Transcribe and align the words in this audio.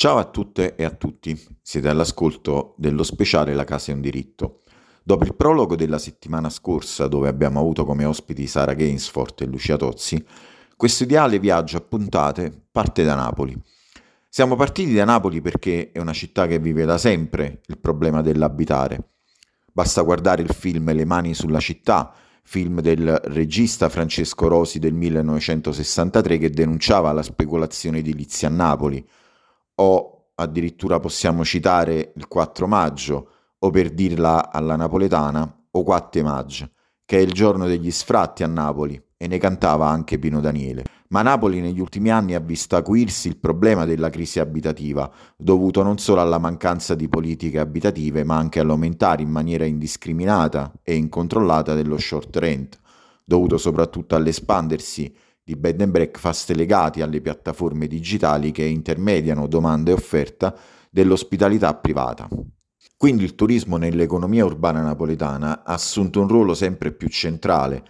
Ciao 0.00 0.16
a 0.16 0.24
tutte 0.24 0.76
e 0.76 0.84
a 0.84 0.90
tutti, 0.92 1.38
siete 1.60 1.86
all'ascolto 1.90 2.72
dello 2.78 3.02
speciale 3.02 3.52
La 3.52 3.64
casa 3.64 3.92
è 3.92 3.94
un 3.94 4.00
diritto. 4.00 4.62
Dopo 5.02 5.24
il 5.24 5.34
prologo 5.34 5.76
della 5.76 5.98
settimana 5.98 6.48
scorsa, 6.48 7.06
dove 7.06 7.28
abbiamo 7.28 7.60
avuto 7.60 7.84
come 7.84 8.06
ospiti 8.06 8.46
Sara 8.46 8.72
Gainsford 8.72 9.42
e 9.42 9.44
Lucia 9.44 9.76
Tozzi, 9.76 10.24
questo 10.74 11.02
ideale 11.02 11.38
viaggio 11.38 11.76
a 11.76 11.82
puntate 11.82 12.50
parte 12.72 13.04
da 13.04 13.14
Napoli. 13.14 13.54
Siamo 14.26 14.56
partiti 14.56 14.94
da 14.94 15.04
Napoli 15.04 15.42
perché 15.42 15.92
è 15.92 15.98
una 15.98 16.14
città 16.14 16.46
che 16.46 16.58
vive 16.58 16.86
da 16.86 16.96
sempre 16.96 17.60
il 17.66 17.76
problema 17.76 18.22
dell'abitare. 18.22 19.10
Basta 19.70 20.00
guardare 20.00 20.40
il 20.40 20.54
film 20.54 20.94
Le 20.94 21.04
mani 21.04 21.34
sulla 21.34 21.60
città, 21.60 22.10
film 22.42 22.80
del 22.80 23.20
regista 23.24 23.90
Francesco 23.90 24.48
Rosi 24.48 24.78
del 24.78 24.94
1963 24.94 26.38
che 26.38 26.48
denunciava 26.48 27.12
la 27.12 27.22
speculazione 27.22 27.98
edilizia 27.98 28.48
a 28.48 28.52
Napoli 28.52 29.06
o 29.80 30.30
addirittura 30.34 31.00
possiamo 31.00 31.44
citare 31.44 32.12
il 32.16 32.28
4 32.28 32.66
maggio, 32.66 33.28
o 33.58 33.70
per 33.70 33.90
dirla 33.90 34.50
alla 34.50 34.76
napoletana, 34.76 35.66
o 35.70 35.82
4 35.82 36.22
maggio, 36.22 36.70
che 37.04 37.18
è 37.18 37.20
il 37.20 37.32
giorno 37.32 37.66
degli 37.66 37.90
sfratti 37.90 38.42
a 38.42 38.46
Napoli, 38.46 39.02
e 39.16 39.26
ne 39.26 39.38
cantava 39.38 39.86
anche 39.88 40.18
Pino 40.18 40.40
Daniele. 40.40 40.84
Ma 41.08 41.22
Napoli 41.22 41.60
negli 41.60 41.80
ultimi 41.80 42.10
anni 42.10 42.34
ha 42.34 42.40
visto 42.40 42.76
acuirsi 42.76 43.28
il 43.28 43.38
problema 43.38 43.84
della 43.84 44.08
crisi 44.08 44.38
abitativa, 44.38 45.10
dovuto 45.36 45.82
non 45.82 45.98
solo 45.98 46.20
alla 46.20 46.38
mancanza 46.38 46.94
di 46.94 47.08
politiche 47.08 47.58
abitative, 47.58 48.24
ma 48.24 48.36
anche 48.36 48.60
all'aumentare 48.60 49.22
in 49.22 49.30
maniera 49.30 49.64
indiscriminata 49.64 50.72
e 50.82 50.94
incontrollata 50.94 51.74
dello 51.74 51.98
short 51.98 52.34
rent, 52.36 52.78
dovuto 53.24 53.58
soprattutto 53.58 54.14
all'espandersi 54.14 55.14
di 55.50 55.56
bed 55.56 55.80
and 55.80 55.90
breakfast 55.90 56.50
legati 56.50 57.02
alle 57.02 57.20
piattaforme 57.20 57.88
digitali 57.88 58.52
che 58.52 58.62
intermediano 58.62 59.48
domanda 59.48 59.90
e 59.90 59.94
offerta 59.94 60.56
dell'ospitalità 60.88 61.74
privata. 61.74 62.28
Quindi 62.96 63.24
il 63.24 63.34
turismo 63.34 63.76
nell'economia 63.76 64.44
urbana 64.44 64.82
napoletana 64.82 65.64
ha 65.64 65.72
assunto 65.72 66.20
un 66.20 66.28
ruolo 66.28 66.54
sempre 66.54 66.92
più 66.92 67.08
centrale, 67.08 67.84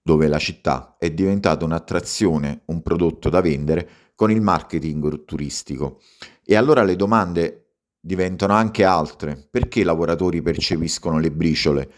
dove 0.00 0.28
la 0.28 0.38
città 0.38 0.94
è 0.96 1.10
diventata 1.10 1.64
un'attrazione, 1.64 2.62
un 2.66 2.82
prodotto 2.82 3.28
da 3.28 3.40
vendere 3.40 3.88
con 4.14 4.30
il 4.30 4.40
marketing 4.40 5.24
turistico. 5.24 6.00
E 6.44 6.54
allora 6.54 6.84
le 6.84 6.94
domande 6.94 7.78
diventano 7.98 8.52
anche 8.52 8.84
altre. 8.84 9.48
Perché 9.50 9.80
i 9.80 9.84
lavoratori 9.84 10.40
percepiscono 10.40 11.18
le 11.18 11.32
briciole? 11.32 11.90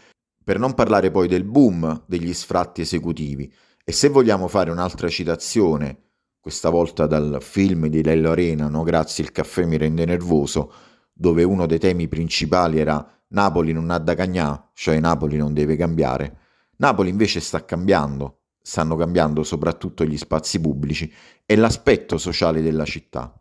Per 0.43 0.57
non 0.57 0.73
parlare 0.73 1.11
poi 1.11 1.27
del 1.27 1.43
boom 1.43 2.05
degli 2.07 2.33
sfratti 2.33 2.81
esecutivi, 2.81 3.51
e 3.87 3.91
se 3.91 4.09
vogliamo 4.09 4.47
fare 4.47 4.71
un'altra 4.71 5.07
citazione, 5.09 6.05
questa 6.39 6.69
volta 6.69 7.05
dal 7.05 7.37
film 7.39 7.85
di 7.85 8.01
Lello 8.01 8.31
Arena, 8.31 8.67
No 8.67 8.81
grazie 8.81 9.23
il 9.23 9.31
caffè 9.31 9.63
mi 9.65 9.77
rende 9.77 10.05
nervoso, 10.05 10.73
dove 11.13 11.43
uno 11.43 11.67
dei 11.67 11.77
temi 11.77 12.07
principali 12.07 12.79
era 12.79 13.07
Napoli 13.27 13.73
non 13.73 13.91
ha 13.91 13.99
da 13.99 14.15
cagnà, 14.15 14.71
cioè 14.73 14.99
Napoli 14.99 15.37
non 15.37 15.53
deve 15.53 15.75
cambiare. 15.75 16.37
Napoli 16.77 17.09
invece 17.09 17.39
sta 17.39 17.63
cambiando, 17.63 18.39
stanno 18.59 18.95
cambiando 18.95 19.43
soprattutto 19.43 20.03
gli 20.03 20.17
spazi 20.17 20.59
pubblici 20.59 21.13
e 21.45 21.55
l'aspetto 21.55 22.17
sociale 22.17 22.63
della 22.63 22.85
città. 22.85 23.39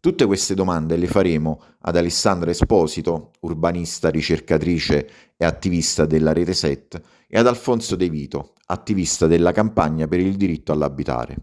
Tutte 0.00 0.24
queste 0.24 0.54
domande 0.54 0.96
le 0.96 1.06
faremo 1.06 1.62
ad 1.80 1.96
Alessandra 1.96 2.50
Esposito, 2.50 3.32
urbanista, 3.40 4.08
ricercatrice 4.08 5.08
e 5.36 5.44
attivista 5.44 6.06
della 6.06 6.32
Rete 6.32 6.54
Set, 6.54 7.00
e 7.28 7.38
ad 7.38 7.46
Alfonso 7.46 7.94
De 7.94 8.08
Vito, 8.08 8.54
attivista 8.72 9.26
della 9.26 9.52
campagna 9.52 10.08
per 10.08 10.18
il 10.18 10.36
diritto 10.36 10.72
all'abitare. 10.72 11.36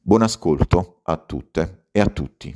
Buon 0.00 0.22
ascolto 0.22 1.00
a 1.04 1.16
tutte 1.16 1.86
e 1.92 2.00
a 2.00 2.06
tutti. 2.06 2.52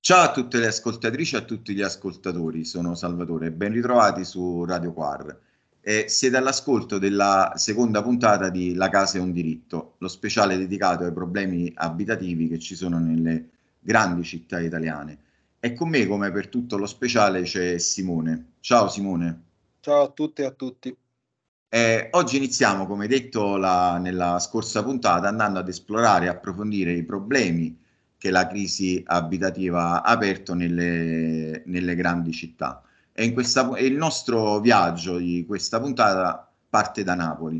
Ciao 0.00 0.22
a 0.22 0.32
tutte 0.32 0.58
le 0.58 0.68
ascoltatrici 0.68 1.34
e 1.34 1.38
a 1.38 1.42
tutti 1.42 1.74
gli 1.74 1.82
ascoltatori, 1.82 2.64
sono 2.64 2.94
Salvatore 2.94 3.48
e 3.48 3.52
ben 3.52 3.72
ritrovati 3.72 4.24
su 4.24 4.64
Radio 4.64 4.94
Quar. 4.94 5.38
E 5.82 6.06
siete 6.08 6.38
all'ascolto 6.38 6.98
della 6.98 7.52
seconda 7.56 8.02
puntata 8.02 8.48
di 8.48 8.74
La 8.74 8.88
casa 8.88 9.18
è 9.18 9.20
un 9.20 9.32
diritto, 9.32 9.96
lo 9.98 10.08
speciale 10.08 10.56
dedicato 10.56 11.04
ai 11.04 11.12
problemi 11.12 11.70
abitativi 11.74 12.48
che 12.48 12.58
ci 12.58 12.74
sono 12.74 12.98
nelle 12.98 13.50
grandi 13.78 14.24
città 14.24 14.58
italiane. 14.58 15.18
E 15.60 15.74
con 15.74 15.90
me, 15.90 16.06
come 16.06 16.32
per 16.32 16.48
tutto 16.48 16.78
lo 16.78 16.86
speciale, 16.86 17.42
c'è 17.42 17.76
Simone. 17.76 18.52
Ciao 18.60 18.88
Simone. 18.88 19.42
Ciao 19.80 20.04
a 20.04 20.08
tutte 20.08 20.42
e 20.42 20.46
a 20.46 20.50
tutti. 20.50 20.96
Eh, 21.72 22.08
oggi 22.14 22.36
iniziamo, 22.36 22.84
come 22.84 23.06
detto 23.06 23.56
la, 23.56 23.96
nella 23.98 24.40
scorsa 24.40 24.82
puntata, 24.82 25.28
andando 25.28 25.60
ad 25.60 25.68
esplorare 25.68 26.24
e 26.24 26.28
approfondire 26.28 26.92
i 26.92 27.04
problemi 27.04 27.78
che 28.18 28.32
la 28.32 28.48
crisi 28.48 29.00
abitativa 29.06 30.02
ha 30.02 30.10
aperto 30.10 30.54
nelle, 30.54 31.62
nelle 31.66 31.94
grandi 31.94 32.32
città. 32.32 32.82
E, 33.12 33.32
questa, 33.32 33.70
il 33.78 33.94
nostro 33.94 34.58
viaggio 34.58 35.18
di 35.18 35.44
questa 35.46 35.78
puntata 35.78 36.50
parte 36.68 37.04
da 37.04 37.14
Napoli, 37.14 37.58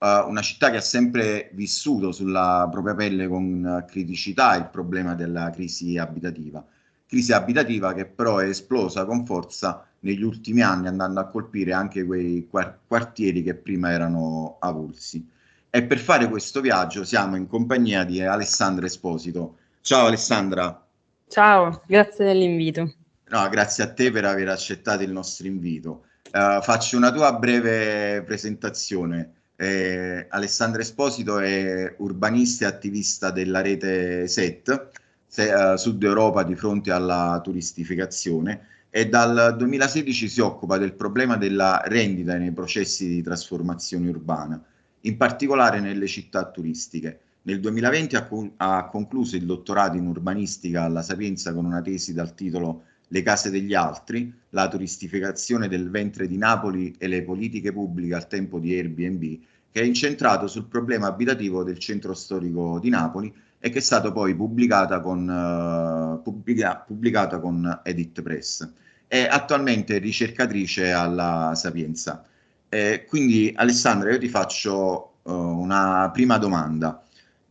uh, 0.00 0.28
una 0.28 0.42
città 0.42 0.70
che 0.70 0.76
ha 0.76 0.82
sempre 0.82 1.50
vissuto 1.54 2.12
sulla 2.12 2.68
propria 2.70 2.94
pelle 2.94 3.26
con 3.26 3.86
criticità 3.88 4.54
il 4.56 4.68
problema 4.68 5.14
della 5.14 5.48
crisi 5.48 5.96
abitativa. 5.96 6.62
Crisi 7.06 7.32
abitativa 7.32 7.94
che 7.94 8.04
però 8.04 8.36
è 8.36 8.48
esplosa 8.48 9.06
con 9.06 9.24
forza 9.24 9.86
negli 10.00 10.22
ultimi 10.22 10.62
anni 10.62 10.88
andando 10.88 11.20
a 11.20 11.26
colpire 11.26 11.72
anche 11.72 12.04
quei 12.04 12.48
quartieri 12.48 13.42
che 13.42 13.54
prima 13.54 13.90
erano 13.90 14.56
avulsi. 14.60 15.26
E 15.70 15.82
per 15.82 15.98
fare 15.98 16.28
questo 16.28 16.60
viaggio 16.60 17.04
siamo 17.04 17.36
in 17.36 17.46
compagnia 17.46 18.04
di 18.04 18.22
Alessandra 18.22 18.86
Esposito. 18.86 19.58
Ciao 19.80 20.06
Alessandra. 20.06 20.84
Ciao, 21.28 21.82
grazie 21.86 22.24
dell'invito. 22.24 22.94
No, 23.28 23.48
grazie 23.48 23.84
a 23.84 23.92
te 23.92 24.10
per 24.10 24.24
aver 24.24 24.48
accettato 24.48 25.02
il 25.02 25.10
nostro 25.10 25.46
invito. 25.46 26.04
Uh, 26.32 26.62
faccio 26.62 26.96
una 26.96 27.12
tua 27.12 27.32
breve 27.34 28.22
presentazione. 28.22 29.32
Eh, 29.56 30.26
Alessandra 30.28 30.82
Esposito 30.82 31.38
è 31.38 31.94
urbanista 31.98 32.66
e 32.66 32.68
attivista 32.68 33.30
della 33.30 33.62
rete 33.62 34.28
SET, 34.28 34.90
se, 35.26 35.52
uh, 35.52 35.76
Sud 35.76 36.02
Europa 36.02 36.42
di 36.42 36.54
fronte 36.54 36.92
alla 36.92 37.40
turistificazione 37.42 38.75
e 38.90 39.08
dal 39.08 39.54
2016 39.56 40.28
si 40.28 40.40
occupa 40.40 40.78
del 40.78 40.94
problema 40.94 41.36
della 41.36 41.82
rendita 41.84 42.36
nei 42.36 42.52
processi 42.52 43.08
di 43.08 43.22
trasformazione 43.22 44.08
urbana, 44.08 44.62
in 45.02 45.16
particolare 45.16 45.80
nelle 45.80 46.06
città 46.06 46.50
turistiche. 46.50 47.20
Nel 47.42 47.60
2020 47.60 48.16
ha, 48.16 48.28
ha 48.56 48.86
concluso 48.86 49.36
il 49.36 49.44
dottorato 49.44 49.96
in 49.96 50.06
urbanistica 50.06 50.82
alla 50.82 51.02
Sapienza 51.02 51.54
con 51.54 51.64
una 51.64 51.80
tesi 51.80 52.12
dal 52.12 52.34
titolo 52.34 52.84
Le 53.08 53.22
case 53.22 53.50
degli 53.50 53.72
altri, 53.72 54.34
la 54.50 54.66
turistificazione 54.66 55.68
del 55.68 55.90
ventre 55.90 56.26
di 56.26 56.36
Napoli 56.36 56.92
e 56.98 57.06
le 57.06 57.22
politiche 57.22 57.72
pubbliche 57.72 58.14
al 58.14 58.26
tempo 58.26 58.58
di 58.58 58.74
Airbnb, 58.74 59.38
che 59.70 59.80
è 59.80 59.84
incentrato 59.84 60.48
sul 60.48 60.64
problema 60.64 61.06
abitativo 61.06 61.62
del 61.62 61.78
centro 61.78 62.14
storico 62.14 62.80
di 62.80 62.88
Napoli 62.88 63.32
e 63.58 63.70
che 63.70 63.78
è 63.78 63.82
stato 63.82 64.12
poi 64.12 64.34
pubblicata 64.34 65.00
con, 65.00 65.28
uh, 65.28 66.22
pubblica, 66.22 66.76
pubblicata 66.76 67.38
con 67.40 67.80
Edit 67.82 68.22
Press 68.22 68.68
è 69.08 69.26
attualmente 69.30 69.98
ricercatrice 69.98 70.90
alla 70.90 71.52
Sapienza. 71.54 72.24
Eh, 72.68 73.04
quindi 73.06 73.52
Alessandra, 73.54 74.10
io 74.10 74.18
ti 74.18 74.28
faccio 74.28 75.18
uh, 75.22 75.32
una 75.32 76.10
prima 76.12 76.38
domanda, 76.38 77.02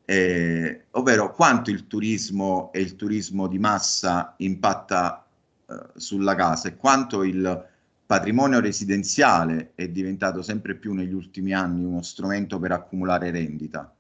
eh, 0.03 0.85
ovvero 0.91 1.33
quanto 1.33 1.71
il 1.71 1.87
turismo 1.87 2.71
e 2.73 2.81
il 2.81 2.95
turismo 2.95 3.47
di 3.47 3.57
massa 3.57 4.35
impatta 4.37 5.25
uh, 5.65 5.75
sulla 5.95 6.35
casa 6.35 6.67
e 6.67 6.75
quanto 6.75 7.23
il 7.23 7.65
patrimonio 8.05 8.59
residenziale 8.59 9.71
è 9.73 9.87
diventato 9.87 10.41
sempre 10.41 10.75
più 10.75 10.93
negli 10.93 11.13
ultimi 11.13 11.53
anni 11.53 11.83
uno 11.83 12.01
strumento 12.01 12.59
per 12.59 12.71
accumulare 12.73 13.31
rendita. 13.31 13.91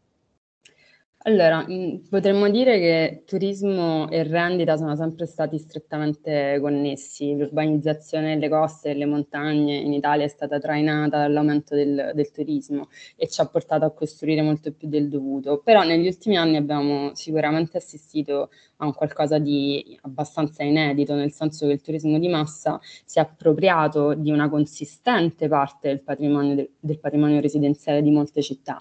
Allora, 1.27 1.65
mh, 1.67 2.03
potremmo 2.07 2.47
dire 2.51 2.77
che 2.77 3.23
turismo 3.25 4.07
e 4.11 4.21
rendita 4.21 4.77
sono 4.77 4.95
sempre 4.95 5.25
stati 5.25 5.57
strettamente 5.57 6.59
connessi. 6.61 7.35
L'urbanizzazione 7.35 8.35
delle 8.35 8.47
coste 8.47 8.89
e 8.89 8.93
delle 8.93 9.07
montagne 9.07 9.75
in 9.75 9.91
Italia 9.91 10.23
è 10.23 10.27
stata 10.27 10.59
trainata 10.59 11.17
dall'aumento 11.17 11.73
del, 11.73 12.11
del 12.13 12.29
turismo 12.29 12.89
e 13.15 13.27
ci 13.27 13.41
ha 13.41 13.47
portato 13.47 13.85
a 13.85 13.91
costruire 13.91 14.43
molto 14.43 14.71
più 14.71 14.87
del 14.87 15.09
dovuto. 15.09 15.61
Però 15.63 15.81
negli 15.81 16.05
ultimi 16.05 16.37
anni 16.37 16.57
abbiamo 16.57 17.15
sicuramente 17.15 17.77
assistito 17.77 18.51
a 18.77 18.85
un 18.85 18.93
qualcosa 18.93 19.39
di 19.39 19.97
abbastanza 20.03 20.61
inedito, 20.61 21.15
nel 21.15 21.31
senso 21.31 21.65
che 21.65 21.73
il 21.73 21.81
turismo 21.81 22.19
di 22.19 22.27
massa 22.27 22.79
si 23.03 23.17
è 23.17 23.21
appropriato 23.23 24.13
di 24.13 24.29
una 24.29 24.47
consistente 24.47 25.47
parte 25.47 25.87
del 25.87 26.03
patrimonio, 26.03 26.53
del, 26.53 26.69
del 26.79 26.99
patrimonio 26.99 27.41
residenziale 27.41 28.03
di 28.03 28.11
molte 28.11 28.43
città 28.43 28.79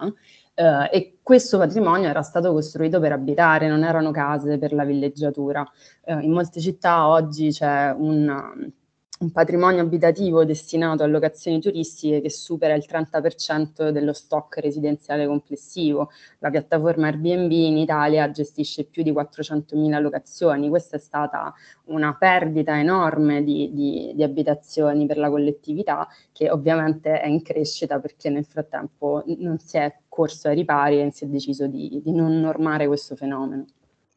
eh, 0.55 0.89
e 0.93 1.19
questo 1.23 1.59
patrimonio 1.59 2.09
era 2.09 2.23
stato 2.23 2.53
costruito 2.53 3.01
per 3.01 3.13
abitare, 3.13 3.69
non 3.69 3.85
erano 3.85 4.11
case 4.11 4.59
per 4.59 4.73
la 4.73 4.85
villeggiatura. 4.85 5.65
Eh, 6.05 6.15
in 6.21 6.33
molte 6.33 6.61
città 6.61 7.09
oggi 7.09 7.51
c'è 7.51 7.95
un, 7.97 8.71
un 9.21 9.31
patrimonio 9.31 9.81
abitativo 9.81 10.45
destinato 10.45 11.05
a 11.05 11.07
locazioni 11.07 11.61
turistiche 11.61 12.21
che 12.21 12.31
supera 12.31 12.75
il 12.75 12.85
30% 12.87 13.91
dello 13.91 14.13
stock 14.13 14.59
residenziale 14.59 15.27
complessivo. 15.27 16.11
La 16.41 16.51
piattaforma 16.51 17.07
Airbnb 17.07 17.51
in 17.53 17.79
Italia 17.79 18.29
gestisce 18.31 18.85
più 18.85 19.05
di 19.05 19.13
400.000 19.13 20.01
locazioni. 20.01 20.69
Questa 20.69 20.97
è 20.97 20.99
stata 20.99 21.55
una 21.85 22.17
perdita 22.19 22.77
enorme 22.79 23.45
di, 23.45 23.71
di, 23.73 24.13
di, 24.17 24.23
abitazioni 24.25 25.07
per 25.07 25.19
la 25.19 25.31
collettività 25.31 26.09
che 26.33 26.51
ovviamente 26.51 27.21
è 27.21 27.29
in 27.29 27.43
crescita 27.43 28.01
perché 28.01 28.31
nel 28.31 28.45
frattempo 28.45 29.23
non 29.39 29.59
si 29.61 29.77
è 29.77 29.95
corso 30.09 30.49
ai 30.49 30.57
ripari 30.57 31.01
e 31.01 31.13
si 31.13 31.25
è 31.25 31.29
deciso 31.29 31.69
di, 31.69 32.01
di 32.03 32.13
non 32.13 32.41
normare 32.41 32.89
questo 32.89 33.15
fenomeno. 33.15 33.67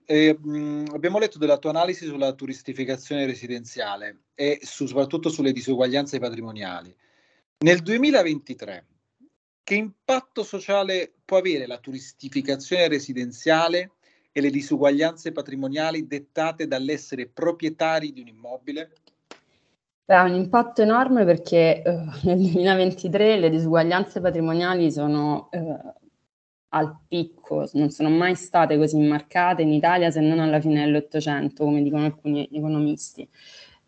Eh, 0.09 0.39
abbiamo 0.93 1.19
letto 1.19 1.37
della 1.37 1.57
tua 1.57 1.71
analisi 1.71 2.05
sulla 2.05 2.31
turistificazione 2.31 3.25
residenziale 3.25 4.21
e 4.35 4.59
su, 4.61 4.85
soprattutto 4.85 5.27
sulle 5.27 5.51
disuguaglianze 5.51 6.17
patrimoniali. 6.17 6.95
Nel 7.65 7.81
2023, 7.81 8.85
che 9.63 9.75
impatto 9.75 10.43
sociale 10.43 11.11
può 11.25 11.39
avere 11.39 11.67
la 11.67 11.79
turistificazione 11.79 12.87
residenziale 12.87 13.91
e 14.31 14.39
le 14.39 14.49
disuguaglianze 14.49 15.33
patrimoniali 15.33 16.07
dettate 16.07 16.67
dall'essere 16.67 17.27
proprietari 17.27 18.13
di 18.13 18.21
un 18.21 18.27
immobile? 18.27 18.91
ha 20.09 20.23
un 20.23 20.35
impatto 20.35 20.81
enorme 20.81 21.25
perché 21.25 21.81
eh, 21.81 21.91
nel 22.23 22.37
2023 22.37 23.39
le 23.39 23.49
disuguaglianze 23.49 24.21
patrimoniali 24.21 24.89
sono 24.89 25.49
eh, 25.51 25.77
al 26.69 26.99
picco, 27.07 27.67
non 27.73 27.89
sono 27.89 28.09
mai 28.09 28.35
state 28.35 28.77
così 28.77 28.97
marcate 28.99 29.61
in 29.61 29.71
Italia 29.71 30.11
se 30.11 30.19
non 30.21 30.39
alla 30.39 30.59
fine 30.59 30.83
dell'Ottocento, 30.83 31.63
come 31.63 31.81
dicono 31.81 32.05
alcuni 32.05 32.47
economisti. 32.51 33.27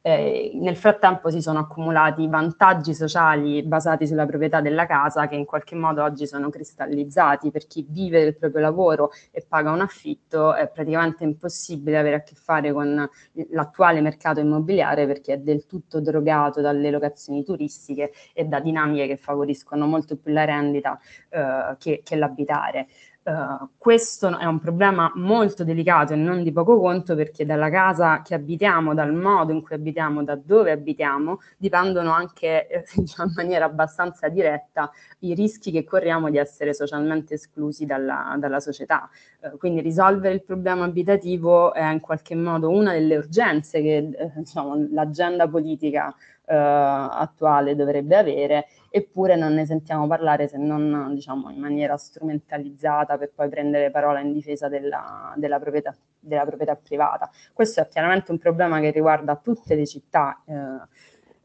Eh, 0.02 0.52
nel 0.56 0.78
frattempo 0.78 1.30
si 1.30 1.42
sono 1.42 1.60
accumulati 1.60 2.26
vantaggi 2.30 2.94
sociali 2.94 3.62
basati 3.64 4.08
sulla 4.08 4.26
proprietà 4.26 4.62
della 4.62 4.86
casa 4.86 5.28
che 5.28 5.36
in 5.36 5.44
qualche 5.44 5.76
modo 5.76 6.04
oggi 6.04 6.26
sono 6.26 6.50
cristallizzati. 6.50 7.52
Per 7.52 7.68
chi 7.68 7.86
vive 7.88 8.24
del 8.24 8.38
proprio 8.38 8.62
lavoro 8.62 9.12
e 9.32 9.46
paga 9.48 9.72
un 9.72 9.82
affitto 9.82 10.54
è 10.54 10.70
praticamente 10.70 11.24
impossibile 11.26 11.98
avere 11.98 12.16
a 12.16 12.24
che 12.24 12.36
fare 12.36 12.72
con 12.72 13.10
l'attuale 13.52 14.00
mercato 14.02 14.40
immobiliare 14.40 15.06
perché 15.06 15.34
è 15.34 15.38
del 15.38 15.66
tutto 15.66 16.00
drogato 16.00 16.62
dalle 16.62 16.92
locazioni 16.92 17.44
turistiche 17.44 18.12
e 18.34 18.46
da 18.46 18.60
dinamiche 18.62 19.08
che 19.08 19.18
favoriscono 19.18 19.86
molto 19.86 20.16
più 20.16 20.32
la 20.32 20.46
rendita 20.46 20.98
eh, 21.30 21.76
che, 21.78 22.02
che 22.04 22.16
l'abitare. 22.16 22.88
Uh, 23.30 23.70
questo 23.78 24.40
è 24.40 24.46
un 24.46 24.58
problema 24.58 25.12
molto 25.14 25.64
delicato 25.64 26.14
e 26.14 26.16
non 26.16 26.42
di 26.42 26.52
poco 26.52 26.80
conto 26.80 27.14
perché 27.14 27.46
dalla 27.46 27.70
casa 27.70 28.24
che 28.24 28.34
abitiamo, 28.34 28.96
dal 28.96 29.14
modo 29.14 29.52
in 29.52 29.62
cui 29.62 29.76
abitiamo, 29.76 30.24
da 30.24 30.36
dove 30.36 30.72
abitiamo, 30.72 31.40
dipendono 31.56 32.12
anche 32.12 32.68
eh, 32.68 32.84
diciamo, 32.96 33.30
in 33.30 33.36
maniera 33.36 33.66
abbastanza 33.66 34.30
diretta 34.30 34.90
i 35.20 35.36
rischi 35.36 35.70
che 35.70 35.84
corriamo 35.84 36.32
di 36.32 36.40
essere 36.40 36.74
socialmente 36.74 37.36
esclusi 37.36 37.86
dalla, 37.86 38.36
dalla 38.40 38.60
società. 38.60 39.08
Uh, 39.42 39.60
quindi 39.60 39.82
risolvere 39.82 40.34
il 40.34 40.44
problema 40.44 40.86
abitativo 40.86 41.72
è 41.72 41.84
in 41.84 42.00
qualche 42.00 42.34
modo 42.34 42.72
una 42.72 42.94
delle 42.94 43.18
urgenze 43.18 43.80
che 43.84 44.10
eh, 44.12 44.32
diciamo, 44.38 44.88
l'agenda 44.90 45.48
politica 45.48 46.16
eh, 46.50 46.56
attuale 46.56 47.76
dovrebbe 47.76 48.16
avere, 48.16 48.66
eppure 48.90 49.36
non 49.36 49.54
ne 49.54 49.68
sentiamo 49.68 50.08
parlare 50.08 50.48
se 50.48 50.58
non 50.58 51.12
diciamo, 51.14 51.52
in 51.52 51.60
maniera 51.60 51.96
strumentalizzata 51.96 53.20
per 53.20 53.32
poi 53.36 53.50
prendere 53.50 53.92
parola 53.92 54.20
in 54.20 54.34
difesa 54.34 54.68
della, 54.68 55.32
della, 55.36 55.60
proprietà, 55.60 55.96
della 56.20 56.46
proprietà 56.46 56.76
privata. 56.76 57.30
Questo 57.54 57.82
è 57.82 57.88
chiaramente 57.88 58.32
un 58.32 58.40
problema 58.40 58.80
che 58.80 58.90
riguarda 58.90 59.36
tutte 59.36 59.76
le 59.76 59.86
città. 59.86 60.42
Eh, 60.46 60.54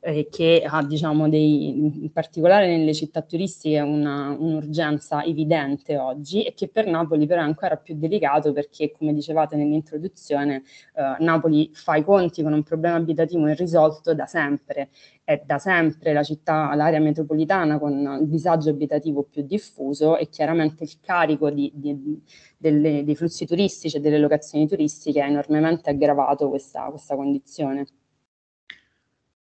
eh, 0.05 0.29
che 0.31 0.63
ha 0.67 0.85
diciamo 0.85 1.29
dei, 1.31 2.03
in 2.03 2.13
particolare 2.13 2.67
nelle 2.67 2.93
città 2.93 3.23
turistiche 3.23 3.81
una, 3.81 4.37
un'urgenza 4.39 5.25
evidente 5.25 5.97
oggi 5.97 6.43
e 6.43 6.53
che 6.53 6.69
per 6.69 6.87
Napoli 6.87 7.27
però 7.27 7.41
è 7.41 7.45
ancora 7.45 7.77
più 7.77 7.97
delicato 7.97 8.53
perché 8.53 8.93
come 8.93 9.15
dicevate 9.15 9.57
nell'introduzione 9.57 10.63
eh, 10.95 11.25
Napoli 11.25 11.71
fa 11.73 11.97
i 11.97 12.05
conti 12.05 12.43
con 12.43 12.53
un 12.53 12.63
problema 12.63 12.97
abitativo 12.97 13.49
irrisolto 13.49 14.15
da 14.15 14.27
sempre 14.27 14.91
è 15.25 15.43
da 15.45 15.59
sempre 15.59 16.13
la 16.13 16.23
città, 16.23 16.75
l'area 16.75 17.01
metropolitana 17.01 17.79
con 17.79 18.19
il 18.21 18.29
disagio 18.29 18.69
abitativo 18.69 19.23
più 19.23 19.43
diffuso 19.43 20.19
e 20.19 20.29
chiaramente 20.29 20.85
il 20.85 21.01
carico 21.01 21.49
di, 21.51 21.73
di, 21.75 22.23
delle, 22.59 23.05
dei 23.05 23.17
flussi 23.17 23.47
turistici 23.47 23.97
e 23.97 24.01
delle 24.01 24.19
locazioni 24.19 24.69
turistiche 24.69 25.23
ha 25.23 25.27
enormemente 25.27 25.89
aggravato 25.89 26.51
questa, 26.51 26.85
questa 26.91 27.17
condizione. 27.17 27.87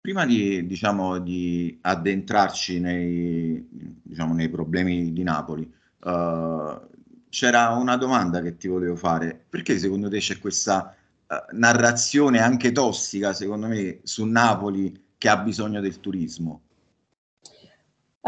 Prima 0.06 0.24
di, 0.24 0.64
diciamo, 0.68 1.18
di 1.18 1.78
addentrarci 1.80 2.78
nei, 2.78 3.66
diciamo, 4.04 4.34
nei 4.34 4.48
problemi 4.48 5.12
di 5.12 5.24
Napoli, 5.24 5.68
uh, 6.04 6.80
c'era 7.28 7.70
una 7.70 7.96
domanda 7.96 8.40
che 8.40 8.56
ti 8.56 8.68
volevo 8.68 8.94
fare. 8.94 9.46
Perché 9.48 9.76
secondo 9.80 10.08
te 10.08 10.18
c'è 10.18 10.38
questa 10.38 10.94
uh, 11.26 11.56
narrazione 11.56 12.38
anche 12.38 12.70
tossica, 12.70 13.32
secondo 13.32 13.66
me, 13.66 13.98
su 14.04 14.24
Napoli 14.26 14.96
che 15.18 15.28
ha 15.28 15.38
bisogno 15.38 15.80
del 15.80 15.98
turismo? 15.98 16.60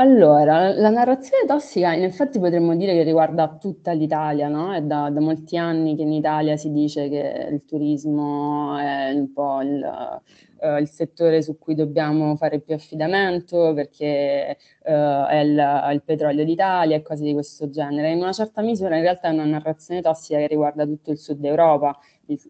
Allora, 0.00 0.72
la 0.74 0.90
narrazione 0.90 1.44
tossica 1.44 1.92
in 1.92 2.04
effetti 2.04 2.38
potremmo 2.38 2.76
dire 2.76 2.92
che 2.92 3.02
riguarda 3.02 3.48
tutta 3.60 3.90
l'Italia, 3.90 4.46
no? 4.46 4.72
È 4.72 4.80
da, 4.80 5.10
da 5.10 5.18
molti 5.20 5.56
anni 5.56 5.96
che 5.96 6.02
in 6.02 6.12
Italia 6.12 6.56
si 6.56 6.70
dice 6.70 7.08
che 7.08 7.48
il 7.50 7.64
turismo 7.64 8.78
è 8.78 9.10
un 9.10 9.32
po' 9.32 9.60
il, 9.60 9.82
uh, 10.60 10.76
il 10.76 10.88
settore 10.88 11.42
su 11.42 11.58
cui 11.58 11.74
dobbiamo 11.74 12.36
fare 12.36 12.60
più 12.60 12.74
affidamento 12.74 13.72
perché 13.74 14.56
uh, 14.84 15.24
è 15.26 15.40
il, 15.40 15.90
il, 15.92 16.02
petrolio 16.04 16.44
d'Italia 16.44 16.94
e 16.94 17.02
cose 17.02 17.24
di 17.24 17.32
questo 17.32 17.68
genere. 17.68 18.12
In 18.12 18.18
una 18.18 18.32
certa 18.32 18.62
misura 18.62 18.94
in 18.94 19.02
realtà 19.02 19.30
è 19.30 19.32
una 19.32 19.46
narrazione 19.46 20.00
tossica 20.00 20.38
che 20.38 20.46
riguarda 20.46 20.84
tutto 20.84 21.10
il 21.10 21.18
sud 21.18 21.44
Europa. 21.44 21.98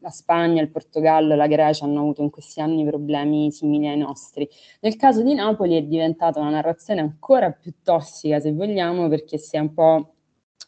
La 0.01 0.11
Spagna, 0.11 0.63
il 0.63 0.71
Portogallo, 0.71 1.35
la 1.35 1.47
Grecia 1.47 1.85
hanno 1.85 2.01
avuto 2.01 2.23
in 2.23 2.31
questi 2.31 2.61
anni 2.61 2.85
problemi 2.85 3.51
simili 3.51 3.89
ai 3.89 3.99
nostri. 3.99 4.49
Nel 4.81 4.97
caso 4.97 5.23
di 5.23 5.35
Napoli 5.35 5.77
è 5.77 5.83
diventata 5.83 6.41
una 6.41 6.51
narrazione 6.51 7.01
ancora 7.01 7.51
più 7.51 7.75
tossica, 7.83 8.41
se 8.41 8.53
vogliamo, 8.53 9.09
perché 9.09 9.39
si 9.39 9.57
è 9.57 9.59
un 9.61 9.73
po' 9.75 10.13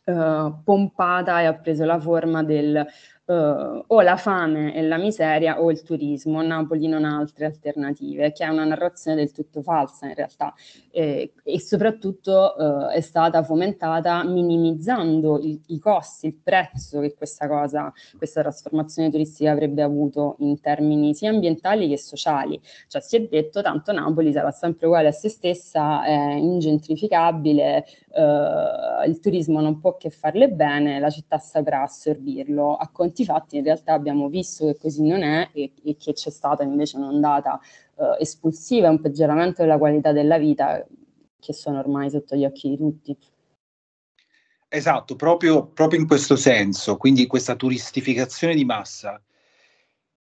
Uh, 0.03 0.63
pompata 0.65 1.41
e 1.43 1.45
ha 1.45 1.55
preso 1.55 1.85
la 1.85 2.01
forma 2.01 2.43
del 2.43 2.85
uh, 3.31 3.85
o 3.87 4.01
la 4.01 4.17
fame 4.17 4.75
e 4.75 4.83
la 4.83 4.99
miseria 4.99 5.61
o 5.61 5.71
il 5.71 5.83
turismo, 5.83 6.43
Napoli 6.43 6.89
non 6.89 7.05
ha 7.05 7.17
altre 7.17 7.47
alternative, 7.47 8.33
che 8.33 8.45
è 8.45 8.49
una 8.49 8.65
narrazione 8.65 9.17
del 9.17 9.33
tutto 9.33 9.63
falsa 9.63 10.07
in 10.07 10.15
realtà 10.15 10.53
eh, 10.91 11.33
e 11.43 11.61
soprattutto 11.61 12.55
uh, 12.57 12.87
è 12.89 13.01
stata 13.01 13.43
fomentata 13.43 14.25
minimizzando 14.25 15.39
i, 15.41 15.61
i, 15.69 15.79
costi, 15.79 16.27
il 16.27 16.35
prezzo 16.35 17.01
che 17.01 17.15
questa 17.15 17.47
cosa, 17.47 17.93
questa 18.17 18.43
trasformazione 18.43 19.11
turistica 19.11 19.53
avrebbe 19.53 19.83
avuto 19.83 20.37
in 20.39 20.61
termini 20.61 21.15
sia 21.15 21.31
ambientali 21.31 21.89
che 21.89 21.99
sociali. 21.99 22.61
Cioè 22.89 23.01
si 23.01 23.17
è 23.17 23.21
detto 23.29 23.63
tanto 23.63 23.93
Napoli 23.93 24.33
sarà 24.33 24.51
sempre 24.51 24.87
uguale 24.87 25.09
a 25.09 25.13
se 25.13 25.29
stessa, 25.29 26.05
è 26.05 26.33
ingentrificabile, 26.35 27.85
uh, 28.09 29.09
il 29.09 29.19
turismo 29.21 29.61
non 29.61 29.79
può 29.79 29.97
che 29.97 30.11
farle 30.11 30.49
bene, 30.49 30.99
la 30.99 31.11
città 31.11 31.39
saprà 31.39 31.83
assorbirlo. 31.83 32.77
A 32.77 32.91
conti 33.21 33.25
fatti 33.25 33.57
in 33.57 33.65
realtà 33.65 33.93
abbiamo 33.93 34.29
visto 34.29 34.67
che 34.67 34.79
così 34.79 35.07
non 35.07 35.23
è 35.23 35.51
e, 35.53 35.73
e 35.85 35.97
che 35.97 36.13
c'è 36.13 36.31
stata 36.31 36.63
invece 36.63 36.97
un'ondata 36.97 37.61
eh, 37.97 38.17
espulsiva 38.21 38.89
un 38.89 39.01
peggioramento 39.01 39.63
della 39.63 39.79
qualità 39.79 40.13
della 40.13 40.39
vita 40.39 40.85
che 41.39 41.53
sono 41.53 41.79
ormai 41.79 42.11
sotto 42.11 42.37
gli 42.37 42.45
occhi 42.45 42.71
di 42.71 42.77
tutti. 42.77 43.17
Esatto, 44.69 45.17
proprio, 45.17 45.67
proprio 45.67 45.99
in 45.99 46.07
questo 46.07 46.37
senso, 46.37 46.97
quindi 46.97 47.27
questa 47.27 47.57
turistificazione 47.57 48.55
di 48.55 48.65
massa, 48.65 49.21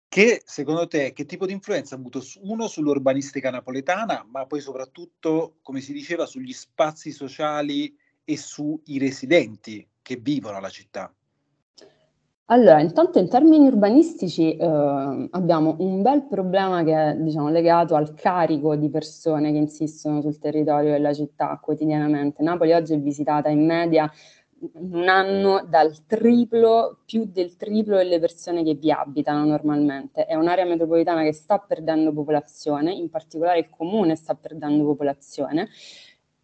che 0.09 0.41
secondo 0.43 0.87
te 0.87 1.13
che 1.13 1.25
tipo 1.25 1.45
di 1.45 1.53
influenza 1.53 1.95
ha 1.95 1.97
avuto 1.97 2.21
uno 2.41 2.67
sull'urbanistica 2.67 3.49
napoletana, 3.49 4.25
ma 4.29 4.45
poi 4.45 4.59
soprattutto, 4.59 5.57
come 5.61 5.79
si 5.79 5.93
diceva, 5.93 6.25
sugli 6.25 6.51
spazi 6.51 7.11
sociali 7.11 7.95
e 8.25 8.35
sui 8.35 8.97
residenti 8.97 9.87
che 10.01 10.17
vivono 10.17 10.59
la 10.59 10.69
città? 10.69 11.14
Allora, 12.49 12.79
intanto 12.79 13.17
in 13.17 13.27
termini 13.27 13.65
urbanistici 13.65 14.55
eh, 14.55 15.27
abbiamo 15.31 15.77
un 15.79 16.03
bel 16.03 16.27
problema 16.27 16.83
che 16.83 17.11
è 17.11 17.15
diciamo, 17.15 17.49
legato 17.49 17.95
al 17.95 18.13
carico 18.13 18.75
di 18.75 18.87
persone 18.87 19.51
che 19.51 19.57
insistono 19.57 20.21
sul 20.21 20.37
territorio 20.37 20.91
della 20.91 21.11
città 21.11 21.57
quotidianamente. 21.59 22.43
Napoli 22.43 22.73
oggi 22.73 22.93
è 22.93 22.99
visitata 22.99 23.49
in 23.49 23.65
media 23.65 24.11
un 24.73 25.07
anno 25.07 25.65
dal 25.67 26.05
triplo, 26.05 26.99
più 27.05 27.25
del 27.25 27.55
triplo 27.55 27.97
delle 27.97 28.19
persone 28.19 28.63
che 28.63 28.75
vi 28.75 28.91
abitano 28.91 29.43
normalmente. 29.43 30.25
È 30.25 30.35
un'area 30.35 30.65
metropolitana 30.65 31.23
che 31.23 31.33
sta 31.33 31.57
perdendo 31.57 32.13
popolazione, 32.13 32.93
in 32.93 33.09
particolare 33.09 33.57
il 33.59 33.69
comune 33.71 34.15
sta 34.15 34.35
perdendo 34.35 34.83
popolazione 34.83 35.67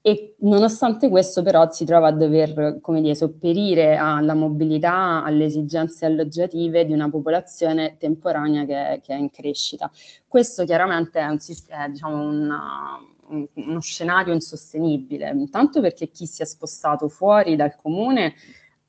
e 0.04 0.36
nonostante 0.40 1.10
questo 1.10 1.44
però 1.44 1.70
si 1.72 1.86
trova 1.86 2.08
a 2.08 2.12
dover, 2.12 2.80
come 2.82 3.02
dire, 3.02 3.14
sopperire 3.14 3.96
alla 3.98 4.34
mobilità, 4.34 5.24
alle 5.24 5.46
esigenze 5.46 6.06
alloggiative 6.08 6.86
di 6.86 6.94
una 6.94 7.08
popolazione 7.08 7.98
temporanea 8.00 8.66
che, 8.66 9.02
che 9.04 9.14
è 9.14 9.18
in 9.18 9.30
crescita. 9.30 9.92
Questo 10.28 10.66
chiaramente 10.66 11.20
è, 11.20 11.28
un, 11.28 11.38
è 11.38 11.90
diciamo, 11.90 12.24
una, 12.24 12.98
un, 13.28 13.48
uno 13.54 13.80
scenario 13.80 14.34
insostenibile, 14.34 15.30
intanto 15.30 15.82
perché 15.82 16.10
chi 16.10 16.26
si 16.26 16.42
è 16.42 16.46
spostato 16.46 17.08
fuori 17.08 17.56
dal 17.56 17.76
comune 17.76 18.34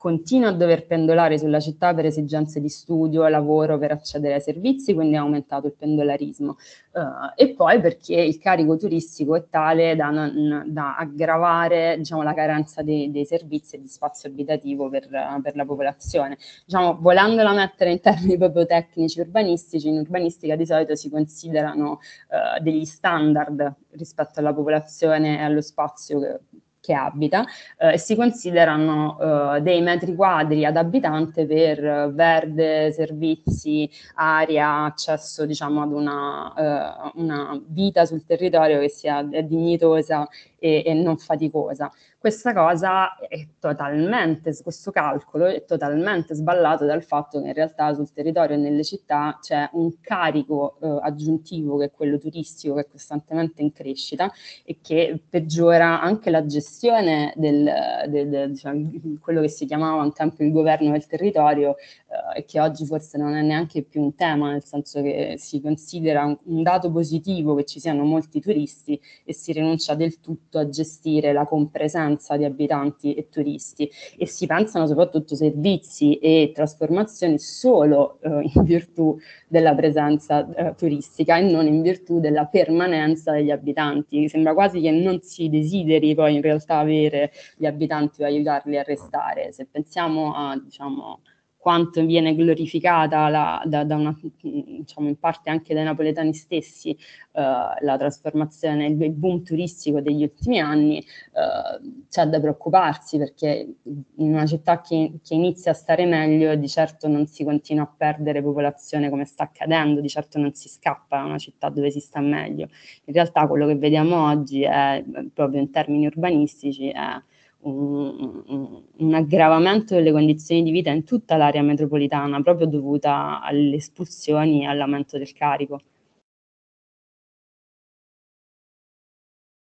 continua 0.02 0.48
a 0.48 0.52
dover 0.52 0.84
pendolare 0.84 1.38
sulla 1.38 1.60
città 1.60 1.94
per 1.94 2.06
esigenze 2.06 2.60
di 2.60 2.68
studio, 2.68 3.28
lavoro, 3.28 3.78
per 3.78 3.92
accedere 3.92 4.34
ai 4.34 4.40
servizi, 4.40 4.94
quindi 4.94 5.14
ha 5.14 5.20
aumentato 5.20 5.68
il 5.68 5.74
pendolarismo. 5.78 6.56
Uh, 6.90 7.30
e 7.36 7.54
poi 7.54 7.80
perché 7.80 8.16
il 8.16 8.36
carico 8.38 8.76
turistico 8.76 9.36
è 9.36 9.44
tale 9.48 9.94
da, 9.94 10.10
non, 10.10 10.64
da 10.66 10.96
aggravare 10.96 11.94
diciamo, 11.98 12.24
la 12.24 12.34
carenza 12.34 12.82
dei, 12.82 13.12
dei, 13.12 13.24
servizi 13.24 13.76
e 13.76 13.80
di 13.80 13.86
spazio 13.86 14.28
abitativo 14.28 14.88
per, 14.88 15.08
per, 15.40 15.54
la 15.54 15.64
popolazione. 15.64 16.36
Diciamo, 16.64 16.98
volendola 17.00 17.52
mettere 17.52 17.92
in 17.92 18.00
termini 18.00 18.36
proprio 18.36 18.66
tecnici 18.66 19.20
urbanistici, 19.20 19.86
in 19.86 19.98
urbanistica 19.98 20.56
di 20.56 20.66
solito 20.66 20.96
si 20.96 21.10
considerano 21.10 21.92
uh, 21.92 22.60
degli 22.60 22.84
standard 22.84 23.72
rispetto 23.90 24.40
alla 24.40 24.52
popolazione 24.52 25.38
e 25.38 25.42
allo 25.42 25.60
spazio 25.60 26.18
che 26.18 26.40
che 26.82 26.92
abita 26.92 27.46
eh, 27.78 27.92
e 27.94 27.98
si 27.98 28.16
considerano 28.16 29.56
eh, 29.56 29.60
dei 29.62 29.80
metri 29.80 30.14
quadri 30.14 30.66
ad 30.66 30.76
abitante 30.76 31.46
per 31.46 32.12
verde, 32.12 32.92
servizi, 32.92 33.88
aria, 34.14 34.84
accesso 34.84 35.46
diciamo 35.46 35.82
ad 35.82 35.92
una, 35.92 36.52
eh, 36.54 37.12
una 37.14 37.58
vita 37.68 38.04
sul 38.04 38.24
territorio 38.24 38.80
che 38.80 38.88
sia 38.88 39.22
dignitosa 39.22 40.28
e, 40.62 40.84
e 40.86 40.94
non 40.94 41.18
faticosa. 41.18 41.90
Questa 42.16 42.52
cosa 42.54 43.16
è 43.16 43.48
totalmente, 43.58 44.56
questo 44.62 44.92
calcolo 44.92 45.46
è 45.46 45.64
totalmente 45.64 46.36
sballato 46.36 46.84
dal 46.84 47.02
fatto 47.02 47.40
che 47.40 47.48
in 47.48 47.52
realtà 47.52 47.92
sul 47.94 48.12
territorio 48.12 48.54
e 48.54 48.60
nelle 48.60 48.84
città 48.84 49.38
c'è 49.40 49.68
un 49.72 50.00
carico 50.00 50.78
eh, 50.80 50.98
aggiuntivo 51.02 51.78
che 51.78 51.86
è 51.86 51.90
quello 51.90 52.18
turistico 52.18 52.74
che 52.74 52.82
è 52.82 52.86
costantemente 52.88 53.60
in 53.60 53.72
crescita 53.72 54.30
e 54.64 54.78
che 54.80 55.20
peggiora 55.28 56.00
anche 56.00 56.30
la 56.30 56.46
gestione 56.46 57.32
del, 57.34 57.68
del, 58.08 58.28
del 58.28 58.50
diciamo, 58.52 58.88
quello 59.20 59.40
che 59.40 59.48
si 59.48 59.66
chiamava 59.66 60.00
un 60.00 60.12
tempo 60.12 60.44
il 60.44 60.52
governo 60.52 60.92
del 60.92 61.06
territorio 61.06 61.74
eh, 61.76 62.38
e 62.38 62.44
che 62.44 62.60
oggi 62.60 62.86
forse 62.86 63.18
non 63.18 63.34
è 63.34 63.42
neanche 63.42 63.82
più 63.82 64.00
un 64.00 64.14
tema, 64.14 64.52
nel 64.52 64.62
senso 64.62 65.02
che 65.02 65.34
si 65.38 65.60
considera 65.60 66.24
un, 66.24 66.38
un 66.44 66.62
dato 66.62 66.92
positivo 66.92 67.56
che 67.56 67.64
ci 67.64 67.80
siano 67.80 68.04
molti 68.04 68.40
turisti 68.40 69.00
e 69.24 69.34
si 69.34 69.50
rinuncia 69.50 69.96
del 69.96 70.20
tutto 70.20 70.51
a 70.58 70.68
gestire 70.68 71.32
la 71.32 71.46
compresenza 71.46 71.80
presenza 71.82 72.36
di 72.36 72.44
abitanti 72.44 73.14
e 73.14 73.28
turisti 73.28 73.90
e 74.16 74.26
si 74.26 74.46
pensano 74.46 74.86
soprattutto 74.86 75.34
servizi 75.34 76.18
e 76.18 76.52
trasformazioni 76.54 77.38
solo 77.38 78.18
eh, 78.22 78.50
in 78.54 78.62
virtù 78.64 79.18
della 79.48 79.74
presenza 79.74 80.46
eh, 80.54 80.74
turistica 80.74 81.36
e 81.36 81.42
non 81.42 81.66
in 81.66 81.82
virtù 81.82 82.20
della 82.20 82.46
permanenza 82.46 83.32
degli 83.32 83.50
abitanti. 83.50 84.28
Sembra 84.28 84.54
quasi 84.54 84.80
che 84.80 84.90
non 84.90 85.20
si 85.22 85.48
desideri 85.48 86.14
poi 86.14 86.34
in 86.36 86.42
realtà 86.42 86.78
avere 86.78 87.32
gli 87.56 87.66
abitanti 87.66 88.22
o 88.22 88.26
aiutarli 88.26 88.78
a 88.78 88.82
restare. 88.82 89.52
Se 89.52 89.66
pensiamo 89.70 90.34
a 90.34 90.58
diciamo, 90.62 91.20
quanto 91.62 92.04
viene 92.04 92.34
glorificata 92.34 93.28
la, 93.28 93.62
da, 93.64 93.84
da 93.84 93.94
una, 93.94 94.18
diciamo 94.40 95.06
in 95.06 95.16
parte 95.16 95.48
anche 95.48 95.74
dai 95.74 95.84
napoletani 95.84 96.34
stessi 96.34 96.90
eh, 96.90 96.96
la 97.30 97.96
trasformazione, 97.96 98.86
il, 98.86 99.12
boom 99.12 99.44
turistico 99.44 100.00
degli 100.00 100.24
ultimi 100.24 100.58
anni, 100.58 100.98
eh, 100.98 102.04
c'è 102.10 102.26
da 102.26 102.40
preoccuparsi 102.40 103.16
perché 103.16 103.76
in 103.84 104.32
una 104.32 104.44
città 104.44 104.80
che, 104.80 105.20
che, 105.22 105.34
inizia 105.34 105.70
a 105.70 105.74
stare 105.74 106.04
meglio 106.04 106.56
di 106.56 106.66
certo 106.66 107.06
non 107.06 107.28
si 107.28 107.44
continua 107.44 107.84
a 107.84 107.94
perdere 107.96 108.42
popolazione 108.42 109.08
come 109.08 109.24
sta 109.24 109.44
accadendo, 109.44 110.00
di 110.00 110.08
certo 110.08 110.40
non 110.40 110.52
si 110.54 110.68
scappa 110.68 111.18
da 111.18 111.24
una 111.26 111.38
città 111.38 111.68
dove 111.68 111.92
si 111.92 112.00
sta 112.00 112.18
meglio. 112.18 112.70
In 113.04 113.14
realtà 113.14 113.46
quello 113.46 113.68
che 113.68 113.76
vediamo 113.76 114.26
oggi 114.26 114.64
è 114.64 115.04
proprio 115.32 115.60
in 115.60 115.70
termini 115.70 116.06
urbanistici 116.06 116.88
è 116.88 117.22
un, 117.62 118.84
un, 118.96 119.14
aggravamento 119.14 119.94
delle 119.94 120.12
condizioni 120.12 120.62
di 120.62 120.70
vita 120.70 120.90
in 120.90 121.04
tutta 121.04 121.36
l'area 121.36 121.62
metropolitana, 121.62 122.42
proprio 122.42 122.66
dovuta 122.66 123.40
alle 123.40 123.76
espulsioni 123.76 124.62
e 124.62 124.66
all'aumento 124.66 125.18
del 125.18 125.32
carico. 125.32 125.80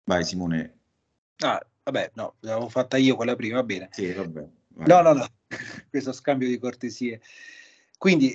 Vai 0.05 0.23
Simone. 0.23 0.79
Ah, 1.39 1.59
vabbè, 1.83 2.11
no, 2.15 2.35
l'avevo 2.41 2.69
fatta 2.69 2.97
io 2.97 3.15
quella 3.15 3.35
prima, 3.35 3.55
va 3.57 3.63
bene. 3.63 3.89
Sì, 3.91 4.11
vabbè. 4.11 4.47
Vai. 4.69 4.87
No, 4.87 5.01
no, 5.01 5.13
no, 5.13 5.27
questo 5.89 6.11
scambio 6.13 6.47
di 6.47 6.57
cortesie. 6.59 7.21
Quindi 7.97 8.33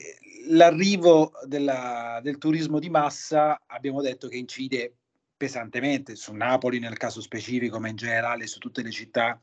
l'arrivo 0.49 1.33
della, 1.47 2.21
del 2.23 2.39
turismo 2.39 2.79
di 2.79 2.91
massa 2.91 3.63
abbiamo 3.67 4.03
detto 4.03 4.29
che 4.29 4.37
incide 4.37 4.97
pesantemente 5.43 6.15
su 6.15 6.33
Napoli 6.35 6.79
nel 6.79 6.97
caso 6.97 7.21
specifico, 7.21 7.81
ma 7.81 7.89
in 7.89 7.97
generale 7.97 8.47
su 8.47 8.61
tutte 8.61 8.81
le 8.81 8.93
città 8.93 9.41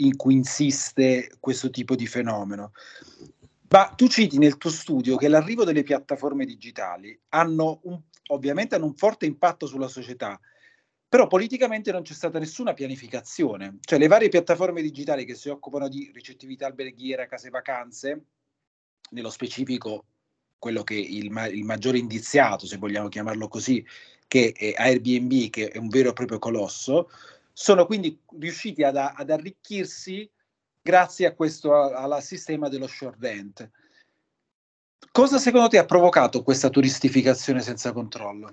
in 0.00 0.16
cui 0.16 0.34
insiste 0.34 1.30
questo 1.38 1.70
tipo 1.70 1.94
di 1.94 2.08
fenomeno. 2.08 2.72
Ma 3.68 3.84
tu 3.94 4.08
citi 4.08 4.36
nel 4.36 4.56
tuo 4.56 4.70
studio 4.70 5.16
che 5.16 5.28
l'arrivo 5.28 5.62
delle 5.62 5.84
piattaforme 5.84 6.44
digitali 6.44 7.16
hanno 7.28 7.78
un, 7.84 8.00
ovviamente 8.30 8.74
hanno 8.74 8.86
un 8.86 8.96
forte 8.96 9.26
impatto 9.26 9.66
sulla 9.66 9.86
società, 9.86 10.40
però 11.08 11.28
politicamente 11.28 11.92
non 11.92 12.02
c'è 12.02 12.14
stata 12.14 12.40
nessuna 12.40 12.74
pianificazione. 12.74 13.78
Cioè 13.80 14.00
le 14.00 14.08
varie 14.08 14.30
piattaforme 14.30 14.82
digitali 14.82 15.24
che 15.24 15.36
si 15.36 15.50
occupano 15.50 15.86
di 15.86 16.10
ricettività 16.12 16.66
alberghiera, 16.66 17.28
case 17.28 17.48
vacanze, 17.48 18.24
nello 19.10 19.30
specifico 19.30 20.04
quello 20.58 20.82
che 20.82 20.94
il, 20.94 21.30
il 21.52 21.64
maggiore 21.64 21.98
indiziato, 21.98 22.66
se 22.66 22.76
vogliamo 22.76 23.08
chiamarlo 23.08 23.48
così, 23.48 23.84
che 24.26 24.52
è 24.52 24.74
Airbnb, 24.76 25.50
che 25.50 25.68
è 25.70 25.78
un 25.78 25.88
vero 25.88 26.10
e 26.10 26.12
proprio 26.12 26.38
colosso, 26.38 27.10
sono 27.52 27.86
quindi 27.86 28.18
riusciti 28.38 28.82
ad, 28.82 28.96
ad 28.96 29.30
arricchirsi 29.30 30.30
grazie 30.80 31.26
a 31.26 31.34
questo 31.34 31.72
al 31.72 32.22
sistema 32.22 32.68
dello 32.68 32.86
short 32.86 33.18
rent. 33.20 33.70
Cosa 35.10 35.38
secondo 35.38 35.68
te 35.68 35.78
ha 35.78 35.84
provocato 35.84 36.42
questa 36.42 36.70
turistificazione 36.70 37.60
senza 37.60 37.92
controllo? 37.92 38.50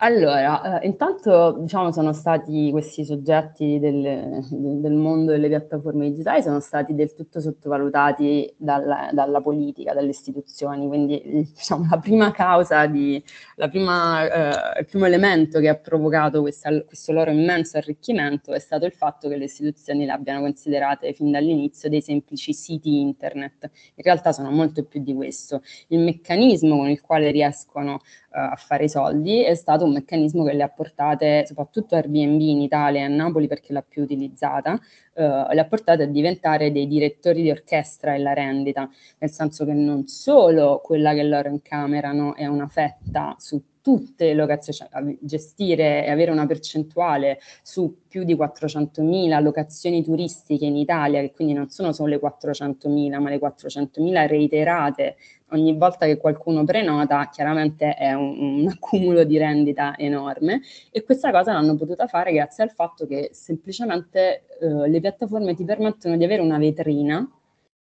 Allora, 0.00 0.80
eh, 0.80 0.86
intanto 0.86 1.56
diciamo 1.58 1.90
sono 1.90 2.12
stati 2.12 2.70
questi 2.70 3.04
soggetti 3.04 3.80
del, 3.80 4.46
del, 4.48 4.92
mondo 4.92 5.32
delle 5.32 5.48
piattaforme 5.48 6.08
digitali 6.08 6.40
sono 6.40 6.60
stati 6.60 6.94
del 6.94 7.14
tutto 7.14 7.40
sottovalutati 7.40 8.54
dalla, 8.56 9.10
dalla 9.12 9.40
politica, 9.40 9.94
dalle 9.94 10.10
istituzioni, 10.10 10.86
quindi 10.86 11.20
diciamo, 11.52 11.88
la 11.90 11.98
prima 11.98 12.30
causa, 12.30 12.86
di, 12.86 13.20
la 13.56 13.68
prima, 13.68 14.76
eh, 14.76 14.80
il 14.80 14.86
primo 14.86 15.06
elemento 15.06 15.58
che 15.58 15.68
ha 15.68 15.74
provocato 15.74 16.42
questa, 16.42 16.70
questo 16.84 17.10
loro 17.10 17.32
immenso 17.32 17.76
arricchimento 17.76 18.52
è 18.52 18.60
stato 18.60 18.86
il 18.86 18.92
fatto 18.92 19.28
che 19.28 19.36
le 19.36 19.46
istituzioni 19.46 20.04
le 20.04 20.12
abbiano 20.12 20.42
considerate 20.42 21.12
fin 21.12 21.32
dall'inizio 21.32 21.88
dei 21.88 22.02
semplici 22.02 22.52
siti 22.54 23.00
internet. 23.00 23.64
In 23.96 24.04
realtà 24.04 24.30
sono 24.30 24.52
molto 24.52 24.84
più 24.84 25.02
di 25.02 25.12
questo. 25.12 25.60
Il 25.88 25.98
meccanismo 25.98 26.76
con 26.76 26.88
il 26.88 27.00
quale 27.00 27.32
riescono 27.32 27.98
a 28.38 28.56
fare 28.56 28.84
i 28.84 28.88
soldi 28.88 29.42
è 29.42 29.54
stato 29.54 29.84
un 29.84 29.92
meccanismo 29.92 30.44
che 30.44 30.52
le 30.52 30.62
ha 30.62 30.68
portate, 30.68 31.44
soprattutto 31.46 31.94
Airbnb 31.94 32.40
in 32.40 32.60
Italia 32.60 33.00
e 33.00 33.04
a 33.04 33.08
Napoli 33.08 33.46
perché 33.46 33.72
l'ha 33.72 33.84
più 33.86 34.02
utilizzata, 34.02 34.78
eh, 35.14 35.22
le 35.22 35.60
ha 35.60 35.66
portate 35.66 36.04
a 36.04 36.06
diventare 36.06 36.70
dei 36.72 36.86
direttori 36.86 37.42
di 37.42 37.50
orchestra 37.50 38.14
e 38.14 38.18
la 38.18 38.32
rendita, 38.32 38.88
nel 39.18 39.30
senso 39.30 39.64
che 39.64 39.72
non 39.72 40.06
solo 40.06 40.80
quella 40.82 41.12
che 41.14 41.22
loro 41.24 41.48
incamerano 41.48 42.34
è 42.34 42.46
una 42.46 42.68
fetta 42.68 43.34
su 43.38 43.62
tutte 43.88 44.26
le 44.26 44.34
locazioni, 44.34 44.78
cioè 44.78 45.16
gestire 45.22 46.04
e 46.04 46.10
avere 46.10 46.30
una 46.30 46.44
percentuale 46.44 47.38
su 47.62 48.00
più 48.06 48.22
di 48.22 48.34
400.000 48.34 49.42
locazioni 49.42 50.04
turistiche 50.04 50.66
in 50.66 50.76
Italia, 50.76 51.22
che 51.22 51.32
quindi 51.32 51.54
non 51.54 51.70
sono 51.70 51.94
solo 51.94 52.10
le 52.10 52.20
400.000, 52.20 53.18
ma 53.18 53.30
le 53.30 53.38
400.000 53.38 54.26
reiterate 54.26 55.16
ogni 55.52 55.74
volta 55.74 56.04
che 56.04 56.18
qualcuno 56.18 56.64
prenota, 56.64 57.30
chiaramente 57.30 57.94
è 57.94 58.12
un, 58.12 58.38
un 58.38 58.68
accumulo 58.76 59.24
di 59.24 59.38
rendita 59.38 59.96
enorme. 59.96 60.60
E 60.90 61.02
questa 61.02 61.30
cosa 61.30 61.54
l'hanno 61.54 61.74
potuta 61.74 62.06
fare 62.06 62.30
grazie 62.32 62.64
al 62.64 62.70
fatto 62.70 63.06
che 63.06 63.30
semplicemente 63.32 64.44
eh, 64.60 64.86
le 64.86 65.00
piattaforme 65.00 65.54
ti 65.54 65.64
permettono 65.64 66.18
di 66.18 66.24
avere 66.24 66.42
una 66.42 66.58
vetrina, 66.58 67.26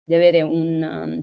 di 0.05 0.15
avere 0.15 0.41
un 0.41 1.21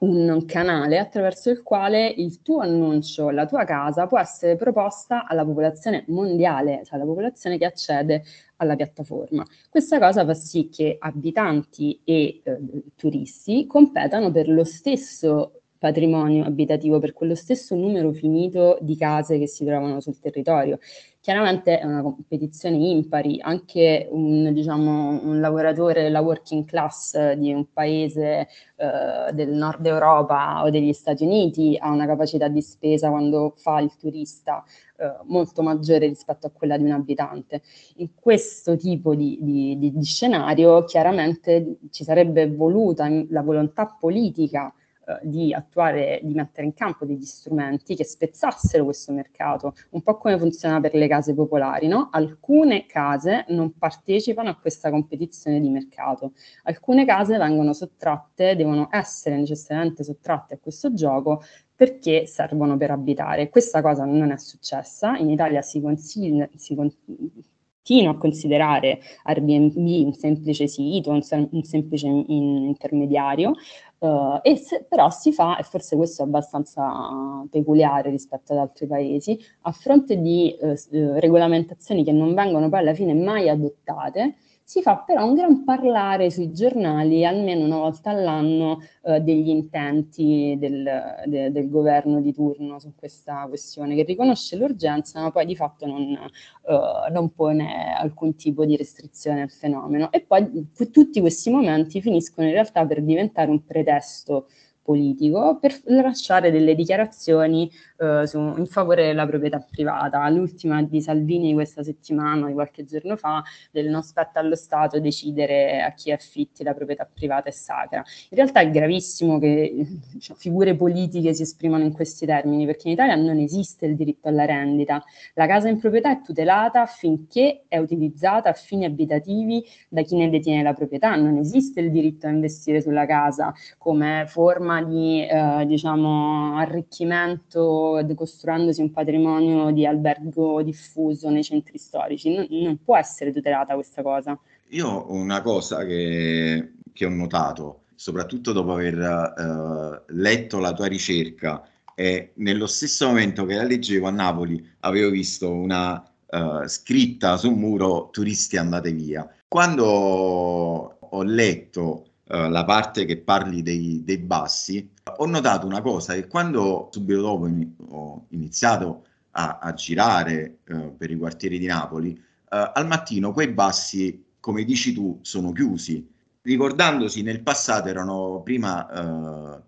un 0.00 0.44
canale 0.46 0.98
attraverso 0.98 1.50
il 1.50 1.62
quale 1.62 2.06
il 2.06 2.42
tuo 2.42 2.60
annuncio, 2.60 3.30
la 3.30 3.46
tua 3.46 3.64
casa 3.64 4.06
può 4.06 4.18
essere 4.18 4.56
proposta 4.56 5.26
alla 5.26 5.44
popolazione 5.44 6.04
mondiale, 6.08 6.82
cioè 6.84 6.96
alla 6.96 7.04
popolazione 7.04 7.58
che 7.58 7.64
accede 7.64 8.22
alla 8.56 8.76
piattaforma. 8.76 9.44
Questa 9.68 9.98
cosa 9.98 10.24
fa 10.24 10.34
sì 10.34 10.68
che 10.68 10.96
abitanti 10.98 12.00
e 12.04 12.40
eh, 12.42 12.58
turisti 12.96 13.66
competano 13.66 14.30
per 14.30 14.48
lo 14.48 14.64
stesso 14.64 15.57
patrimonio 15.78 16.44
abitativo 16.44 16.98
per 16.98 17.12
quello 17.12 17.34
stesso 17.34 17.74
numero 17.74 18.12
finito 18.12 18.78
di 18.80 18.96
case 18.96 19.38
che 19.38 19.46
si 19.46 19.64
trovano 19.64 20.00
sul 20.00 20.18
territorio. 20.18 20.78
Chiaramente 21.20 21.78
è 21.78 21.84
una 21.84 22.00
competizione 22.00 22.76
impari, 22.76 23.38
anche 23.40 24.08
un, 24.10 24.50
diciamo, 24.52 25.20
un 25.24 25.40
lavoratore, 25.40 26.08
la 26.08 26.20
working 26.20 26.64
class 26.64 27.32
di 27.32 27.52
un 27.52 27.70
paese 27.70 28.48
eh, 28.76 29.32
del 29.32 29.50
nord 29.50 29.84
Europa 29.84 30.62
o 30.62 30.70
degli 30.70 30.92
Stati 30.92 31.24
Uniti 31.24 31.76
ha 31.78 31.90
una 31.90 32.06
capacità 32.06 32.48
di 32.48 32.62
spesa 32.62 33.10
quando 33.10 33.52
fa 33.56 33.78
il 33.80 33.94
turista 33.96 34.64
eh, 34.96 35.16
molto 35.24 35.62
maggiore 35.62 36.06
rispetto 36.06 36.46
a 36.46 36.50
quella 36.50 36.78
di 36.78 36.84
un 36.84 36.92
abitante. 36.92 37.62
In 37.96 38.14
questo 38.14 38.76
tipo 38.76 39.14
di, 39.14 39.38
di, 39.40 39.78
di, 39.78 39.92
di 39.92 40.04
scenario 40.04 40.84
chiaramente 40.84 41.78
ci 41.90 42.04
sarebbe 42.04 42.48
voluta 42.48 43.06
la 43.28 43.42
volontà 43.42 43.94
politica 44.00 44.72
eh, 45.08 45.18
di 45.22 45.54
attuare, 45.54 46.20
di 46.22 46.34
mettere 46.34 46.66
in 46.66 46.74
campo 46.74 47.06
degli 47.06 47.24
strumenti 47.24 47.96
che 47.96 48.04
spezzassero 48.04 48.84
questo 48.84 49.10
mercato, 49.12 49.74
un 49.90 50.02
po' 50.02 50.18
come 50.18 50.38
funziona 50.38 50.80
per 50.80 50.92
le 50.92 51.08
case 51.08 51.32
popolari, 51.32 51.88
no? 51.88 52.10
Alcune 52.12 52.84
case 52.84 53.46
non 53.48 53.72
partecipano 53.78 54.50
a 54.50 54.56
questa 54.56 54.90
competizione 54.90 55.60
di 55.60 55.70
mercato, 55.70 56.32
alcune 56.64 57.06
case 57.06 57.38
vengono 57.38 57.72
sottratte, 57.72 58.54
devono 58.54 58.88
essere 58.90 59.36
necessariamente 59.38 60.04
sottratte 60.04 60.54
a 60.54 60.58
questo 60.60 60.92
gioco 60.92 61.42
perché 61.74 62.26
servono 62.26 62.76
per 62.76 62.90
abitare. 62.90 63.48
Questa 63.48 63.80
cosa 63.80 64.04
non 64.04 64.30
è 64.30 64.36
successa, 64.36 65.16
in 65.16 65.30
Italia 65.30 65.62
si, 65.62 65.80
consiglia, 65.80 66.46
si 66.54 66.74
continua 66.74 68.10
a 68.10 68.18
considerare 68.18 69.00
Airbnb 69.22 69.76
un 69.76 70.12
semplice 70.12 70.66
sito, 70.66 71.10
un, 71.10 71.22
sem- 71.22 71.48
un 71.50 71.62
semplice 71.62 72.06
in- 72.06 72.24
intermediario, 72.26 73.52
Uh, 74.00 74.38
e 74.42 74.56
se, 74.56 74.84
però 74.88 75.10
si 75.10 75.32
fa, 75.32 75.58
e 75.58 75.64
forse 75.64 75.96
questo 75.96 76.22
è 76.22 76.24
abbastanza 76.24 77.44
peculiare 77.50 78.10
rispetto 78.10 78.52
ad 78.52 78.60
altri 78.60 78.86
paesi, 78.86 79.36
a 79.62 79.72
fronte 79.72 80.20
di 80.20 80.56
uh, 80.60 80.74
regolamentazioni 81.18 82.04
che 82.04 82.12
non 82.12 82.32
vengono 82.32 82.68
poi 82.68 82.78
alla 82.78 82.94
fine 82.94 83.12
mai 83.14 83.48
adottate, 83.48 84.36
si 84.68 84.82
fa 84.82 84.98
però 84.98 85.24
un 85.24 85.32
gran 85.32 85.64
parlare 85.64 86.30
sui 86.30 86.52
giornali 86.52 87.24
almeno 87.24 87.64
una 87.64 87.78
volta 87.78 88.10
all'anno 88.10 88.80
eh, 89.02 89.18
degli 89.20 89.48
intenti 89.48 90.56
del, 90.58 91.22
de, 91.24 91.50
del, 91.50 91.70
governo 91.70 92.20
di 92.20 92.34
turno 92.34 92.78
su 92.78 92.92
questa 92.94 93.46
questione, 93.48 93.94
che 93.94 94.02
riconosce 94.02 94.56
l'urgenza 94.56 95.22
ma 95.22 95.30
poi 95.30 95.46
di 95.46 95.56
fatto 95.56 95.86
non, 95.86 96.02
eh, 96.12 97.10
non 97.10 97.32
pone 97.32 97.94
alcun 97.96 98.36
tipo 98.36 98.66
di 98.66 98.76
restrizione 98.76 99.40
al 99.40 99.50
fenomeno. 99.50 100.12
E 100.12 100.20
poi 100.20 100.66
tutti 100.92 101.18
questi 101.22 101.48
momenti 101.48 102.02
finiscono 102.02 102.46
in 102.46 102.52
realtà 102.52 102.84
per 102.84 103.02
diventare 103.02 103.50
un 103.50 103.64
pretesto 103.64 104.48
politico 104.88 105.58
per 105.60 105.78
lasciare 105.84 106.50
delle 106.50 106.74
dichiarazioni 106.74 107.70
eh, 107.98 108.26
su, 108.26 108.38
in 108.38 108.64
favore 108.64 109.04
della 109.04 109.26
proprietà 109.26 109.58
privata. 109.58 110.26
L'ultima 110.30 110.82
di 110.82 111.02
Salvini 111.02 111.52
questa 111.52 111.82
settimana, 111.82 112.46
di 112.46 112.54
qualche 112.54 112.86
giorno 112.86 113.16
fa, 113.16 113.42
del 113.70 113.90
non 113.90 114.02
spetta 114.02 114.40
allo 114.40 114.54
Stato 114.54 114.98
decidere 114.98 115.82
a 115.82 115.92
chi 115.92 116.10
affitti 116.10 116.64
la 116.64 116.72
proprietà 116.72 117.06
privata 117.12 117.50
è 117.50 117.52
sacra. 117.52 118.02
In 118.30 118.36
realtà 118.38 118.60
è 118.60 118.70
gravissimo 118.70 119.38
che 119.38 119.86
diciamo, 120.10 120.38
figure 120.40 120.74
politiche 120.74 121.34
si 121.34 121.42
esprimano 121.42 121.84
in 121.84 121.92
questi 121.92 122.24
termini, 122.24 122.64
perché 122.64 122.88
in 122.88 122.94
Italia 122.94 123.14
non 123.14 123.36
esiste 123.36 123.84
il 123.84 123.94
diritto 123.94 124.28
alla 124.28 124.46
rendita. 124.46 125.04
La 125.34 125.46
casa 125.46 125.68
in 125.68 125.78
proprietà 125.78 126.12
è 126.12 126.22
tutelata 126.22 126.86
finché 126.86 127.64
è 127.68 127.76
utilizzata 127.76 128.48
a 128.48 128.54
fini 128.54 128.86
abitativi 128.86 129.62
da 129.86 130.00
chi 130.00 130.16
ne 130.16 130.30
detiene 130.30 130.62
la 130.62 130.72
proprietà. 130.72 131.14
Non 131.14 131.36
esiste 131.36 131.80
il 131.80 131.90
diritto 131.90 132.26
a 132.26 132.30
investire 132.30 132.80
sulla 132.80 133.04
casa 133.04 133.52
come 133.76 134.24
forma 134.26 134.77
di 134.82 135.26
eh, 135.26 135.64
diciamo, 135.66 136.56
arricchimento, 136.56 138.00
costruendosi 138.14 138.80
un 138.80 138.90
patrimonio 138.90 139.70
di 139.70 139.86
albergo 139.86 140.62
diffuso 140.62 141.30
nei 141.30 141.44
centri 141.44 141.78
storici. 141.78 142.34
Non, 142.34 142.46
non 142.50 142.78
può 142.82 142.96
essere 142.96 143.32
tutelata 143.32 143.74
questa 143.74 144.02
cosa. 144.02 144.38
Io 144.68 144.88
ho 144.88 145.12
una 145.12 145.40
cosa 145.40 145.84
che, 145.84 146.72
che 146.92 147.04
ho 147.06 147.10
notato, 147.10 147.80
soprattutto 147.94 148.52
dopo 148.52 148.72
aver 148.72 148.98
eh, 148.98 150.12
letto 150.14 150.58
la 150.58 150.72
tua 150.72 150.86
ricerca, 150.86 151.62
e 151.94 152.30
nello 152.34 152.66
stesso 152.68 153.08
momento 153.08 153.44
che 153.44 153.56
la 153.56 153.64
leggevo 153.64 154.06
a 154.06 154.10
Napoli 154.10 154.64
avevo 154.80 155.10
visto 155.10 155.50
una 155.50 156.00
uh, 156.26 156.64
scritta 156.64 157.36
su 157.36 157.50
un 157.50 157.58
muro 157.58 158.10
turisti 158.12 158.56
andate 158.56 158.92
via. 158.92 159.28
Quando 159.48 159.84
ho 159.84 161.22
letto 161.24 162.07
uh, 162.28 162.48
la 162.48 162.64
parte 162.64 163.04
che 163.04 163.18
parli 163.18 163.62
dei, 163.62 164.02
dei, 164.04 164.18
bassi, 164.18 164.88
ho 165.16 165.26
notato 165.26 165.66
una 165.66 165.80
cosa 165.80 166.14
che 166.14 166.26
quando 166.26 166.88
subito 166.92 167.20
dopo 167.20 167.46
in, 167.46 167.70
ho 167.88 168.26
iniziato 168.30 169.04
a, 169.32 169.58
a 169.60 169.72
girare 169.74 170.58
uh, 170.68 170.96
per 170.96 171.10
i 171.10 171.16
quartieri 171.16 171.58
di 171.58 171.66
Napoli, 171.66 172.10
uh, 172.10 172.70
al 172.72 172.86
mattino 172.86 173.32
quei 173.32 173.48
bassi, 173.48 174.24
come 174.40 174.64
dici 174.64 174.92
tu, 174.92 175.18
sono 175.22 175.52
chiusi, 175.52 176.06
ricordandosi 176.42 177.22
nel 177.22 177.42
passato 177.42 177.88
erano 177.88 178.40
prima 178.42 179.60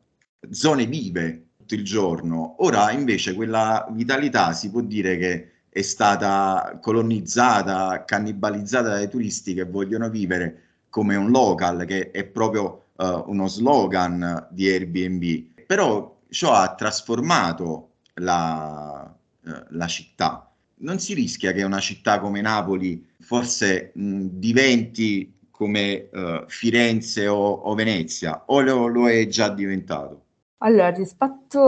zone 0.50 0.86
vive 0.86 1.48
tutto 1.58 1.74
il 1.74 1.84
giorno, 1.84 2.56
ora 2.64 2.90
invece 2.90 3.34
quella 3.34 3.86
vitalità 3.90 4.52
si 4.52 4.70
può 4.70 4.80
dire 4.80 5.18
che 5.18 5.50
è 5.68 5.82
stata 5.82 6.78
colonizzata, 6.80 8.04
cannibalizzata 8.04 8.88
dai 8.88 9.08
turisti 9.08 9.54
che 9.54 9.64
vogliono 9.64 10.08
vivere 10.08 10.69
come 10.90 11.16
un 11.16 11.30
local, 11.30 11.84
che 11.86 12.10
è 12.10 12.24
proprio 12.24 12.86
uh, 12.96 13.24
uno 13.26 13.46
slogan 13.46 14.48
di 14.50 14.68
Airbnb, 14.68 15.64
però 15.66 16.18
ciò 16.28 16.52
ha 16.52 16.74
trasformato 16.74 17.92
la, 18.14 19.14
uh, 19.44 19.50
la 19.70 19.86
città. 19.86 20.52
Non 20.82 20.98
si 20.98 21.14
rischia 21.14 21.52
che 21.52 21.62
una 21.62 21.80
città 21.80 22.20
come 22.20 22.40
Napoli 22.40 23.06
forse 23.20 23.92
mh, 23.94 24.26
diventi 24.32 25.32
come 25.50 26.08
uh, 26.12 26.44
Firenze 26.46 27.28
o, 27.28 27.36
o, 27.36 27.74
Venezia, 27.74 28.44
o 28.46 28.60
lo, 28.60 28.86
lo 28.86 29.08
è 29.08 29.26
già 29.26 29.50
diventato? 29.50 30.24
Allora, 30.62 30.90
rispetto 30.90 31.58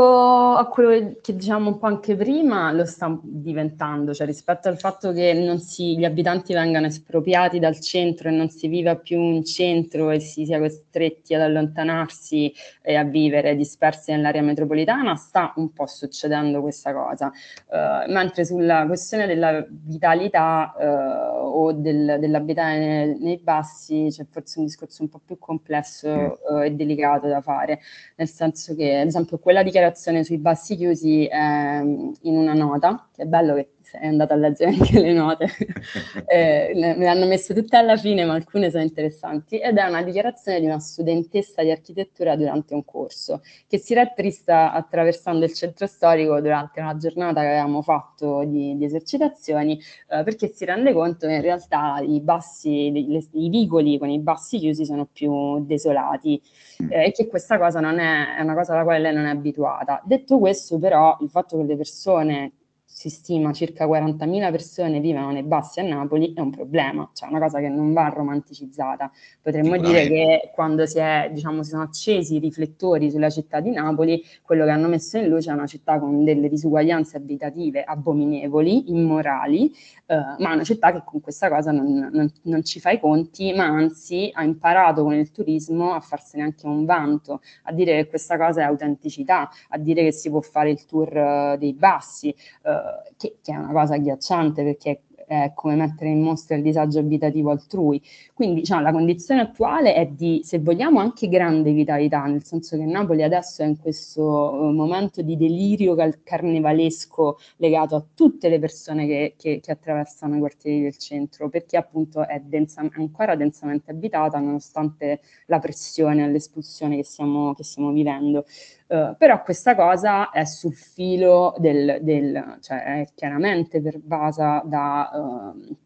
a 0.54 0.68
quello 0.68 1.14
che 1.22 1.34
diciamo 1.34 1.70
un 1.70 1.78
po' 1.78 1.86
anche 1.86 2.14
prima, 2.14 2.72
lo 2.72 2.84
sta 2.84 3.18
diventando, 3.22 4.12
cioè 4.12 4.26
rispetto 4.26 4.68
al 4.68 4.78
fatto 4.78 5.12
che 5.12 5.32
non 5.32 5.60
si, 5.60 5.96
gli 5.96 6.04
abitanti 6.04 6.52
vengano 6.52 6.88
espropriati 6.88 7.58
dal 7.58 7.80
centro 7.80 8.28
e 8.28 8.32
non 8.32 8.50
si 8.50 8.68
viva 8.68 8.94
più 8.96 9.18
in 9.18 9.46
centro 9.46 10.10
e 10.10 10.20
si 10.20 10.44
sia 10.44 10.58
costretti 10.58 11.32
ad 11.32 11.40
allontanarsi 11.40 12.52
e 12.82 12.94
a 12.96 13.02
vivere 13.02 13.56
dispersi 13.56 14.10
nell'area 14.10 14.42
metropolitana, 14.42 15.16
sta 15.16 15.54
un 15.56 15.72
po' 15.72 15.86
succedendo 15.86 16.60
questa 16.60 16.92
cosa. 16.92 17.32
Uh, 17.68 18.12
mentre 18.12 18.44
sulla 18.44 18.84
questione 18.86 19.26
della 19.26 19.64
vitalità 19.68 20.74
uh, 20.76 21.46
o 21.46 21.72
del, 21.72 22.18
dell'abitare 22.20 22.78
nei, 22.78 23.18
nei, 23.18 23.38
bassi 23.38 24.08
c'è 24.10 24.26
forse 24.28 24.58
un 24.58 24.66
discorso 24.66 25.02
un 25.02 25.08
po' 25.08 25.20
più 25.24 25.38
complesso 25.38 26.38
uh, 26.46 26.58
e 26.58 26.72
delicato 26.72 27.26
da 27.26 27.40
fare, 27.40 27.80
nel 28.16 28.28
senso 28.28 28.74
che 28.74 28.80
ad 28.90 29.06
esempio 29.06 29.38
quella 29.38 29.62
dichiarazione 29.62 30.24
sui 30.24 30.38
bassi 30.38 30.76
chiusi 30.76 31.26
è 31.26 31.80
in 31.80 32.36
una 32.36 32.54
nota, 32.54 33.08
che 33.14 33.22
è 33.22 33.26
bello 33.26 33.54
che 33.54 33.68
sei 33.98 34.08
andato 34.08 34.32
a 34.32 34.36
leggere 34.36 34.70
anche 34.72 35.00
le 35.00 35.12
note, 35.12 35.46
eh, 36.26 36.72
me 36.74 36.96
le 36.96 37.08
hanno 37.08 37.26
messe 37.26 37.54
tutte 37.54 37.76
alla 37.76 37.96
fine, 37.96 38.24
ma 38.24 38.34
alcune 38.34 38.70
sono 38.70 38.82
interessanti, 38.82 39.58
ed 39.58 39.76
è 39.76 39.86
una 39.86 40.02
dichiarazione 40.02 40.60
di 40.60 40.66
una 40.66 40.78
studentessa 40.78 41.62
di 41.62 41.70
architettura 41.70 42.36
durante 42.36 42.74
un 42.74 42.84
corso, 42.84 43.42
che 43.66 43.78
si 43.78 43.92
era 43.92 44.06
trista 44.06 44.72
attraversando 44.72 45.44
il 45.44 45.52
centro 45.52 45.86
storico 45.86 46.40
durante 46.40 46.80
una 46.80 46.96
giornata 46.96 47.40
che 47.42 47.48
avevamo 47.48 47.82
fatto 47.82 48.44
di, 48.44 48.76
di 48.76 48.84
esercitazioni, 48.84 49.78
eh, 50.08 50.22
perché 50.22 50.48
si 50.48 50.64
rende 50.64 50.92
conto 50.92 51.26
che 51.26 51.34
in 51.34 51.42
realtà 51.42 52.00
i 52.00 52.20
bassi, 52.20 52.90
le, 52.92 53.22
i 53.32 53.48
vicoli 53.48 53.98
con 53.98 54.08
i 54.08 54.18
bassi 54.18 54.58
chiusi 54.58 54.84
sono 54.86 55.06
più 55.12 55.64
desolati 55.64 56.40
eh, 56.88 57.06
e 57.06 57.12
che 57.12 57.26
questa 57.26 57.58
cosa 57.58 57.80
non 57.80 57.98
è, 57.98 58.36
è 58.36 58.40
una 58.40 58.54
cosa 58.54 58.72
alla 58.72 58.84
quale 58.84 59.00
lei 59.00 59.14
non 59.14 59.26
è 59.26 59.30
abituata. 59.30 60.00
Detto 60.04 60.38
questo, 60.38 60.78
però, 60.78 61.16
il 61.20 61.28
fatto 61.28 61.58
che 61.58 61.64
le 61.64 61.76
persone 61.76 62.52
si 62.94 63.08
stima 63.08 63.52
circa 63.52 63.86
40.000 63.86 64.50
persone 64.50 65.00
vivono 65.00 65.30
nei 65.32 65.42
bassi 65.42 65.80
a 65.80 65.82
Napoli, 65.82 66.34
è 66.34 66.40
un 66.40 66.50
problema, 66.50 67.08
cioè 67.14 67.30
una 67.30 67.40
cosa 67.40 67.58
che 67.58 67.68
non 67.68 67.92
va 67.92 68.08
romanticizzata. 68.08 69.10
Potremmo 69.40 69.76
dire 69.78 70.06
che 70.06 70.50
quando 70.54 70.86
si, 70.86 70.98
è, 70.98 71.30
diciamo, 71.32 71.62
si 71.62 71.70
sono 71.70 71.82
accesi 71.82 72.36
i 72.36 72.38
riflettori 72.38 73.10
sulla 73.10 73.30
città 73.30 73.60
di 73.60 73.70
Napoli, 73.70 74.22
quello 74.42 74.64
che 74.64 74.70
hanno 74.70 74.88
messo 74.88 75.16
in 75.16 75.28
luce 75.28 75.50
è 75.50 75.54
una 75.54 75.66
città 75.66 75.98
con 75.98 76.22
delle 76.22 76.48
disuguaglianze 76.48 77.16
abitative 77.16 77.82
abominevoli, 77.82 78.90
immorali, 78.90 79.72
eh, 80.06 80.14
ma 80.38 80.52
una 80.52 80.62
città 80.62 80.92
che 80.92 81.02
con 81.04 81.20
questa 81.20 81.48
cosa 81.48 81.72
non, 81.72 82.10
non, 82.12 82.30
non, 82.42 82.62
ci 82.62 82.78
fa 82.78 82.90
i 82.90 83.00
conti, 83.00 83.52
ma 83.52 83.64
anzi 83.64 84.30
ha 84.32 84.44
imparato 84.44 85.02
con 85.02 85.14
il 85.14 85.30
turismo 85.32 85.94
a 85.94 86.00
farsene 86.00 86.44
anche 86.44 86.66
un 86.66 86.84
vanto, 86.84 87.40
a 87.64 87.72
dire 87.72 87.96
che 87.96 88.08
questa 88.08 88.36
cosa 88.36 88.60
è 88.60 88.64
autenticità, 88.64 89.50
a 89.70 89.78
dire 89.78 90.04
che 90.04 90.12
si 90.12 90.28
può 90.28 90.40
fare 90.40 90.70
il 90.70 90.84
tour 90.84 91.12
uh, 91.12 91.56
dei 91.56 91.72
bassi. 91.72 92.34
Uh, 92.62 92.81
che, 93.16 93.36
che, 93.42 93.52
è 93.52 93.56
una 93.56 93.72
cosa 93.72 93.94
agghiacciante 93.94 94.62
perché 94.62 95.02
è 95.32 95.52
come 95.54 95.74
mettere 95.76 96.10
in 96.10 96.20
mostra 96.20 96.56
il 96.56 96.62
disagio 96.62 96.98
abitativo 96.98 97.50
altrui. 97.50 98.02
Quindi 98.34 98.60
diciamo, 98.60 98.82
la 98.82 98.92
condizione 98.92 99.40
attuale 99.40 99.94
è 99.94 100.06
di, 100.06 100.42
se 100.44 100.58
vogliamo, 100.58 101.00
anche 101.00 101.28
grande 101.28 101.72
vitalità, 101.72 102.24
nel 102.24 102.44
senso 102.44 102.76
che 102.76 102.84
Napoli 102.84 103.22
adesso 103.22 103.62
è 103.62 103.66
in 103.66 103.78
questo 103.78 104.22
uh, 104.22 104.70
momento 104.72 105.22
di 105.22 105.36
delirio 105.36 105.94
carnevalesco 106.22 107.38
legato 107.56 107.96
a 107.96 108.04
tutte 108.14 108.48
le 108.48 108.58
persone 108.58 109.06
che, 109.06 109.34
che, 109.38 109.60
che 109.60 109.72
attraversano 109.72 110.36
i 110.36 110.38
quartieri 110.38 110.82
del 110.82 110.96
centro, 110.98 111.48
perché 111.48 111.76
appunto 111.76 112.26
è 112.26 112.40
densa, 112.40 112.86
ancora 112.92 113.34
densamente 113.34 113.90
abitata 113.90 114.38
nonostante 114.38 115.20
la 115.46 115.58
pressione 115.58 116.24
e 116.24 116.30
l'espulsione 116.30 116.96
che 116.96 117.04
stiamo, 117.04 117.54
che 117.54 117.64
stiamo 117.64 117.90
vivendo. 117.92 118.44
Uh, 118.92 119.16
però 119.16 119.42
questa 119.42 119.74
cosa 119.74 120.28
è 120.28 120.44
sul 120.44 120.74
filo 120.74 121.54
del, 121.56 122.00
del 122.02 122.58
cioè 122.60 123.00
è 123.00 123.08
chiaramente 123.14 123.80
pervasa 123.80 124.60
da 124.66 125.54
uh, 125.54 125.76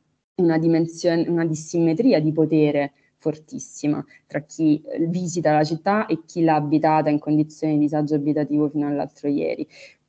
una 0.42 0.58
una 1.28 1.44
dissimmetria 1.44 2.20
di 2.20 2.32
potere 2.32 2.94
fortissima 3.18 4.04
tra 4.26 4.40
chi 4.40 4.82
visita 5.06 5.52
la 5.52 5.62
città 5.62 6.06
e 6.06 6.24
chi 6.26 6.42
l'ha 6.42 6.56
abitata 6.56 7.08
in 7.08 7.20
condizioni 7.20 7.74
di 7.74 7.78
disagio 7.78 8.16
abitativo 8.16 8.68
fino 8.70 8.88
all'altro 8.88 9.28
ieri 9.28 9.64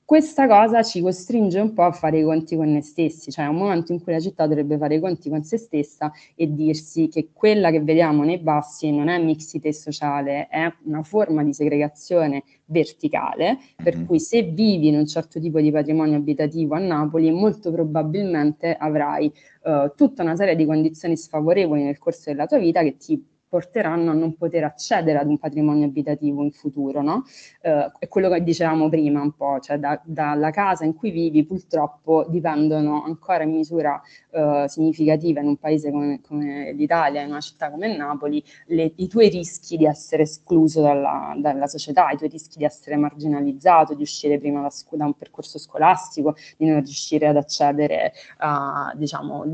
questa 0.08 0.48
cosa 0.48 0.84
ci 0.84 1.02
costringe 1.02 1.60
un 1.60 1.74
po' 1.74 1.84
a 1.84 1.92
fare 1.92 2.20
i 2.20 2.24
conti 2.24 2.56
con 2.56 2.72
noi 2.72 2.82
stessi, 2.82 3.30
cioè 3.30 3.44
è 3.44 3.50
un 3.50 3.58
momento 3.58 3.92
in 3.92 4.02
cui 4.02 4.14
la 4.14 4.22
città 4.22 4.48
dovrebbe 4.48 4.78
fare 4.78 4.96
i 4.96 5.00
conti 5.02 5.30
con 5.30 5.44
se 5.44 5.58
stessa 5.58 6.14
e 6.34 6.50
dirsi 6.54 7.10
che 7.10 7.32
quella 7.34 7.72
che 7.72 7.82
vediamo 7.82 8.24
nei 8.24 8.38
bassi 8.38 8.90
non 8.90 9.10
è 9.10 9.22
mixité 9.22 9.74
sociale, 9.74 10.48
è 10.48 10.74
una 10.86 11.04
forma 11.04 11.44
di 11.44 11.52
segregazione 11.52 12.46
verticale, 12.68 13.58
per 13.76 13.98
mm-hmm. 13.98 14.06
cui 14.06 14.22
se 14.22 14.44
vivi 14.44 14.88
in 14.88 14.96
un 14.96 15.08
certo 15.08 15.42
tipo 15.42 15.60
di 15.60 15.72
patrimonio 15.72 16.16
abitativo 16.16 16.76
a 16.76 16.80
Napoli, 16.80 17.30
molto 17.30 17.70
probabilmente 17.70 18.78
avrai 18.80 19.30
uh, 19.64 19.92
tutta 19.94 20.24
una 20.24 20.38
serie 20.38 20.56
di 20.56 20.66
condizioni 20.66 21.18
sfavorevoli 21.18 21.84
nel 21.84 21.98
corso 21.98 22.30
della 22.30 22.46
tua 22.46 22.60
vita 22.60 22.82
che 22.82 22.96
ti 22.96 23.22
porteranno 23.50 24.12
a 24.12 24.14
non 24.14 24.36
poter 24.36 24.64
accedere 24.64 25.20
ad 25.20 25.28
un 25.28 25.38
patrimonio 25.38 25.86
abitativo 25.86 26.44
in 26.44 26.52
futuro, 26.52 27.02
no? 27.02 27.24
Eh, 27.62 27.92
è 28.00 28.08
quello 28.08 28.30
che 28.30 28.44
dicevamo 28.44 28.90
prima 28.90 29.22
un 29.22 29.32
po', 29.32 29.60
cioè 29.60 29.78
da, 29.78 30.00
dalla 30.04 30.52
casa 30.52 30.84
in 30.84 30.94
cui 30.94 31.12
vivi 31.12 31.46
purtroppo 31.46 32.26
dipendono 32.30 33.04
ancora 33.04 33.44
in 33.44 33.52
misura 33.52 34.02
eh, 34.32 34.66
significativa 34.68 35.40
in 35.40 35.48
un 35.48 35.58
paese 35.58 35.92
come, 35.92 36.20
come, 36.22 36.74
l'Italia, 36.74 37.22
in 37.22 37.30
una 37.30 37.40
città 37.40 37.72
come 37.72 37.96
Napoli, 37.96 38.44
le, 38.68 38.92
i 38.96 39.08
tuoi 39.08 39.30
rischi 39.30 39.78
di 39.78 39.86
essere 39.86 40.24
escluso 40.24 40.82
dalla, 40.82 41.34
dalla, 41.38 41.68
società, 41.68 42.10
i 42.12 42.18
tuoi 42.18 42.30
rischi 42.30 42.58
di 42.58 42.66
essere 42.66 42.98
marginalizzato, 42.98 43.94
di 43.94 44.02
uscire 44.02 44.40
prima 44.40 44.62
da, 44.62 44.70
da 44.92 45.06
un 45.06 45.14
percorso 45.14 45.58
scolastico, 45.58 46.36
di 46.58 46.66
non 46.66 46.76
riuscire 46.84 47.28
ad 47.28 47.38
accedere 47.38 48.12
a, 48.40 48.94
diciamo, 48.96 49.46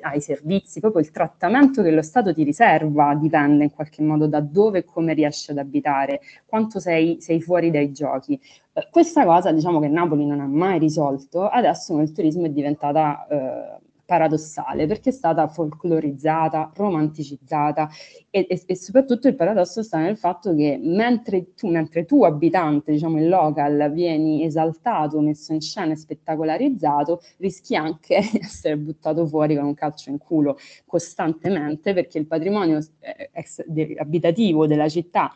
ai 0.00 0.20
servizi, 0.20 0.80
proprio 0.80 1.02
il 1.02 1.10
trattamento 1.10 1.82
che 1.82 1.90
lo 1.90 2.02
Stato 2.02 2.32
ti 2.32 2.42
riserva 2.42 3.14
di 3.14 3.28
dipende 3.34 3.64
in 3.64 3.70
qualche 3.72 4.02
modo 4.02 4.26
da 4.26 4.40
dove 4.40 4.78
e 4.78 4.84
come 4.84 5.12
riesci 5.12 5.50
ad 5.50 5.58
abitare, 5.58 6.20
quanto 6.46 6.78
sei, 6.78 7.20
sei 7.20 7.40
fuori 7.40 7.70
dai 7.70 7.92
giochi. 7.92 8.40
Eh, 8.72 8.88
questa 8.90 9.24
cosa 9.24 9.52
diciamo 9.52 9.80
che 9.80 9.88
Napoli 9.88 10.24
non 10.24 10.40
ha 10.40 10.46
mai 10.46 10.78
risolto, 10.78 11.48
adesso 11.48 11.96
nel 11.96 12.12
turismo 12.12 12.46
è 12.46 12.50
diventata 12.50 13.26
eh, 13.26 13.78
paradossale 14.04 14.86
perché 14.86 15.10
è 15.10 15.12
stata 15.12 15.46
folclorizzata, 15.48 16.72
romanticizzata 16.74 17.88
e, 18.30 18.46
e, 18.48 18.62
e, 18.66 18.76
soprattutto 18.76 19.28
il 19.28 19.34
paradosso 19.34 19.82
sta 19.82 19.98
nel 19.98 20.16
fatto 20.16 20.54
che 20.54 20.78
mentre 20.80 21.54
tu, 21.54 21.68
mentre 21.68 22.04
tu 22.04 22.24
abitante, 22.24 22.92
diciamo 22.92 23.18
il 23.18 23.28
local, 23.28 23.90
vieni 23.92 24.44
esaltato, 24.44 25.20
messo 25.20 25.52
in 25.52 25.60
scena 25.60 25.92
e 25.92 25.96
spettacolarizzato, 25.96 27.20
rischi 27.38 27.76
anche 27.76 28.20
di 28.32 28.38
essere 28.40 28.76
buttato 28.76 29.26
fuori 29.26 29.56
con 29.56 29.64
un 29.64 29.74
calcio 29.74 30.10
in 30.10 30.18
culo 30.18 30.58
costantemente 30.86 31.94
perché 31.94 32.18
il 32.18 32.26
patrimonio 32.26 32.78
eh, 33.00 33.96
abitativo 33.98 34.66
della 34.66 34.88
città 34.88 35.32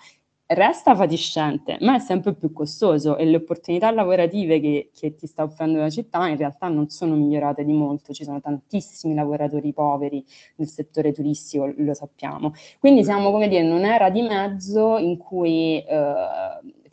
resta 0.49 0.97
fatiscente, 0.97 1.77
ma 1.81 1.97
è 1.97 1.99
sempre 1.99 2.35
più 2.35 2.53
costoso 2.53 3.17
e 3.19 3.27
le 3.27 3.37
opportunità 3.37 3.91
lavorative 3.91 4.61
che, 4.61 4.91
che, 4.95 5.15
ti 5.15 5.27
sta 5.27 5.43
offrendo 5.43 5.79
la 5.79 5.91
città 5.91 6.27
in 6.27 6.39
realtà 6.39 6.69
non 6.69 6.89
sono 6.89 7.15
migliorate 7.17 7.65
di 7.65 7.73
molto, 7.73 8.15
ci 8.15 8.25
sono 8.25 8.41
tantissimi 8.41 9.15
lavoratori 9.15 9.73
poveri 9.75 10.25
nel 10.57 10.69
settore 10.69 11.13
turistico, 11.13 11.71
lo 11.77 11.93
sappiamo. 11.93 12.55
Quindi 12.79 13.05
siamo, 13.05 13.31
come 13.31 13.49
dire, 13.49 13.63
in 13.63 13.73
un'era 13.73 14.09
di 14.09 14.23
mezzo 14.23 14.97
in 14.97 15.19
cui 15.19 15.83
eh, 15.83 16.15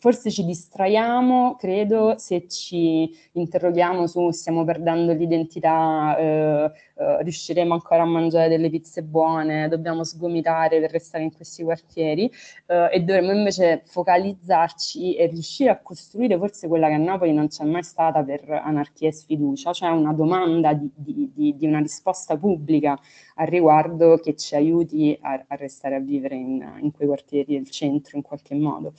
forse 0.06 0.30
ci 0.30 0.44
distraiamo, 0.44 1.56
credo, 1.56 2.14
se 2.16 2.46
ci 2.46 3.12
interroghiamo 3.32 4.06
su 4.06 4.30
stiamo 4.30 4.62
perdendo 4.62 5.12
l'identità, 5.12 6.16
eh, 6.16 6.70
eh, 6.94 7.22
riusciremo 7.24 7.74
ancora 7.74 8.02
a 8.02 8.06
mangiare 8.06 8.48
delle 8.48 8.70
pizze 8.70 9.02
buone, 9.02 9.66
dobbiamo 9.66 10.04
sgomitare 10.04 10.78
per 10.78 10.92
restare 10.92 11.24
in 11.24 11.34
questi 11.34 11.64
quartieri 11.64 12.30
eh, 12.66 12.88
e 12.92 13.00
dovremmo 13.00 13.32
invece 13.32 13.82
focalizzarci 13.84 15.16
e 15.16 15.26
riuscire 15.26 15.70
a 15.70 15.80
costruire 15.80 16.38
forse 16.38 16.68
quella 16.68 16.86
che 16.86 16.94
a 16.94 16.98
Napoli 16.98 17.32
non 17.32 17.48
c'è 17.48 17.64
mai 17.64 17.82
stata 17.82 18.22
per 18.22 18.48
anarchia 18.48 19.08
e 19.08 19.12
sfiducia, 19.12 19.72
cioè 19.72 19.88
una 19.88 20.12
domanda 20.12 20.72
di, 20.72 20.88
di, 20.94 21.32
di, 21.34 21.56
di 21.56 21.66
una 21.66 21.80
risposta 21.80 22.36
pubblica 22.36 22.96
al 23.34 23.48
riguardo 23.48 24.18
che 24.18 24.36
ci 24.36 24.54
aiuti 24.54 25.18
a, 25.20 25.44
a 25.48 25.56
restare 25.56 25.96
a 25.96 26.00
vivere 26.00 26.36
in, 26.36 26.64
in 26.78 26.92
quei 26.92 27.08
quartieri 27.08 27.54
del 27.54 27.68
centro 27.70 28.16
in 28.16 28.22
qualche 28.22 28.54
modo. 28.54 28.92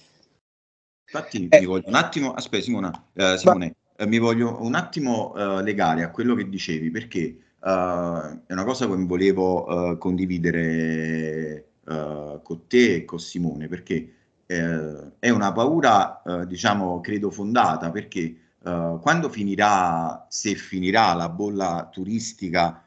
Infatti 1.09 1.47
eh. 1.47 1.59
mi 1.59 1.65
voglio 1.65 1.87
un 1.87 1.95
attimo, 1.95 2.33
aspetta 2.33 2.63
Simona, 2.63 3.03
eh, 3.13 3.37
Simone, 3.37 3.75
eh, 3.95 4.05
mi 4.05 4.17
voglio 4.17 4.61
un 4.61 4.75
attimo 4.75 5.33
eh, 5.35 5.63
legare 5.63 6.03
a 6.03 6.11
quello 6.11 6.35
che 6.35 6.49
dicevi 6.49 6.91
perché 6.91 7.19
eh, 7.19 8.39
è 8.45 8.51
una 8.51 8.63
cosa 8.65 8.87
che 8.87 8.95
volevo 8.95 9.91
eh, 9.93 9.97
condividere 9.97 11.63
con 11.87 12.67
te 12.67 12.95
e 12.95 13.05
con 13.05 13.17
Simone 13.17 13.69
perché 13.69 14.11
è 14.45 15.29
una 15.29 15.53
paura, 15.53 16.21
diciamo, 16.45 16.99
credo 16.99 17.31
fondata 17.31 17.91
perché 17.91 18.35
quando 18.59 19.29
finirà, 19.29 20.25
se 20.27 20.55
finirà 20.55 21.13
la 21.13 21.29
bolla 21.29 21.87
turistica 21.89 22.83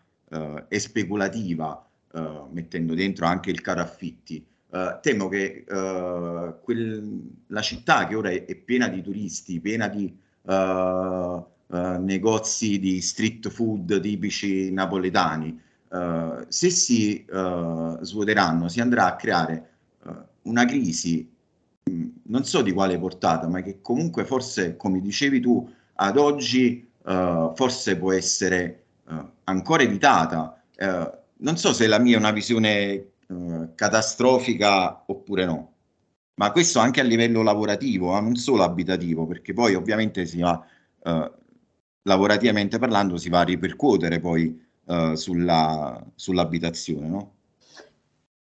e 0.68 0.78
speculativa, 0.78 1.82
mettendo 2.50 2.92
dentro 2.92 3.24
anche 3.24 3.48
il 3.48 3.62
caro 3.62 3.80
affitti, 3.80 4.46
Uh, 4.70 5.00
temo 5.00 5.26
che 5.26 5.64
uh, 5.68 6.60
quel, 6.62 7.22
la 7.48 7.60
città 7.60 8.06
che 8.06 8.14
ora 8.14 8.30
è, 8.30 8.44
è, 8.44 8.54
piena 8.54 8.86
di 8.86 9.02
turisti, 9.02 9.58
piena 9.58 9.88
di 9.88 10.16
uh, 10.42 11.44
negozi 11.98 12.78
di 12.78 13.00
street 13.00 13.48
food 13.48 13.98
tipici 14.00 14.72
napoletani, 14.72 15.60
se 16.48 16.70
si 16.70 17.24
svuoteranno 17.24 18.68
si 18.68 18.80
andrà 18.80 19.06
a 19.06 19.16
creare 19.16 19.70
una 20.42 20.64
crisi, 20.64 21.28
mh, 21.84 21.92
mm, 21.92 22.08
non 22.24 22.44
so 22.44 22.62
di 22.62 22.72
quale 22.72 22.98
portata, 22.98 23.48
ma 23.48 23.62
che 23.62 23.80
comunque 23.80 24.24
forse, 24.24 24.76
come 24.76 25.00
dicevi 25.00 25.40
tu, 25.40 25.68
ad 25.94 26.16
oggi 26.16 26.88
forse 27.02 27.96
può 27.96 28.12
essere 28.12 28.82
ancora 29.44 29.82
evitata. 29.82 30.60
non 31.36 31.56
so 31.56 31.72
se 31.72 31.86
la 31.86 31.98
mia 31.98 32.16
è 32.16 32.18
una 32.18 32.32
visione 32.32 33.09
eh, 33.30 33.74
catastrofica 33.74 35.04
oppure 35.06 35.44
no. 35.44 35.74
Ma 36.34 36.52
questo 36.52 36.78
anche 36.78 37.00
a 37.00 37.04
livello 37.04 37.42
lavorativo, 37.42 38.16
eh, 38.16 38.20
non 38.20 38.34
solo 38.36 38.62
abitativo, 38.62 39.26
perché 39.26 39.52
poi 39.52 39.74
ovviamente 39.74 40.26
si 40.26 40.40
va, 40.40 40.64
eh, 41.02 41.32
lavorativamente 42.02 42.78
parlando, 42.78 43.16
si 43.18 43.28
va 43.28 43.40
a 43.40 43.44
ripercuotere 43.44 44.20
poi 44.20 44.58
eh, 44.86 45.16
sulla, 45.16 46.04
sull'abitazione, 46.14 47.08
no? 47.08 47.34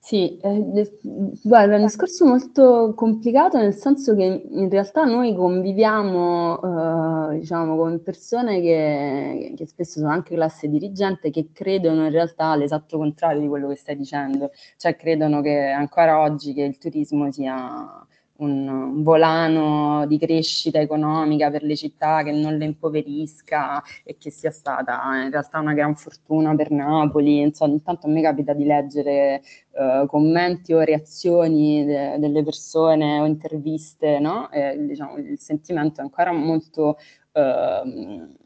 Sì, 0.06 0.38
eh, 0.40 0.98
guarda, 1.42 1.74
è 1.74 1.78
un 1.78 1.84
discorso 1.84 2.24
molto 2.26 2.94
complicato 2.94 3.58
nel 3.58 3.74
senso 3.74 4.14
che 4.14 4.46
in 4.48 4.70
realtà 4.70 5.02
noi 5.02 5.34
conviviamo, 5.34 7.32
eh, 7.32 7.38
diciamo, 7.40 7.76
con 7.76 8.00
persone 8.04 8.60
che, 8.60 9.52
che, 9.56 9.66
spesso 9.66 9.98
sono 9.98 10.12
anche 10.12 10.36
classe 10.36 10.68
dirigente 10.68 11.30
che 11.30 11.48
credono 11.52 12.04
in 12.04 12.12
realtà 12.12 12.54
l'esatto 12.54 12.98
contrario 12.98 13.40
di 13.40 13.48
quello 13.48 13.66
che 13.66 13.74
stai 13.74 13.96
dicendo, 13.96 14.52
cioè 14.76 14.94
credono 14.94 15.40
che 15.40 15.70
ancora 15.70 16.20
oggi 16.20 16.54
che 16.54 16.62
il 16.62 16.78
turismo 16.78 17.32
sia 17.32 18.06
un, 18.38 19.02
volano 19.02 20.06
di 20.06 20.18
crescita 20.18 20.80
economica 20.80 21.50
per 21.50 21.62
le 21.62 21.76
città 21.76 22.22
che 22.22 22.32
non 22.32 22.56
le 22.56 22.64
impoverisca 22.64 23.82
e 24.04 24.16
che 24.18 24.30
sia 24.30 24.50
stata 24.50 25.00
in 25.22 25.30
realtà 25.30 25.58
una 25.58 25.74
gran 25.74 25.94
fortuna 25.96 26.54
per 26.54 26.70
Napoli. 26.70 27.40
Insomma, 27.40 27.74
intanto 27.74 28.06
a 28.06 28.10
me 28.10 28.22
capita 28.22 28.52
di 28.52 28.64
leggere 28.64 29.42
uh, 29.72 30.06
commenti 30.06 30.72
o 30.72 30.80
reazioni 30.80 31.84
de- 31.84 32.18
delle 32.18 32.42
persone 32.42 33.20
o 33.20 33.26
interviste, 33.26 34.18
no? 34.18 34.50
E, 34.50 34.76
diciamo, 34.86 35.16
il 35.16 35.38
sentimento 35.38 36.00
è 36.00 36.04
ancora 36.04 36.32
molto... 36.32 36.98
Uh, 37.32 38.44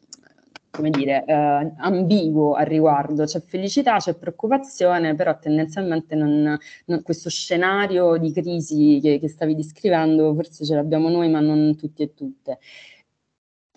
come 0.70 0.90
dire, 0.90 1.24
eh, 1.26 1.72
ambiguo 1.78 2.54
al 2.54 2.66
riguardo, 2.66 3.24
c'è 3.24 3.40
felicità, 3.40 3.96
c'è 3.98 4.14
preoccupazione, 4.14 5.14
però 5.14 5.38
tendenzialmente 5.38 6.14
non, 6.14 6.56
non, 6.86 7.02
questo 7.02 7.28
scenario 7.28 8.16
di 8.16 8.32
crisi 8.32 9.00
che, 9.02 9.18
che, 9.18 9.28
stavi 9.28 9.54
descrivendo 9.54 10.34
forse 10.34 10.64
ce 10.64 10.74
l'abbiamo 10.74 11.08
noi, 11.08 11.28
ma 11.28 11.40
non 11.40 11.76
tutti 11.76 12.02
e 12.02 12.14
tutte. 12.14 12.58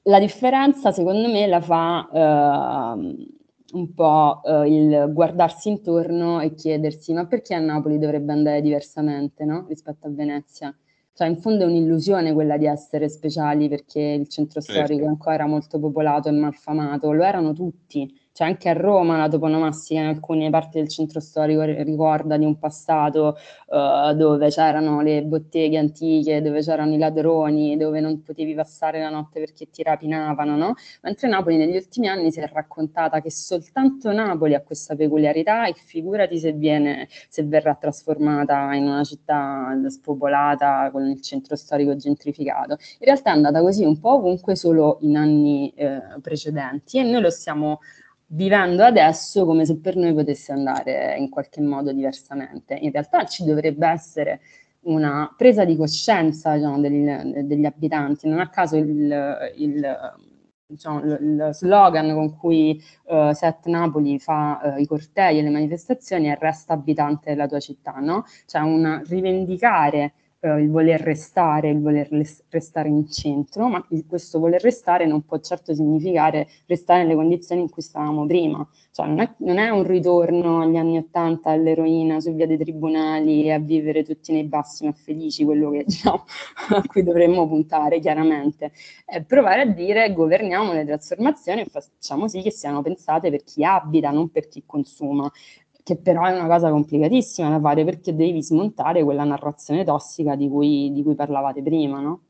La 0.03 0.19
differenza, 0.19 0.91
secondo 0.91 1.27
me, 1.29 1.47
la 1.47 1.61
fa... 1.61 2.09
Eh, 2.13 3.41
un 3.73 3.93
po' 3.93 4.41
eh, 4.43 4.67
il 4.67 5.11
guardarsi 5.11 5.69
intorno 5.69 6.39
e 6.41 6.53
chiedersi 6.53 7.11
ma 7.13 7.25
perché 7.25 7.55
a 7.55 7.59
Napoli 7.59 7.97
dovrebbe 7.97 8.31
andare 8.31 8.61
diversamente 8.61 9.45
no? 9.45 9.65
rispetto 9.67 10.05
a 10.07 10.11
Venezia? 10.11 10.75
Cioè 11.15 11.27
in 11.27 11.37
fondo 11.37 11.63
è 11.63 11.67
un'illusione 11.67 12.33
quella 12.33 12.57
di 12.57 12.65
essere 12.65 13.07
speciali 13.07 13.69
perché 13.69 13.99
il 13.99 14.27
centro 14.29 14.61
certo. 14.61 14.83
storico 14.85 15.05
è 15.05 15.09
ancora 15.09 15.45
molto 15.45 15.79
popolato 15.79 16.27
e 16.27 16.31
malfamato, 16.31 17.11
lo 17.11 17.23
erano 17.23 17.53
tutti 17.53 18.11
cioè 18.33 18.47
anche 18.47 18.67
a 18.67 18.73
Roma 18.73 19.15
la 19.15 19.29
toponomastica 19.29 20.01
in 20.01 20.07
alcune 20.07 20.49
parti 20.49 20.79
del 20.79 20.89
centro 20.89 21.19
storico 21.19 21.61
ricorda 21.61 22.35
di 22.35 22.45
un 22.45 22.57
passato 22.57 23.37
uh, 23.67 24.13
dove 24.15 24.49
c'erano 24.49 25.01
le 25.01 25.21
botteghe 25.23 25.77
antiche, 25.77 26.41
dove 26.41 26.61
c'erano 26.61 26.95
i 26.95 26.97
ladroni, 26.97 27.77
dove 27.77 27.99
non 27.99 28.23
potevi 28.23 28.55
passare 28.55 28.99
la 28.99 29.09
notte 29.09 29.39
perché 29.39 29.69
ti 29.69 29.83
rapinavano, 29.83 30.55
no? 30.55 30.73
Mentre 31.01 31.27
Napoli 31.27 31.57
negli 31.57 31.75
ultimi 31.75 32.07
anni 32.07 32.31
si 32.31 32.39
è 32.39 32.49
raccontata 32.51 33.21
che 33.21 33.29
soltanto 33.29 34.11
Napoli 34.11 34.55
ha 34.55 34.61
questa 34.61 34.95
peculiarità 34.95 35.67
e 35.67 35.73
figurati 35.73 36.39
se, 36.39 36.53
viene, 36.53 37.07
se 37.29 37.43
verrà 37.43 37.75
trasformata 37.75 38.73
in 38.73 38.85
una 38.85 39.03
città 39.03 39.77
spopolata 39.87 40.89
con 40.91 41.05
il 41.05 41.21
centro 41.21 41.55
storico 41.55 41.95
gentrificato. 41.95 42.77
In 42.99 43.05
realtà 43.05 43.29
è 43.29 43.33
andata 43.33 43.61
così 43.61 43.83
un 43.83 43.99
po' 43.99 44.15
ovunque 44.15 44.55
solo 44.55 44.97
in 45.01 45.17
anni 45.17 45.71
eh, 45.75 46.01
precedenti 46.19 46.97
e 46.97 47.03
noi 47.03 47.21
lo 47.21 47.29
stiamo 47.29 47.79
vivendo 48.33 48.83
adesso 48.83 49.45
come 49.45 49.65
se 49.65 49.77
per 49.79 49.95
noi 49.95 50.13
potesse 50.13 50.51
andare 50.51 51.15
in 51.17 51.29
qualche 51.29 51.61
modo 51.61 51.91
diversamente. 51.91 52.73
In 52.75 52.91
realtà 52.91 53.25
ci 53.25 53.43
dovrebbe 53.45 53.87
essere 53.87 54.41
una 54.81 55.33
presa 55.37 55.65
di 55.65 55.75
coscienza 55.75 56.55
diciamo, 56.55 56.79
degli, 56.79 57.05
degli, 57.43 57.65
abitanti. 57.65 58.27
Non 58.27 58.39
a 58.39 58.49
caso 58.49 58.75
il, 58.75 59.51
il, 59.55 59.97
diciamo, 60.65 61.03
il 61.03 61.49
slogan 61.53 62.13
con 62.13 62.35
cui 62.37 62.81
uh, 63.05 63.31
Set 63.33 63.65
Napoli 63.67 64.19
fa 64.19 64.75
uh, 64.75 64.79
i 64.79 64.85
cortei 64.85 65.39
e 65.39 65.41
le 65.41 65.49
manifestazioni 65.49 66.27
è 66.27 66.37
resta 66.37 66.73
abitante 66.73 67.29
della 67.29 67.47
tua 67.47 67.59
città, 67.59 67.93
no? 67.99 68.25
Cioè 68.45 68.61
un 68.61 69.01
rivendicare 69.05 70.13
eh, 70.43 70.61
il 70.61 70.69
voler 70.69 70.99
restare, 70.99 71.69
il 71.69 71.79
voler 71.79 72.09
restare 72.49 72.89
in 72.89 73.09
centro, 73.09 73.69
ma 73.69 73.85
questo 74.05 74.39
voler 74.39 74.61
restare 74.61 75.05
non 75.05 75.23
può 75.23 75.39
certo 75.39 75.73
significare 75.73 76.49
restare 76.65 77.03
nelle 77.03 77.15
condizioni 77.15 77.61
in 77.61 77.69
cui 77.69 77.81
stavamo 77.81 78.25
prima, 78.25 78.67
cioè 78.91 79.07
non 79.07 79.21
è, 79.21 79.33
non 79.37 79.57
è 79.57 79.69
un 79.69 79.83
ritorno 79.83 80.61
agli 80.61 80.75
anni 80.75 80.97
Ottanta 80.97 81.51
all'eroina 81.51 82.19
su 82.19 82.33
via 82.33 82.45
dei 82.45 82.57
tribunali 82.57 83.43
e 83.45 83.53
a 83.53 83.59
vivere 83.59 84.03
tutti 84.03 84.33
nei 84.33 84.43
bassi 84.43 84.83
ma 84.85 84.91
felici, 84.91 85.45
quello 85.45 85.71
che 85.71 85.85
diciamo, 85.87 86.25
a 86.71 86.83
cui 86.85 87.03
dovremmo 87.03 87.47
puntare 87.47 87.99
chiaramente, 88.01 88.73
è 89.05 89.21
provare 89.23 89.61
a 89.61 89.65
dire 89.65 90.11
governiamo 90.11 90.73
le 90.73 90.85
trasformazioni 90.85 91.61
e 91.61 91.65
facciamo 91.65 92.27
sì 92.27 92.41
che 92.41 92.51
siano 92.51 92.81
pensate 92.81 93.29
per 93.29 93.43
chi 93.43 93.63
abita, 93.63 94.11
non 94.11 94.29
per 94.29 94.49
chi 94.49 94.63
consuma 94.65 95.31
che 95.83 95.97
però 95.97 96.25
è 96.25 96.31
una 96.31 96.47
cosa 96.47 96.69
complicatissima 96.69 97.49
da 97.49 97.59
fare 97.59 97.83
perché 97.83 98.15
devi 98.15 98.41
smontare 98.41 99.03
quella 99.03 99.23
narrazione 99.23 99.83
tossica 99.83 100.35
di 100.35 100.47
cui, 100.47 100.91
di 100.93 101.03
cui 101.03 101.15
parlavate 101.15 101.61
prima, 101.61 101.99
no? 101.99 102.21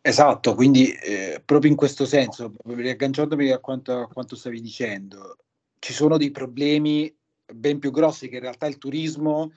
Esatto, 0.00 0.54
quindi 0.54 0.92
eh, 0.92 1.42
proprio 1.44 1.70
in 1.70 1.76
questo 1.76 2.06
senso, 2.06 2.52
riagganciandomi 2.64 3.50
a 3.50 3.58
quanto, 3.58 3.98
a 3.98 4.08
quanto 4.08 4.36
stavi 4.36 4.60
dicendo, 4.60 5.36
ci 5.78 5.92
sono 5.92 6.16
dei 6.16 6.30
problemi 6.30 7.12
ben 7.52 7.78
più 7.78 7.90
grossi 7.90 8.28
che 8.28 8.36
in 8.36 8.42
realtà 8.42 8.66
il 8.66 8.78
turismo 8.78 9.50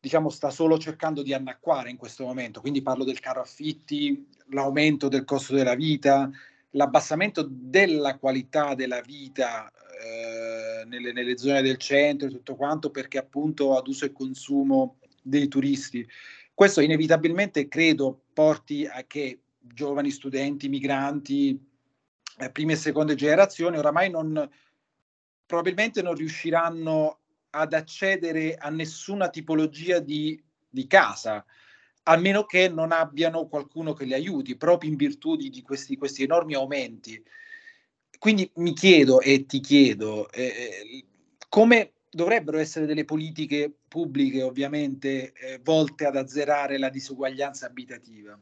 diciamo, 0.00 0.30
sta 0.30 0.50
solo 0.50 0.78
cercando 0.78 1.22
di 1.22 1.34
annacquare 1.34 1.90
in 1.90 1.96
questo 1.96 2.24
momento. 2.24 2.60
Quindi 2.60 2.82
parlo 2.82 3.04
del 3.04 3.20
caro 3.20 3.40
affitti, 3.40 4.26
l'aumento 4.48 5.08
del 5.08 5.24
costo 5.24 5.54
della 5.54 5.74
vita, 5.74 6.30
l'abbassamento 6.70 7.46
della 7.48 8.16
qualità 8.16 8.74
della 8.74 9.00
vita 9.02 9.70
eh, 10.02 10.84
nelle, 10.86 11.12
nelle, 11.12 11.36
zone 11.36 11.62
del 11.62 11.76
centro 11.76 12.28
e 12.28 12.30
tutto 12.30 12.56
quanto 12.56 12.90
perché 12.90 13.18
appunto 13.18 13.76
ad 13.76 13.86
uso 13.86 14.06
e 14.06 14.12
consumo 14.12 14.98
dei 15.22 15.48
turisti. 15.48 16.06
Questo 16.54 16.80
inevitabilmente 16.80 17.68
credo 17.68 18.22
porti 18.32 18.86
a 18.86 19.04
che 19.04 19.40
giovani 19.58 20.10
studenti, 20.10 20.68
migranti, 20.68 21.58
eh, 22.38 22.50
prime 22.50 22.72
e 22.72 22.76
seconde 22.76 23.14
generazioni 23.14 23.76
oramai 23.76 24.10
non, 24.10 24.48
probabilmente 25.46 26.00
non 26.00 26.14
riusciranno 26.14 27.18
ad 27.50 27.72
accedere 27.72 28.54
a 28.54 28.70
nessuna 28.70 29.28
tipologia 29.28 29.98
di, 29.98 30.40
di 30.68 30.86
casa, 30.86 31.44
a 32.04 32.16
meno 32.16 32.44
che 32.44 32.68
non 32.68 32.92
abbiano 32.92 33.48
qualcuno 33.48 33.92
che 33.92 34.04
li 34.04 34.14
aiuti, 34.14 34.56
proprio 34.56 34.90
in 34.90 34.96
virtù 34.96 35.36
di, 35.36 35.62
questi, 35.62 35.96
questi 35.96 36.22
enormi 36.22 36.54
aumenti. 36.54 37.22
Quindi 38.20 38.50
mi 38.56 38.74
chiedo 38.74 39.22
e 39.22 39.46
ti 39.46 39.60
chiedo 39.60 40.30
eh, 40.30 40.42
eh, 40.42 41.04
come 41.48 41.94
dovrebbero 42.10 42.58
essere 42.58 42.84
delle 42.84 43.06
politiche 43.06 43.74
pubbliche, 43.88 44.42
ovviamente, 44.42 45.32
eh, 45.32 45.58
volte 45.62 46.04
ad 46.04 46.16
azzerare 46.16 46.76
la 46.76 46.90
disuguaglianza 46.90 47.64
abitativa. 47.64 48.38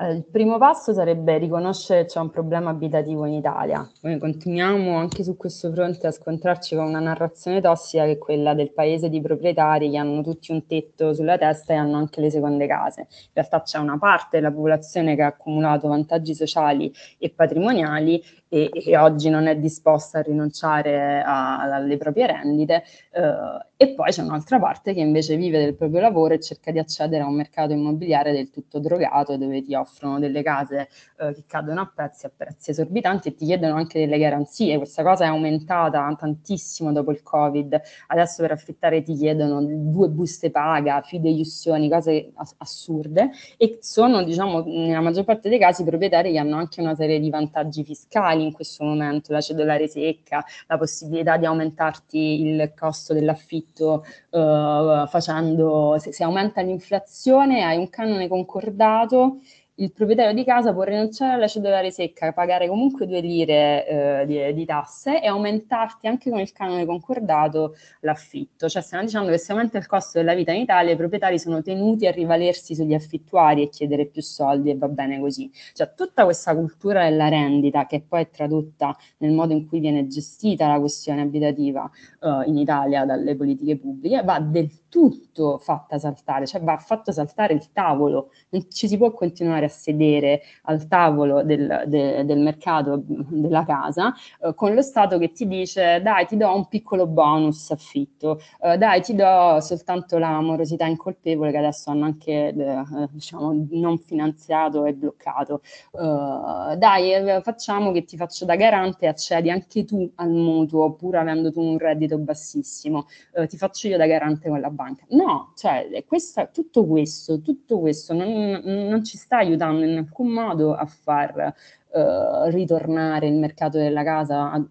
Eh, 0.00 0.12
il 0.12 0.24
primo 0.24 0.58
passo 0.58 0.92
sarebbe 0.92 1.38
riconoscere 1.38 2.02
che 2.02 2.06
c'è 2.06 2.20
un 2.20 2.30
problema 2.30 2.70
abitativo 2.70 3.24
in 3.24 3.32
Italia. 3.32 3.88
Noi 4.02 4.18
continuiamo 4.18 4.96
anche 4.96 5.24
su 5.24 5.36
questo 5.36 5.72
fronte 5.72 6.06
a 6.06 6.12
scontrarci 6.12 6.76
con 6.76 6.84
una 6.84 7.00
narrazione 7.00 7.60
tossica 7.60 8.04
che 8.04 8.12
è 8.12 8.18
quella 8.18 8.54
del 8.54 8.70
paese 8.70 9.08
di 9.08 9.20
proprietari 9.20 9.90
che 9.90 9.96
hanno 9.96 10.22
tutti 10.22 10.52
un 10.52 10.64
tetto 10.66 11.14
sulla 11.14 11.36
testa 11.36 11.72
e 11.72 11.76
hanno 11.76 11.96
anche 11.96 12.20
le 12.20 12.30
seconde 12.30 12.68
case. 12.68 13.08
In 13.10 13.30
realtà 13.32 13.62
c'è 13.62 13.78
una 13.78 13.98
parte 13.98 14.36
della 14.36 14.52
popolazione 14.52 15.16
che 15.16 15.22
ha 15.22 15.26
accumulato 15.26 15.88
vantaggi 15.88 16.32
sociali 16.32 16.92
e 17.18 17.30
patrimoniali 17.30 18.22
e, 18.48 18.70
e 18.72 18.96
oggi 18.96 19.28
non 19.28 19.46
è 19.46 19.56
disposta 19.56 20.18
a 20.18 20.22
rinunciare 20.22 21.22
a, 21.22 21.58
alle 21.60 21.96
proprie 21.96 22.26
rendite 22.26 22.82
eh, 23.12 23.66
e 23.76 23.94
poi 23.94 24.10
c'è 24.10 24.22
un'altra 24.22 24.58
parte 24.58 24.94
che 24.94 25.00
invece 25.00 25.36
vive 25.36 25.58
del 25.58 25.74
proprio 25.74 26.00
lavoro 26.00 26.34
e 26.34 26.40
cerca 26.40 26.70
di 26.70 26.78
accedere 26.78 27.22
a 27.22 27.26
un 27.26 27.34
mercato 27.34 27.72
immobiliare 27.72 28.32
del 28.32 28.50
tutto 28.50 28.78
drogato 28.78 29.36
dove 29.36 29.62
ti 29.62 29.74
offrono 29.88 30.18
delle 30.18 30.42
case 30.42 30.88
eh, 31.18 31.32
che 31.32 31.44
cadono 31.46 31.80
a 31.80 31.92
pezzi 31.92 32.26
a 32.26 32.32
prezzi 32.34 32.70
esorbitanti 32.70 33.28
e 33.28 33.34
ti 33.34 33.46
chiedono 33.46 33.74
anche 33.74 33.98
delle 33.98 34.18
garanzie. 34.18 34.76
Questa 34.76 35.02
cosa 35.02 35.24
è 35.24 35.28
aumentata 35.28 36.14
tantissimo 36.18 36.92
dopo 36.92 37.10
il 37.10 37.22
Covid. 37.22 37.80
Adesso 38.08 38.42
per 38.42 38.52
affittare 38.52 39.02
ti 39.02 39.14
chiedono 39.14 39.62
due 39.62 40.08
buste 40.08 40.50
paga, 40.50 41.00
fideiussioni, 41.02 41.88
cose 41.88 42.30
ass- 42.34 42.54
assurde 42.58 43.30
e 43.56 43.78
sono, 43.80 44.22
diciamo, 44.22 44.64
nella 44.66 45.00
maggior 45.00 45.24
parte 45.24 45.48
dei 45.48 45.58
casi 45.58 45.84
proprietari 45.84 46.32
che 46.32 46.38
hanno 46.38 46.56
anche 46.56 46.80
una 46.80 46.94
serie 46.94 47.18
di 47.18 47.30
vantaggi 47.30 47.82
fiscali 47.82 48.44
in 48.44 48.52
questo 48.52 48.84
momento, 48.84 49.32
la 49.32 49.40
cedolare 49.40 49.88
secca, 49.88 50.44
la 50.66 50.78
possibilità 50.78 51.36
di 51.36 51.46
aumentarti 51.46 52.42
il 52.42 52.72
costo 52.76 53.14
dell'affitto 53.14 53.46
affitto 53.48 54.04
uh, 54.30 55.06
facendo, 55.06 55.96
se, 55.98 56.12
se 56.12 56.24
aumenta 56.24 56.60
l'inflazione 56.60 57.62
hai 57.62 57.78
un 57.78 57.88
canone 57.88 58.28
concordato 58.28 59.38
il 59.80 59.92
proprietario 59.92 60.34
di 60.34 60.44
casa 60.44 60.72
può 60.72 60.82
rinunciare 60.82 61.34
alla 61.34 61.46
cedolare 61.46 61.90
secca, 61.90 62.32
pagare 62.32 62.66
comunque 62.66 63.06
due 63.06 63.20
lire 63.20 63.86
eh, 63.86 64.26
di, 64.26 64.54
di, 64.54 64.64
tasse 64.64 65.22
e 65.22 65.28
aumentarti 65.28 66.06
anche 66.08 66.30
con 66.30 66.40
il 66.40 66.52
canone 66.52 66.84
concordato 66.84 67.76
l'affitto. 68.00 68.68
Cioè 68.68 68.82
stiamo 68.82 69.04
dicendo 69.04 69.30
che 69.30 69.38
se 69.38 69.52
aumenta 69.52 69.78
il 69.78 69.86
costo 69.86 70.18
della 70.18 70.34
vita 70.34 70.52
in 70.52 70.62
Italia 70.62 70.92
i 70.92 70.96
proprietari 70.96 71.38
sono 71.38 71.62
tenuti 71.62 72.06
a 72.06 72.10
rivalersi 72.10 72.74
sugli 72.74 72.94
affittuari 72.94 73.62
e 73.62 73.68
chiedere 73.68 74.06
più 74.06 74.20
soldi 74.22 74.70
e 74.70 74.76
va 74.76 74.88
bene 74.88 75.20
così. 75.20 75.50
Cioè 75.72 75.92
tutta 75.94 76.24
questa 76.24 76.54
cultura 76.54 77.08
della 77.08 77.28
rendita 77.28 77.86
che 77.86 78.02
poi 78.06 78.22
è 78.22 78.30
tradotta 78.30 78.96
nel 79.18 79.32
modo 79.32 79.52
in 79.52 79.66
cui 79.68 79.78
viene 79.78 80.08
gestita 80.08 80.66
la 80.66 80.80
questione 80.80 81.22
abitativa 81.22 81.88
eh, 82.20 82.48
in 82.48 82.56
Italia 82.56 83.04
dalle 83.04 83.36
politiche 83.36 83.76
pubbliche 83.76 84.22
va 84.22 84.40
del 84.40 84.70
tutto 84.88 85.58
fatta 85.58 85.98
saltare, 85.98 86.46
cioè 86.46 86.60
va 86.62 86.76
fatto 86.78 87.12
saltare 87.12 87.54
il 87.54 87.72
tavolo, 87.72 88.30
non 88.50 88.66
ci 88.70 88.88
si 88.88 88.96
può 88.96 89.12
continuare 89.12 89.66
a 89.66 89.68
sedere 89.68 90.42
al 90.62 90.86
tavolo 90.88 91.42
del, 91.42 91.84
de, 91.86 92.24
del 92.24 92.38
mercato 92.38 93.02
della 93.04 93.64
casa 93.64 94.14
eh, 94.42 94.54
con 94.54 94.74
lo 94.74 94.82
Stato 94.82 95.18
che 95.18 95.32
ti 95.32 95.46
dice 95.46 96.00
dai 96.02 96.26
ti 96.26 96.36
do 96.36 96.54
un 96.54 96.66
piccolo 96.68 97.06
bonus 97.06 97.70
affitto, 97.70 98.40
eh, 98.62 98.76
dai 98.78 99.02
ti 99.02 99.14
do 99.14 99.60
soltanto 99.60 100.18
la 100.18 100.40
morosità 100.40 100.86
incolpevole 100.86 101.50
che 101.50 101.58
adesso 101.58 101.90
hanno 101.90 102.04
anche 102.06 102.48
eh, 102.48 103.08
diciamo 103.10 103.66
non 103.70 103.98
finanziato 103.98 104.84
e 104.84 104.94
bloccato, 104.94 105.60
eh, 105.92 106.76
dai 106.76 107.12
eh, 107.12 107.40
facciamo 107.42 107.92
che 107.92 108.04
ti 108.04 108.16
faccio 108.16 108.44
da 108.44 108.56
garante 108.56 109.04
e 109.06 109.08
accedi 109.08 109.50
anche 109.50 109.84
tu 109.84 110.10
al 110.16 110.30
mutuo 110.30 110.92
pur 110.94 111.16
avendo 111.16 111.52
tu 111.52 111.60
un 111.60 111.78
reddito 111.78 112.18
bassissimo, 112.18 113.06
eh, 113.34 113.46
ti 113.46 113.56
faccio 113.56 113.88
io 113.88 113.96
da 113.96 114.06
garante 114.06 114.48
con 114.48 114.60
la 114.60 114.70
banca. 114.78 115.04
No, 115.08 115.52
cioè 115.56 116.04
questa, 116.06 116.46
tutto 116.46 116.86
questo, 116.86 117.40
tutto 117.40 117.80
questo 117.80 118.14
non, 118.14 118.60
non, 118.62 119.04
ci 119.04 119.16
sta 119.16 119.38
aiutando 119.38 119.84
in 119.84 119.98
alcun 119.98 120.28
modo 120.28 120.74
a 120.74 120.86
far 120.86 121.52
uh, 121.90 122.48
ritornare 122.50 123.26
il 123.26 123.34
mercato 123.34 123.78
della 123.78 124.04
casa 124.04 124.52
a, 124.52 124.64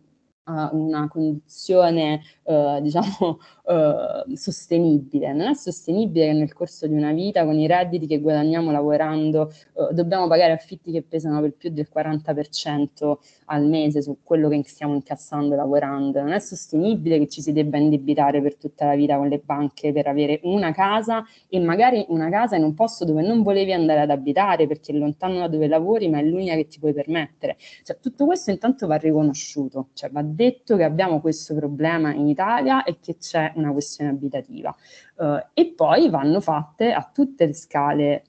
a 0.48 0.70
una 0.74 1.08
condizione 1.08 2.22
eh, 2.44 2.80
diciamo 2.82 3.40
eh, 3.68 4.36
sostenibile. 4.36 5.34
Non 5.34 5.48
è 5.48 5.54
sostenibile 5.54 6.28
che 6.28 6.34
nel 6.34 6.54
corso 6.54 6.88
di 6.88 6.94
una 6.94 7.12
vita 7.12 7.44
con 7.44 7.58
i 7.58 7.68
redditi 7.68 8.08
che 8.08 8.20
guadagniamo 8.20 8.72
lavorando 8.72 9.50
eh, 9.50 9.94
dobbiamo 9.94 10.28
pagare 10.28 10.54
affitti 10.54 10.92
che 10.92 11.04
pesano 11.04 11.42
per 11.42 11.54
più 11.54 11.70
del 11.70 11.88
40% 11.94 13.18
al 13.46 13.66
mese 13.66 14.02
su 14.02 14.20
quello 14.24 14.50
che 14.50 14.62
stiamo 14.66 14.94
incassando 14.94 15.56
lavorando. 15.56 16.22
Non 16.22 16.32
è 16.32 16.40
sostenibile 16.40 17.20
che 17.20 17.28
ci 17.28 17.42
si 17.42 17.52
debba 17.52 17.78
indebitare 17.78 18.42
per 18.42 18.56
tutta 18.56 18.86
la 18.86 18.96
vita 18.96 19.18
con 19.18 19.28
le 19.28 19.40
banche 19.40 19.92
per 19.92 20.08
avere 20.08 20.40
una 20.44 20.72
casa 20.72 21.24
e 21.50 21.60
magari 21.60 22.06
una 22.10 22.30
casa 22.30 22.56
in 22.56 22.64
un 22.64 22.74
posto 22.74 23.06
dove 23.06 23.22
non 23.22 23.44
volevi 23.44 23.74
andare 23.74 24.02
ad 24.02 24.10
abitare 24.10 24.68
perché 24.68 24.94
è 24.94 24.96
lontano 24.96 25.40
da 25.40 25.48
dove 25.48 25.68
lavori 25.68 26.10
ma 26.10 26.20
è 26.20 26.24
l'unica 26.24 26.56
che 26.56 26.68
ti 26.68 26.80
puoi 26.80 26.94
permettere. 26.94 27.58
Cioè, 27.84 27.98
tutto 28.00 28.26
questo 28.26 28.52
intanto 28.52 28.88
va 28.88 28.96
riconosciuto, 28.96 29.90
cioè 29.94 30.10
va 30.10 30.22
detto 30.38 30.78
che 30.78 30.84
abbiamo 30.84 31.20
questo 31.20 31.56
problema 31.56 32.14
in 32.14 32.28
Italia 32.28 32.84
e 32.84 33.00
che 33.02 33.18
c'è 33.18 33.54
una 33.56 33.72
questione 33.72 34.12
abitativa. 34.12 34.74
Uh, 35.16 35.40
e 35.54 35.74
poi 35.76 36.10
vanno 36.10 36.40
fatte 36.40 36.94
a 36.94 37.10
tutte 37.12 37.48
le 37.48 37.54
scale 37.54 38.24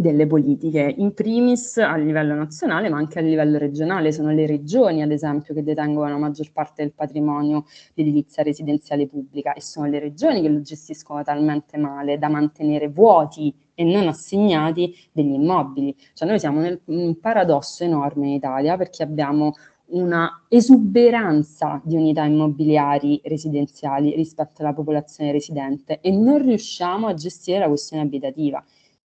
delle 0.00 0.26
politiche, 0.26 0.94
in 0.96 1.12
primis 1.12 1.76
a 1.76 1.94
livello 1.96 2.34
nazionale 2.34 2.88
ma 2.88 2.96
anche 2.96 3.18
a 3.18 3.22
livello 3.22 3.58
regionale. 3.58 4.12
Sono 4.12 4.32
le 4.32 4.46
regioni, 4.46 5.02
ad 5.02 5.12
esempio, 5.12 5.52
che 5.52 5.62
detengono 5.62 6.08
la 6.08 6.16
maggior 6.16 6.50
parte 6.52 6.82
del 6.82 6.92
patrimonio 6.92 7.66
di 7.92 8.02
edilizia 8.02 8.42
residenziale 8.42 9.06
pubblica 9.06 9.52
e 9.52 9.60
sono 9.60 9.86
le 9.86 9.98
regioni 9.98 10.40
che 10.40 10.48
lo 10.48 10.62
gestiscono 10.62 11.22
talmente 11.22 11.76
male 11.76 12.18
da 12.18 12.28
mantenere 12.28 12.88
vuoti 12.88 13.54
e 13.74 13.84
non 13.84 14.08
assegnati 14.08 14.94
degli 15.12 15.34
immobili. 15.34 15.94
Cioè 16.14 16.26
noi 16.26 16.38
siamo 16.38 16.64
in 16.64 16.78
un 16.86 17.20
paradosso 17.20 17.84
enorme 17.84 18.28
in 18.28 18.32
Italia 18.32 18.78
perché 18.78 19.02
abbiamo 19.02 19.54
una 19.90 20.44
esuberanza 20.48 21.80
di 21.84 21.96
unità 21.96 22.24
immobiliari 22.24 23.20
residenziali 23.24 24.14
rispetto 24.14 24.62
alla 24.62 24.72
popolazione 24.72 25.32
residente 25.32 26.00
e 26.00 26.10
non 26.10 26.42
riusciamo 26.42 27.06
a 27.06 27.14
gestire 27.14 27.58
la 27.58 27.68
questione 27.68 28.02
abitativa. 28.02 28.64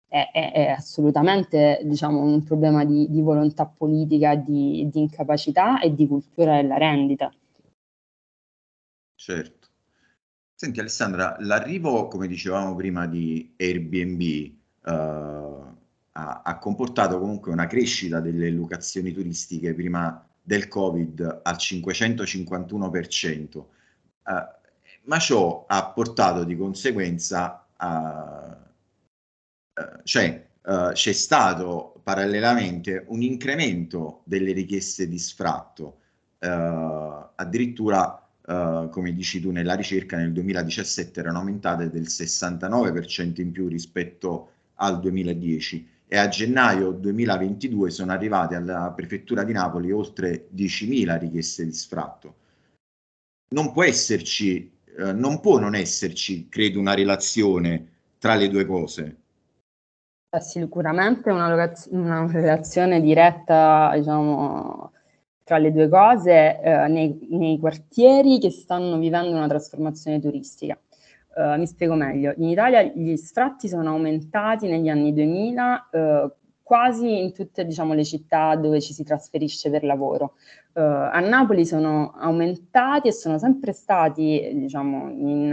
È, 0.07 0.31
è, 0.33 0.53
è 0.53 0.67
assolutamente 0.69 1.81
diciamo, 1.85 2.21
un 2.21 2.43
problema 2.43 2.85
di, 2.85 3.09
di 3.09 3.23
volontà 3.23 3.67
politica, 3.67 4.35
di, 4.35 4.89
di, 4.91 5.01
incapacità 5.01 5.81
e 5.81 5.95
di 5.95 6.07
cultura 6.09 6.61
della 6.61 6.77
rendita. 6.79 7.33
Certo. 9.15 9.69
Senti 10.55 10.81
Alessandra, 10.81 11.37
l'arrivo, 11.41 12.09
come 12.09 12.27
dicevamo 12.27 12.75
prima, 12.75 13.07
di 13.07 13.55
Airbnb 13.57 14.53
uh, 14.85 14.91
ha, 16.13 16.43
ha 16.45 16.59
comportato 16.59 17.19
comunque 17.19 17.53
una 17.53 17.67
crescita 17.67 18.21
delle 18.21 18.51
locazioni 18.51 19.13
turistiche 19.13 19.75
prima 19.75 20.30
del 20.51 20.67
Covid 20.67 21.43
al 21.45 21.57
551%, 21.57 23.57
uh, 23.57 23.61
eh, 23.61 23.67
ma 25.05 25.19
ciò 25.21 25.65
ha 25.69 25.87
portato 25.87 26.43
di 26.43 26.57
conseguenza 26.57 27.69
a... 27.77 28.59
Uh, 29.73 30.01
cioè 30.03 30.45
uh, 30.63 30.91
c'è 30.91 31.13
stato 31.13 32.01
parallelamente 32.03 33.05
un 33.07 33.23
incremento 33.23 34.23
delle 34.25 34.51
richieste 34.51 35.07
di 35.07 35.21
sfratto, 35.21 35.99
addirittura 36.41 38.27
come 38.91 39.13
dici 39.13 39.41
tu 39.41 39.51
nella 39.51 39.75
ricerca 39.75 40.17
nel 40.17 40.33
2017 40.33 41.21
erano 41.21 41.37
aumentate 41.39 41.91
del 41.91 42.05
69% 42.05 43.43
in 43.43 43.53
più 43.53 43.69
rispetto 43.69 44.53
al 44.77 45.01
2010 45.01 45.87
e 46.12 46.18
a 46.18 46.27
gennaio 46.27 46.90
2022 46.90 47.90
sono 47.90 48.11
arrivate 48.11 48.57
alla 48.57 48.92
prefettura 48.96 49.44
di 49.44 49.53
Napoli 49.53 49.92
oltre 49.92 50.49
10.000 50.53 51.18
richieste 51.20 51.64
di 51.64 51.73
sfratto. 51.73 52.35
Non 53.55 53.70
può 53.70 53.85
esserci, 53.85 54.73
eh, 54.99 55.12
non 55.12 55.38
può 55.38 55.61
non 55.61 55.77
esserci, 55.77 56.49
credo, 56.49 56.81
una 56.81 56.94
relazione 56.94 57.87
tra 58.18 58.35
le 58.35 58.49
due 58.49 58.66
cose. 58.66 59.16
Sicuramente 60.37 61.31
una, 61.31 61.73
una 61.90 62.27
relazione 62.29 63.01
diretta, 63.01 63.92
diciamo, 63.94 64.90
tra 65.44 65.59
le 65.59 65.70
due 65.70 65.88
cose 65.88 66.61
eh, 66.61 66.88
nei, 66.88 67.25
nei 67.31 67.57
quartieri 67.61 68.40
che 68.40 68.51
stanno 68.51 68.99
vivendo 68.99 69.37
una 69.37 69.46
trasformazione 69.46 70.18
turistica. 70.18 70.77
Uh, 71.35 71.57
mi 71.59 71.66
spiego 71.66 71.95
meglio. 71.95 72.35
In 72.37 72.49
Italia 72.49 72.83
gli 72.83 73.16
sfratti 73.16 73.69
sono 73.69 73.90
aumentati 73.90 74.66
negli 74.66 74.88
anni 74.88 75.12
2000 75.12 75.88
uh, 75.93 76.33
quasi 76.61 77.21
in 77.21 77.33
tutte 77.33 77.64
diciamo, 77.64 77.95
le 77.95 78.05
città 78.05 78.55
dove 78.57 78.81
ci 78.81 78.93
si 78.93 79.05
trasferisce 79.05 79.71
per 79.71 79.85
lavoro. 79.85 80.35
Uh, 80.73 80.81
a 80.81 81.21
Napoli 81.21 81.66
sono 81.66 82.12
aumentati 82.16 83.09
e 83.09 83.12
sono 83.12 83.38
sempre 83.38 83.73
stati 83.73 84.51
diciamo, 84.55 85.09
in, 85.11 85.51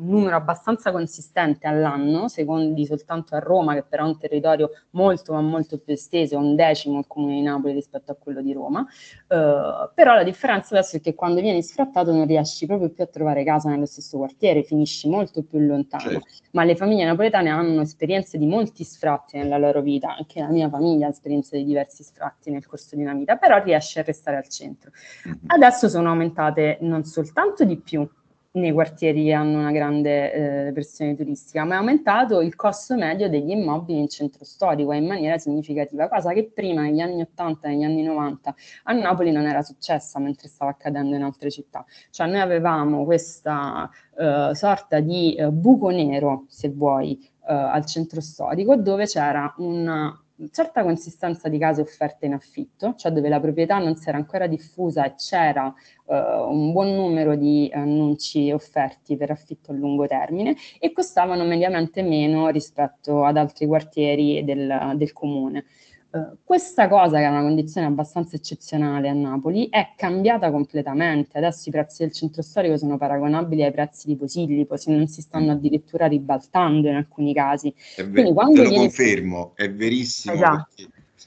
un 0.00 0.08
numero 0.08 0.36
abbastanza 0.36 0.90
consistente 0.90 1.66
all'anno, 1.66 2.28
secondi 2.28 2.86
soltanto 2.86 3.34
a 3.34 3.38
Roma, 3.38 3.74
che 3.74 3.82
però 3.82 4.04
è 4.04 4.08
un 4.08 4.18
territorio 4.18 4.70
molto 4.90 5.34
ma 5.34 5.40
molto 5.40 5.78
più 5.78 5.92
esteso, 5.92 6.38
un 6.38 6.56
decimo 6.56 6.98
il 6.98 7.06
comune 7.06 7.34
di 7.34 7.42
Napoli 7.42 7.74
rispetto 7.74 8.10
a 8.10 8.16
quello 8.16 8.40
di 8.40 8.52
Roma, 8.52 8.80
uh, 8.80 9.90
però 9.94 10.14
la 10.14 10.22
differenza 10.22 10.74
adesso 10.74 10.96
è 10.96 11.00
che 11.00 11.14
quando 11.14 11.40
vieni 11.40 11.62
sfrattato 11.62 12.12
non 12.12 12.26
riesci 12.26 12.66
proprio 12.66 12.88
più 12.90 13.04
a 13.04 13.06
trovare 13.06 13.44
casa 13.44 13.68
nello 13.68 13.86
stesso 13.86 14.16
quartiere, 14.16 14.62
finisci 14.62 15.08
molto 15.08 15.42
più 15.42 15.58
lontano, 15.58 16.10
certo. 16.10 16.26
ma 16.52 16.64
le 16.64 16.76
famiglie 16.76 17.04
napoletane 17.04 17.50
hanno 17.50 17.82
esperienze 17.82 18.38
di 18.38 18.46
molti 18.46 18.84
sfratti 18.84 19.36
nella 19.36 19.58
loro 19.58 19.82
vita, 19.82 20.16
anche 20.16 20.40
la 20.40 20.48
mia 20.48 20.68
famiglia 20.68 21.06
ha 21.06 21.10
esperienze 21.10 21.58
di 21.58 21.64
diversi 21.64 22.02
sfratti 22.02 22.50
nel 22.50 22.66
corso 22.66 22.96
di 22.96 23.02
una 23.02 23.14
vita, 23.14 23.36
però 23.36 23.62
riesce 23.62 24.00
a 24.00 24.02
restare 24.02 24.38
al 24.38 24.48
centro. 24.48 24.90
Mm-hmm. 25.28 25.36
Adesso 25.46 25.88
sono 25.88 26.08
aumentate 26.08 26.78
non 26.80 27.04
soltanto 27.04 27.64
di 27.64 27.76
più, 27.76 28.08
nei 28.52 28.72
quartieri 28.72 29.24
che 29.24 29.32
hanno 29.32 29.58
una 29.58 29.70
grande 29.70 30.68
eh, 30.68 30.72
pressione 30.72 31.14
turistica, 31.14 31.64
ma 31.64 31.74
è 31.74 31.78
aumentato 31.78 32.40
il 32.40 32.56
costo 32.56 32.96
medio 32.96 33.28
degli 33.28 33.50
immobili 33.50 34.00
in 34.00 34.08
centro 34.08 34.44
storico 34.44 34.92
in 34.92 35.06
maniera 35.06 35.38
significativa, 35.38 36.08
cosa 36.08 36.32
che 36.32 36.50
prima 36.52 36.82
negli 36.82 37.00
anni 37.00 37.20
80 37.20 37.68
negli 37.68 37.84
anni 37.84 38.02
90 38.02 38.54
a 38.84 38.92
Napoli 38.92 39.30
non 39.30 39.46
era 39.46 39.62
successa 39.62 40.18
mentre 40.18 40.48
stava 40.48 40.72
accadendo 40.72 41.14
in 41.14 41.22
altre 41.22 41.50
città. 41.50 41.84
Cioè 42.10 42.26
noi 42.26 42.40
avevamo 42.40 43.04
questa 43.04 43.88
eh, 44.18 44.50
sorta 44.54 44.98
di 44.98 45.34
eh, 45.34 45.50
buco 45.50 45.90
nero, 45.90 46.46
se 46.48 46.70
vuoi, 46.70 47.18
eh, 47.48 47.54
al 47.54 47.86
centro 47.86 48.20
storico 48.20 48.74
dove 48.76 49.06
c'era 49.06 49.54
una 49.58 50.12
certa 50.50 50.82
consistenza 50.82 51.48
di 51.48 51.58
case 51.58 51.80
offerte 51.80 52.26
in 52.26 52.32
affitto, 52.32 52.94
cioè 52.96 53.12
dove 53.12 53.28
la 53.28 53.40
proprietà 53.40 53.78
non 53.78 53.96
si 53.96 54.08
era 54.08 54.16
ancora 54.16 54.46
diffusa 54.46 55.04
e 55.04 55.14
c'era 55.16 55.66
uh, 56.04 56.14
un 56.14 56.72
buon 56.72 56.94
numero 56.94 57.36
di 57.36 57.70
annunci 57.72 58.50
offerti 58.50 59.16
per 59.16 59.30
affitto 59.30 59.72
a 59.72 59.74
lungo 59.74 60.06
termine 60.06 60.56
e 60.78 60.92
costavano 60.92 61.44
mediamente 61.44 62.02
meno 62.02 62.48
rispetto 62.48 63.24
ad 63.24 63.36
altri 63.36 63.66
quartieri 63.66 64.44
del, 64.44 64.94
del 64.96 65.12
comune. 65.12 65.64
Uh, 66.12 66.36
questa 66.42 66.88
cosa, 66.88 67.18
che 67.18 67.24
è 67.24 67.28
una 67.28 67.42
condizione 67.42 67.86
abbastanza 67.86 68.34
eccezionale 68.34 69.08
a 69.08 69.12
Napoli, 69.12 69.68
è 69.68 69.92
cambiata 69.96 70.50
completamente. 70.50 71.38
Adesso 71.38 71.68
i 71.68 71.72
prezzi 71.72 72.02
del 72.02 72.12
centro 72.12 72.42
storico 72.42 72.76
sono 72.76 72.98
paragonabili 72.98 73.62
ai 73.62 73.70
prezzi 73.70 74.08
di 74.08 74.16
Posillipo, 74.16 74.76
se 74.76 74.90
non 74.90 75.06
si 75.06 75.20
stanno 75.22 75.52
addirittura 75.52 76.06
ribaltando 76.06 76.88
in 76.88 76.96
alcuni 76.96 77.32
casi. 77.32 77.72
Ver- 77.96 78.10
Quindi, 78.10 78.32
quando 78.32 78.54
te 78.54 78.62
lo 78.62 78.68
viene... 78.68 78.84
confermo, 78.84 79.52
è 79.54 79.70
verissimo. 79.70 80.34
Esatto. 80.34 80.66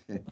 Perché... 0.06 0.24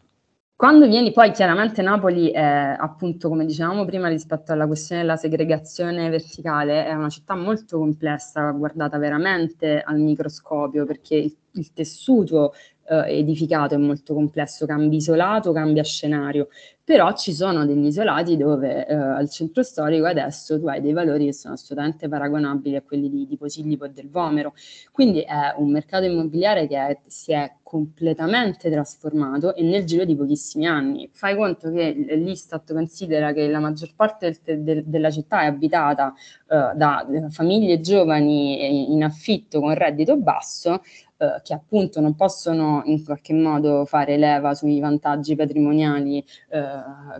Quando 0.62 0.86
vieni 0.86 1.12
poi 1.12 1.32
chiaramente 1.32 1.82
Napoli 1.82 2.30
è 2.30 2.76
appunto 2.78 3.30
come 3.30 3.48
dicevamo 3.48 3.84
prima 3.84 4.10
rispetto 4.10 4.52
alla 4.52 4.68
questione 4.68 5.02
della 5.02 5.16
segregazione 5.16 6.08
verticale 6.08 6.86
è 6.86 6.94
una 6.94 7.10
città 7.10 7.34
molto 7.34 7.80
complessa 7.80 8.52
guardata 8.52 9.00
veramente 9.00 9.82
al 9.82 10.00
microscopio 10.00 10.86
perché 10.86 11.16
il, 11.16 11.36
il 11.54 11.74
tessuto 11.74 12.54
eh, 12.88 13.18
edificato 13.20 13.76
è 13.76 13.78
molto 13.78 14.14
complesso, 14.14 14.66
cambia 14.66 14.98
isolato, 14.98 15.52
cambia 15.52 15.84
scenario, 15.84 16.50
però 16.84 17.14
ci 17.14 17.34
sono 17.34 17.66
degli 17.66 17.86
isolati 17.86 18.38
dove 18.38 18.86
eh, 18.86 18.94
al 18.94 19.30
centro 19.30 19.64
storico 19.64 20.06
adesso 20.06 20.60
tu 20.60 20.68
hai 20.68 20.82
dei 20.82 20.94
valori 20.94 21.26
che 21.26 21.34
sono 21.34 21.54
assolutamente 21.54 22.08
paragonabili 22.08 22.76
a 22.76 22.82
quelli 22.82 23.10
di, 23.10 23.28
di 23.28 23.38
Posillipo 23.38 23.86
e 23.86 23.92
del 23.92 24.10
Vomero, 24.10 24.54
quindi 24.92 25.22
è 25.22 25.54
un 25.58 25.72
mercato 25.72 26.06
immobiliare 26.06 26.68
che 26.68 26.78
è, 26.78 27.00
si 27.06 27.32
è 27.32 27.54
completamente 27.72 28.70
trasformato 28.70 29.56
e 29.56 29.64
nel 29.64 29.86
giro 29.86 30.04
di 30.04 30.14
pochissimi 30.14 30.68
anni. 30.68 31.10
Fai 31.14 31.38
conto 31.38 31.72
che 31.72 31.92
l'Istat 32.18 32.74
considera 32.74 33.32
che 33.32 33.48
la 33.48 33.60
maggior 33.60 33.92
parte 33.96 34.38
del, 34.44 34.62
del, 34.62 34.84
della 34.86 35.10
città 35.10 35.44
è 35.44 35.46
abitata 35.46 36.14
uh, 36.48 36.76
da 36.76 37.08
famiglie 37.30 37.80
giovani 37.80 38.92
in 38.92 39.06
affitto 39.06 39.62
con 39.62 39.74
reddito 39.74 40.18
basso, 40.18 40.82
uh, 41.18 41.42
che 41.42 41.54
appunto 41.54 42.02
non 42.02 42.14
possono 42.16 42.82
in 42.84 43.06
qualche 43.06 43.34
modo 43.34 43.86
fare 43.86 44.18
leva 44.18 44.54
sui 44.54 44.82
vantaggi 44.82 45.38
patrimoniali 45.38 46.22
uh, 46.50 46.58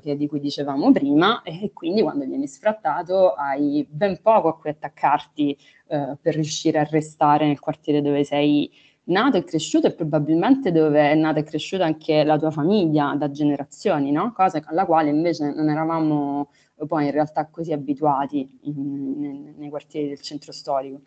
che, 0.02 0.16
di 0.16 0.28
cui 0.28 0.40
dicevamo 0.40 0.92
prima 0.92 1.42
e 1.44 1.72
quindi 1.74 2.02
quando 2.02 2.26
vieni 2.26 2.48
sfrattato 2.48 3.34
hai 3.34 3.86
ben 3.90 4.22
poco 4.22 4.48
a 4.50 4.58
cui 4.58 4.70
attaccarti 4.70 5.58
per 5.88 6.36
riuscire 6.36 6.80
a 6.80 6.84
restare 6.84 7.46
nel 7.46 7.60
quartiere 7.60 8.02
dove 8.02 8.24
sei 8.24 8.72
nato 9.06 9.38
e 9.38 9.44
cresciuto 9.44 9.88
e 9.88 9.94
probabilmente 9.94 10.72
dove 10.72 11.12
è 11.12 11.16
nata 11.16 11.40
e 11.40 11.44
cresciuta 11.44 11.86
anche 11.86 12.24
la 12.24 12.38
tua 12.38 12.52
famiglia 12.52 13.16
da 13.16 13.32
generazioni, 13.32 14.12
no? 14.12 14.32
cosa 14.34 14.62
alla 14.66 14.86
quale 14.86 15.10
invece 15.10 15.52
non 15.54 15.70
eravamo 15.70 16.50
poi 16.88 17.06
in 17.06 17.12
realtà 17.12 17.48
così 17.48 17.74
abituati 17.74 18.60
in, 18.64 19.24
in, 19.24 19.54
nei 19.58 19.70
quartieri 19.70 20.08
del 20.08 20.22
centro 20.22 20.52
storico. 20.52 21.02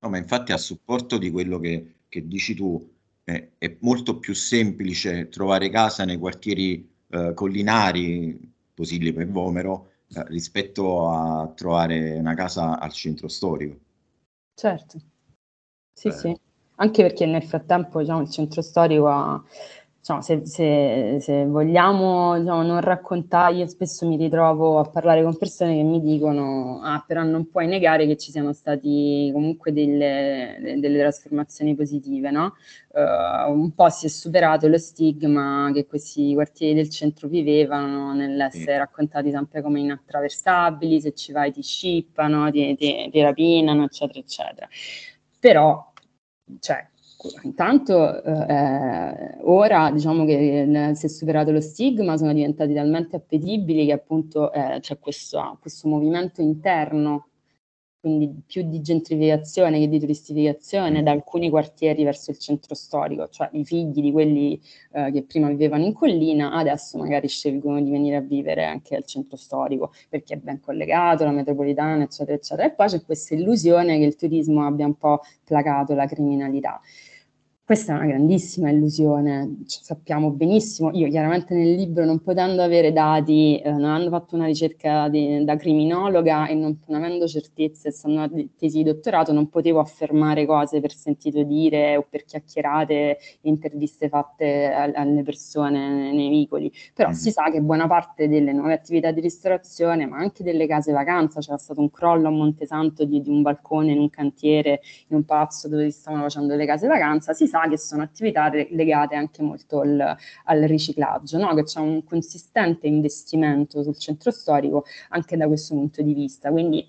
No, 0.00 0.08
ma 0.08 0.18
infatti 0.18 0.52
a 0.52 0.56
supporto 0.56 1.18
di 1.18 1.30
quello 1.30 1.58
che, 1.58 1.96
che 2.08 2.26
dici 2.26 2.54
tu, 2.54 2.94
eh, 3.24 3.52
è 3.58 3.76
molto 3.80 4.18
più 4.18 4.34
semplice 4.34 5.28
trovare 5.28 5.68
casa 5.68 6.04
nei 6.04 6.16
quartieri 6.16 6.94
eh, 7.08 7.32
collinari, 7.34 8.52
Posillipo 8.74 9.20
e 9.20 9.26
Vomero, 9.26 9.90
eh, 10.08 10.24
rispetto 10.26 11.08
a 11.10 11.48
trovare 11.54 12.16
una 12.18 12.34
casa 12.34 12.78
al 12.78 12.92
centro 12.92 13.28
storico. 13.28 13.78
Certo, 14.54 14.98
sì, 15.92 16.10
sì, 16.10 16.34
anche 16.76 17.02
perché 17.02 17.26
nel 17.26 17.42
frattempo 17.42 18.00
diciamo, 18.00 18.22
il 18.22 18.30
centro 18.30 18.62
storico 18.62 19.08
ha 19.08 19.42
diciamo, 20.06 20.22
se, 20.22 20.46
se, 20.46 21.18
se, 21.20 21.44
vogliamo 21.46 22.38
diciamo, 22.38 22.62
non 22.62 22.80
raccontare, 22.80 23.56
io 23.56 23.66
spesso 23.66 24.06
mi 24.06 24.16
ritrovo 24.16 24.78
a 24.78 24.84
parlare 24.88 25.22
con 25.24 25.36
persone 25.36 25.74
che 25.74 25.82
mi 25.82 26.00
dicono, 26.00 26.80
ah, 26.82 27.02
però 27.04 27.24
non 27.24 27.48
puoi 27.50 27.66
negare 27.66 28.06
che 28.06 28.16
ci 28.16 28.30
siano 28.30 28.52
stati 28.52 29.30
comunque 29.32 29.72
delle, 29.72 30.76
delle 30.78 30.98
trasformazioni 30.98 31.74
positive, 31.74 32.30
no? 32.30 32.54
Uh, 32.96 33.50
un 33.52 33.72
po' 33.74 33.90
si 33.90 34.06
è 34.06 34.08
superato 34.08 34.68
lo 34.68 34.78
stigma 34.78 35.70
che 35.74 35.86
questi 35.86 36.32
quartieri 36.34 36.74
del 36.74 36.88
centro 36.88 37.28
vivevano 37.28 38.14
nell'essere 38.14 38.78
raccontati 38.78 39.30
sempre 39.30 39.60
come 39.60 39.80
inattraversabili, 39.80 41.00
se 41.00 41.12
ci 41.14 41.32
vai 41.32 41.52
ti 41.52 41.62
scippano, 41.62 42.50
ti, 42.50 42.74
ti, 42.76 43.08
ti 43.10 43.20
rapinano, 43.20 43.84
eccetera, 43.84 44.18
eccetera. 44.20 44.68
Però, 45.38 45.92
cioè, 46.60 46.88
Intanto 47.42 48.22
eh, 48.22 49.38
ora 49.42 49.90
diciamo 49.90 50.24
che 50.26 50.92
si 50.94 51.06
è 51.06 51.08
superato 51.08 51.50
lo 51.50 51.60
stigma, 51.60 52.16
sono 52.16 52.32
diventati 52.32 52.74
talmente 52.74 53.16
appetibili 53.16 53.86
che 53.86 53.92
appunto 53.92 54.52
eh, 54.52 54.78
c'è 54.80 54.98
questo, 54.98 55.56
questo, 55.60 55.88
movimento 55.88 56.42
interno, 56.42 57.28
quindi 58.06 58.32
più 58.46 58.62
di 58.62 58.80
gentrificazione 58.82 59.80
che 59.80 59.88
di 59.88 59.98
turistificazione 59.98 61.02
da 61.02 61.10
alcuni 61.10 61.50
quartieri 61.50 62.04
verso 62.04 62.30
il 62.30 62.38
centro 62.38 62.76
storico, 62.76 63.28
cioè 63.30 63.48
i 63.54 63.64
figli 63.64 64.00
di 64.00 64.12
quelli 64.12 64.60
eh, 64.92 65.10
che 65.10 65.24
prima 65.24 65.48
vivevano 65.48 65.84
in 65.84 65.92
collina 65.92 66.52
adesso 66.52 66.98
magari 66.98 67.26
scelgono 67.26 67.82
di 67.82 67.90
venire 67.90 68.14
a 68.14 68.20
vivere 68.20 68.64
anche 68.64 68.94
al 68.94 69.04
centro 69.04 69.36
storico 69.36 69.92
perché 70.08 70.34
è 70.34 70.36
ben 70.36 70.60
collegato, 70.60 71.24
la 71.24 71.32
metropolitana 71.32 72.04
eccetera 72.04 72.36
eccetera 72.36 72.68
e 72.68 72.70
poi 72.70 72.86
c'è 72.86 73.02
questa 73.02 73.34
illusione 73.34 73.98
che 73.98 74.04
il 74.04 74.14
turismo 74.14 74.64
abbia 74.64 74.86
un 74.86 74.96
po' 74.96 75.22
placato 75.42 75.94
la 75.94 76.06
criminalità. 76.06 76.80
Questa 77.66 77.94
è 77.94 77.96
una 77.96 78.06
grandissima 78.06 78.70
illusione, 78.70 79.62
Ci 79.66 79.80
sappiamo 79.82 80.30
benissimo, 80.30 80.92
io 80.92 81.08
chiaramente 81.08 81.52
nel 81.52 81.74
libro 81.74 82.04
non 82.04 82.20
potendo 82.20 82.62
avere 82.62 82.92
dati, 82.92 83.58
eh, 83.58 83.72
non 83.72 83.86
avendo 83.86 84.10
fatto 84.10 84.36
una 84.36 84.46
ricerca 84.46 85.08
di, 85.08 85.42
da 85.42 85.56
criminologa 85.56 86.46
e 86.46 86.54
non, 86.54 86.78
non 86.86 87.02
avendo 87.02 87.26
certezze, 87.26 87.88
essendo 87.88 88.18
una 88.18 88.30
tesi 88.56 88.76
di 88.76 88.84
dottorato, 88.84 89.32
non 89.32 89.48
potevo 89.48 89.80
affermare 89.80 90.46
cose 90.46 90.80
per 90.80 90.94
sentito 90.94 91.42
dire 91.42 91.96
o 91.96 92.06
per 92.08 92.24
chiacchierate, 92.24 93.18
interviste 93.40 94.08
fatte 94.08 94.72
a, 94.72 94.84
alle 94.94 95.24
persone 95.24 96.12
nei, 96.12 96.28
vicoli, 96.28 96.72
però 96.94 97.08
mm-hmm. 97.08 97.18
si 97.18 97.32
sa 97.32 97.50
che 97.50 97.60
buona 97.62 97.88
parte 97.88 98.28
delle 98.28 98.52
nuove 98.52 98.74
attività 98.74 99.10
di 99.10 99.20
ristorazione, 99.20 100.06
ma 100.06 100.18
anche 100.18 100.44
delle 100.44 100.68
case 100.68 100.92
vacanza, 100.92 101.40
c'era 101.40 101.58
stato 101.58 101.80
un 101.80 101.90
crollo 101.90 102.28
a 102.28 102.30
Montesanto 102.30 103.04
di, 103.04 103.20
di 103.20 103.28
un 103.28 103.42
balcone 103.42 103.90
in 103.90 103.98
un 103.98 104.08
cantiere, 104.08 104.82
in 105.08 105.16
un 105.16 105.24
palazzo 105.24 105.66
dove 105.66 105.90
si 105.90 105.98
stavano 105.98 106.22
facendo 106.22 106.54
le 106.54 106.64
case 106.64 106.86
vacanza, 106.86 107.32
si 107.32 107.48
sa 107.48 107.54
sa 107.56 107.68
che 107.68 107.78
sono 107.78 108.02
attività 108.02 108.50
legate 108.70 109.14
anche 109.14 109.42
molto 109.42 109.80
al, 109.80 110.16
al 110.44 110.62
riciclaggio, 110.62 111.38
no? 111.38 111.54
che 111.54 111.64
c'è 111.64 111.80
un 111.80 112.04
consistente 112.04 112.86
investimento 112.86 113.82
sul 113.82 113.96
centro 113.96 114.30
storico 114.30 114.84
anche 115.10 115.36
da 115.36 115.46
questo 115.46 115.74
punto 115.74 116.02
di 116.02 116.14
vista. 116.14 116.50
Quindi 116.50 116.86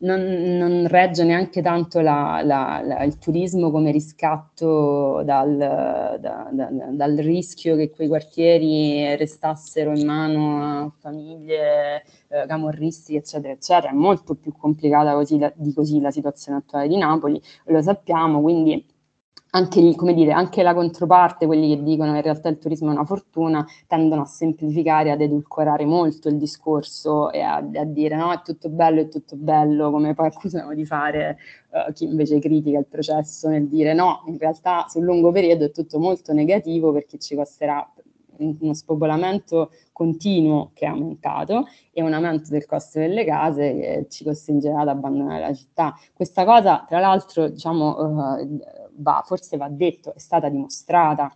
non, 0.00 0.20
non, 0.56 0.86
regge 0.86 1.24
neanche 1.24 1.60
tanto 1.60 2.00
la, 2.00 2.40
la, 2.42 2.80
la, 2.82 3.02
il 3.02 3.18
turismo 3.18 3.70
come 3.70 3.90
riscatto 3.90 5.22
dal, 5.24 5.56
da, 5.56 6.48
da, 6.50 6.70
dal, 6.90 7.16
rischio 7.16 7.76
che 7.76 7.90
quei 7.90 8.08
quartieri 8.08 9.14
restassero 9.16 9.94
in 9.94 10.06
mano 10.06 10.84
a 10.84 10.92
famiglie 10.98 12.04
eh, 12.28 12.46
camorristiche, 12.46 13.18
eccetera, 13.18 13.52
eccetera. 13.52 13.90
È 13.90 13.94
molto 13.94 14.34
più 14.34 14.52
complicata 14.56 15.12
così, 15.14 15.38
di 15.54 15.72
così 15.74 16.00
la 16.00 16.10
situazione 16.10 16.58
attuale 16.58 16.88
di 16.88 16.96
Napoli, 16.96 17.40
lo 17.66 17.82
sappiamo, 17.82 18.40
quindi 18.40 18.84
anche, 19.50 19.80
dire, 20.14 20.32
anche 20.32 20.62
la 20.62 20.74
controparte, 20.74 21.46
quelli 21.46 21.74
che 21.74 21.82
dicono 21.82 22.12
che 22.12 22.18
in 22.18 22.22
realtà 22.22 22.48
il 22.48 22.58
turismo 22.58 22.90
è 22.90 22.92
una 22.92 23.04
fortuna, 23.04 23.66
tendono 23.86 24.22
a 24.22 24.26
semplificare, 24.26 25.10
ad 25.10 25.20
edulcorare 25.20 25.84
molto 25.84 26.28
il 26.28 26.36
discorso 26.36 27.30
e 27.30 27.40
a, 27.40 27.56
a 27.56 27.84
dire 27.84 28.16
no, 28.16 28.32
è 28.32 28.42
tutto 28.42 28.68
bello, 28.68 29.00
è 29.00 29.08
tutto 29.08 29.36
bello, 29.36 29.90
come 29.90 30.14
poi 30.14 30.26
accusano 30.26 30.74
di 30.74 30.84
fare 30.84 31.38
uh, 31.70 31.92
chi 31.92 32.04
invece 32.04 32.38
critica 32.38 32.78
il 32.78 32.86
processo 32.86 33.48
nel 33.48 33.66
dire 33.68 33.92
no, 33.94 34.22
in 34.26 34.38
realtà 34.38 34.86
sul 34.88 35.04
lungo 35.04 35.32
periodo 35.32 35.64
è 35.64 35.70
tutto 35.70 35.98
molto 35.98 36.32
negativo 36.32 36.92
perché 36.92 37.18
ci 37.18 37.34
costerà 37.34 37.86
uno 38.40 38.72
spopolamento 38.72 39.70
continuo 39.92 40.70
che 40.72 40.86
è 40.86 40.88
aumentato 40.88 41.66
e 41.92 42.02
un 42.02 42.12
aumento 42.12 42.50
del 42.50 42.64
costo 42.64 42.98
delle 42.98 43.24
case 43.24 43.74
che 43.74 44.06
ci 44.08 44.24
costringerà 44.24 44.80
ad 44.80 44.88
abbandonare 44.88 45.40
la 45.40 45.52
città. 45.52 45.94
Questa 46.14 46.44
cosa, 46.44 46.84
tra 46.88 47.00
l'altro, 47.00 47.48
diciamo, 47.48 47.98
uh, 47.98 48.60
va, 49.00 49.22
forse 49.26 49.56
va 49.56 49.68
detto, 49.68 50.14
è 50.14 50.18
stata 50.18 50.48
dimostrata. 50.48 51.34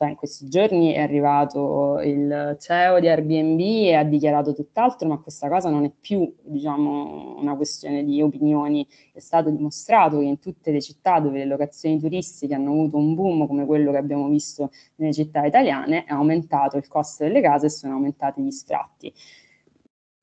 Cioè 0.00 0.08
in 0.08 0.16
questi 0.16 0.48
giorni 0.48 0.92
è 0.92 1.00
arrivato 1.00 2.00
il 2.00 2.56
CEO 2.58 3.00
di 3.00 3.08
Airbnb 3.08 3.60
e 3.60 3.94
ha 3.94 4.02
dichiarato 4.02 4.54
tutt'altro, 4.54 5.06
ma 5.06 5.18
questa 5.18 5.46
cosa 5.50 5.68
non 5.68 5.84
è 5.84 5.90
più 5.90 6.34
diciamo, 6.42 7.36
una 7.38 7.54
questione 7.54 8.02
di 8.02 8.22
opinioni. 8.22 8.86
È 9.12 9.18
stato 9.18 9.50
dimostrato 9.50 10.18
che 10.20 10.24
in 10.24 10.38
tutte 10.38 10.70
le 10.70 10.80
città 10.80 11.20
dove 11.20 11.36
le 11.38 11.44
locazioni 11.44 11.98
turistiche 12.00 12.54
hanno 12.54 12.70
avuto 12.70 12.96
un 12.96 13.14
boom 13.14 13.46
come 13.46 13.66
quello 13.66 13.90
che 13.90 13.98
abbiamo 13.98 14.26
visto 14.28 14.70
nelle 14.96 15.12
città 15.12 15.44
italiane, 15.44 16.04
è 16.04 16.12
aumentato 16.12 16.78
il 16.78 16.88
costo 16.88 17.24
delle 17.24 17.42
case 17.42 17.66
e 17.66 17.70
sono 17.70 17.92
aumentati 17.92 18.40
gli 18.40 18.50
sfratti. 18.50 19.12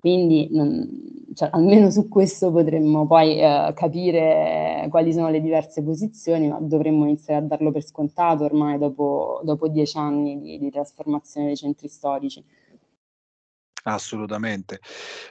Quindi 0.08 0.48
non, 0.52 1.34
cioè, 1.34 1.50
almeno 1.52 1.92
su 1.92 2.08
questo 2.08 2.50
potremmo 2.50 3.06
poi 3.06 3.42
eh, 3.42 3.74
capire 3.76 4.88
quali 4.90 5.12
sono 5.12 5.30
le 5.30 5.42
diverse 5.42 5.84
posizioni, 5.84 6.48
ma 6.48 6.60
dovremmo 6.62 7.04
iniziare 7.04 7.44
a 7.44 7.46
darlo 7.46 7.74
per 7.74 7.84
scontato 7.84 8.46
ormai 8.46 8.78
dopo, 8.78 9.42
dopo 9.44 9.68
dieci 9.68 9.98
anni 9.98 10.40
di, 10.40 10.60
di 10.60 10.72
trasformazione 10.72 11.48
dei 11.48 11.58
centri 11.58 11.90
storici. 11.90 12.42
Assolutamente. 13.84 14.80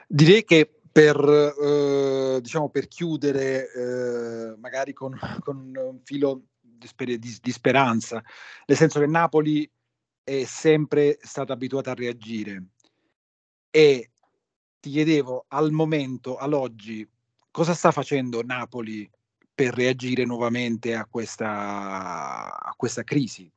Direi 0.06 0.44
che 0.44 0.70
per, 0.92 1.16
eh, 1.18 2.38
diciamo, 2.42 2.68
per 2.68 2.88
chiudere, 2.88 3.72
eh, 3.72 4.56
magari 4.58 4.92
con, 4.92 5.18
con, 5.40 5.72
un 5.74 6.00
filo 6.04 6.42
di, 6.60 6.86
sper- 6.86 7.16
di, 7.16 7.34
di, 7.40 7.50
speranza, 7.50 8.22
nel 8.66 8.76
senso 8.76 9.00
che 9.00 9.06
Napoli 9.06 9.66
è 10.22 10.44
sempre 10.44 11.16
stata 11.22 11.54
abituata 11.54 11.92
a 11.92 11.94
reagire 11.94 12.64
e 13.76 14.10
ti 14.86 14.92
chiedevo 14.92 15.46
al 15.48 15.72
momento, 15.72 16.36
all'oggi, 16.36 17.04
cosa 17.50 17.74
sta 17.74 17.90
facendo 17.90 18.42
Napoli 18.42 19.10
per 19.52 19.74
reagire 19.74 20.24
nuovamente 20.24 20.94
a 20.94 21.06
questa, 21.06 22.56
a 22.56 22.72
questa 22.76 23.02
crisi? 23.02 23.50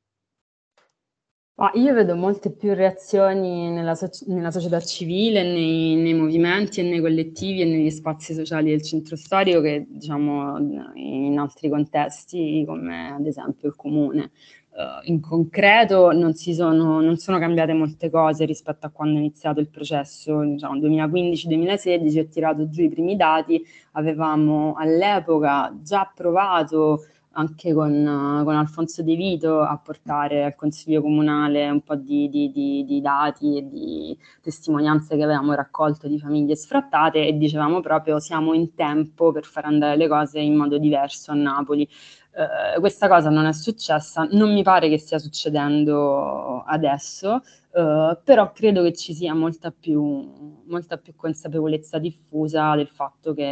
Ah, 1.62 1.72
io 1.76 1.94
vedo 1.94 2.16
molte 2.16 2.52
più 2.52 2.74
reazioni 2.74 3.70
nella, 3.70 3.94
so- 3.94 4.10
nella 4.28 4.50
società 4.50 4.80
civile, 4.80 5.44
nei, 5.44 5.96
nei, 5.96 6.16
movimenti 6.16 6.80
e 6.80 6.84
nei 6.84 7.00
collettivi 7.02 7.62
e 7.62 7.66
negli 7.66 7.92
spazi 7.92 8.34
sociali 8.34 8.72
del 8.72 8.82
centro 8.82 9.16
storico 9.16 9.62
che 9.62 9.86
diciamo 9.88 10.58
in 10.96 11.38
altri 11.38 11.70
contesti 11.70 12.64
come 12.66 13.12
ad 13.12 13.26
esempio 13.28 13.68
il 13.68 13.76
comune. 13.76 14.32
Uh, 14.80 15.02
in 15.10 15.20
concreto 15.20 16.14
non, 16.14 16.34
sono, 16.36 17.02
non, 17.02 17.18
sono, 17.18 17.38
cambiate 17.38 17.74
molte 17.74 18.10
cose 18.10 18.46
rispetto 18.46 18.86
a 18.86 18.90
quando 18.90 19.18
è 19.18 19.20
iniziato 19.20 19.60
il 19.60 19.68
processo, 19.68 20.40
diciamo 20.40 20.80
2015-2016, 20.80 22.20
ho 22.20 22.28
tirato 22.30 22.70
giù 22.70 22.84
i 22.84 22.90
primi 22.90 23.18
dati, 23.18 23.62
avevamo 23.92 24.76
all'epoca 24.78 25.78
già 25.82 26.00
approvato 26.00 27.04
anche 27.32 27.74
con, 27.74 28.42
con, 28.44 28.56
Alfonso 28.56 29.04
De 29.04 29.16
Vito 29.16 29.62
a 29.62 29.78
portare 29.78 30.44
al 30.44 30.56
Consiglio 30.56 31.02
Comunale 31.02 31.70
un 31.70 31.82
po' 31.82 31.96
di, 31.96 32.30
di, 32.30 32.50
di, 32.52 32.84
di, 32.86 33.02
dati 33.02 33.58
e 33.58 33.68
di 33.68 34.18
testimonianze 34.42 35.16
che 35.16 35.24
avevamo 35.24 35.54
raccolto 35.54 36.08
di 36.08 36.20
famiglie 36.20 36.56
sfrattate 36.56 37.28
e 37.28 37.38
dicevamo 37.38 37.82
proprio 37.82 38.20
siamo 38.20 38.54
in 38.54 38.74
tempo 38.74 39.32
per 39.32 39.46
far 39.46 39.66
andare 39.66 39.96
le 39.96 40.08
cose 40.08 40.40
in 40.40 40.56
modo 40.56 40.78
diverso 40.78 41.32
a 41.32 41.36
Napoli. 41.36 41.88
Uh, 42.32 42.80
questa 42.80 43.08
cosa 43.08 43.30
non 43.30 43.46
è 43.46 43.54
successa, 43.54 44.28
non 44.32 44.54
mi 44.54 44.62
pare 44.62 44.88
che 44.88 45.00
stia 45.00 45.18
succedendo 45.18 46.62
adesso, 46.62 47.42
uh, 47.72 48.18
però 48.24 48.52
credo 48.52 48.84
che 48.84 48.94
ci 48.94 49.16
sia 49.16 49.34
molta 49.34 49.72
più, 49.72 50.62
molta 50.68 50.98
più, 50.98 51.16
consapevolezza 51.16 51.98
diffusa 51.98 52.76
del 52.76 52.88
fatto 52.88 53.34
che 53.34 53.52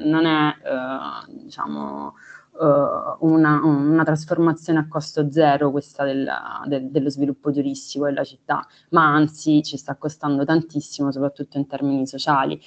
non 0.00 0.26
è, 0.26 0.48
uh, 0.48 1.42
diciamo, 1.44 2.14
una, 2.60 3.60
una, 3.62 4.02
trasformazione 4.02 4.80
a 4.80 4.88
costo 4.88 5.30
zero 5.30 5.70
questa 5.70 6.02
della, 6.02 6.60
del, 6.66 6.90
dello 6.90 7.08
sviluppo 7.08 7.52
turistico 7.52 8.06
della 8.06 8.24
città, 8.24 8.66
ma 8.90 9.14
anzi 9.14 9.62
ci 9.62 9.76
sta 9.76 9.94
costando 9.94 10.44
tantissimo, 10.44 11.12
soprattutto 11.12 11.56
in 11.56 11.68
termini 11.68 12.04
sociali. 12.04 12.60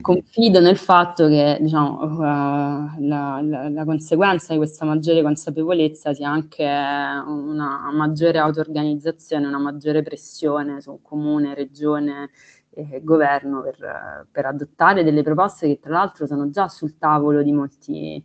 Confido 0.00 0.60
nel 0.60 0.76
fatto 0.76 1.26
che 1.26 1.58
diciamo, 1.60 2.00
uh, 2.00 2.20
la, 2.20 3.40
la, 3.42 3.68
la, 3.68 3.84
conseguenza 3.84 4.52
di 4.52 4.58
questa 4.58 4.84
maggiore 4.84 5.22
consapevolezza 5.22 6.12
sia 6.12 6.30
anche 6.30 6.64
una 6.64 7.90
maggiore 7.92 8.38
auto-organizzazione, 8.38 9.46
una 9.46 9.58
maggiore 9.58 10.02
pressione 10.02 10.80
su 10.80 11.00
comune, 11.02 11.54
regione 11.54 12.30
e 12.70 13.00
governo 13.02 13.62
per, 13.62 14.28
per 14.30 14.46
adottare 14.46 15.02
delle 15.02 15.22
proposte 15.22 15.66
che 15.66 15.78
tra 15.80 15.92
l'altro 15.92 16.26
sono 16.26 16.50
già 16.50 16.68
sul 16.68 16.98
tavolo 16.98 17.42
di 17.42 17.52
molti 17.52 18.24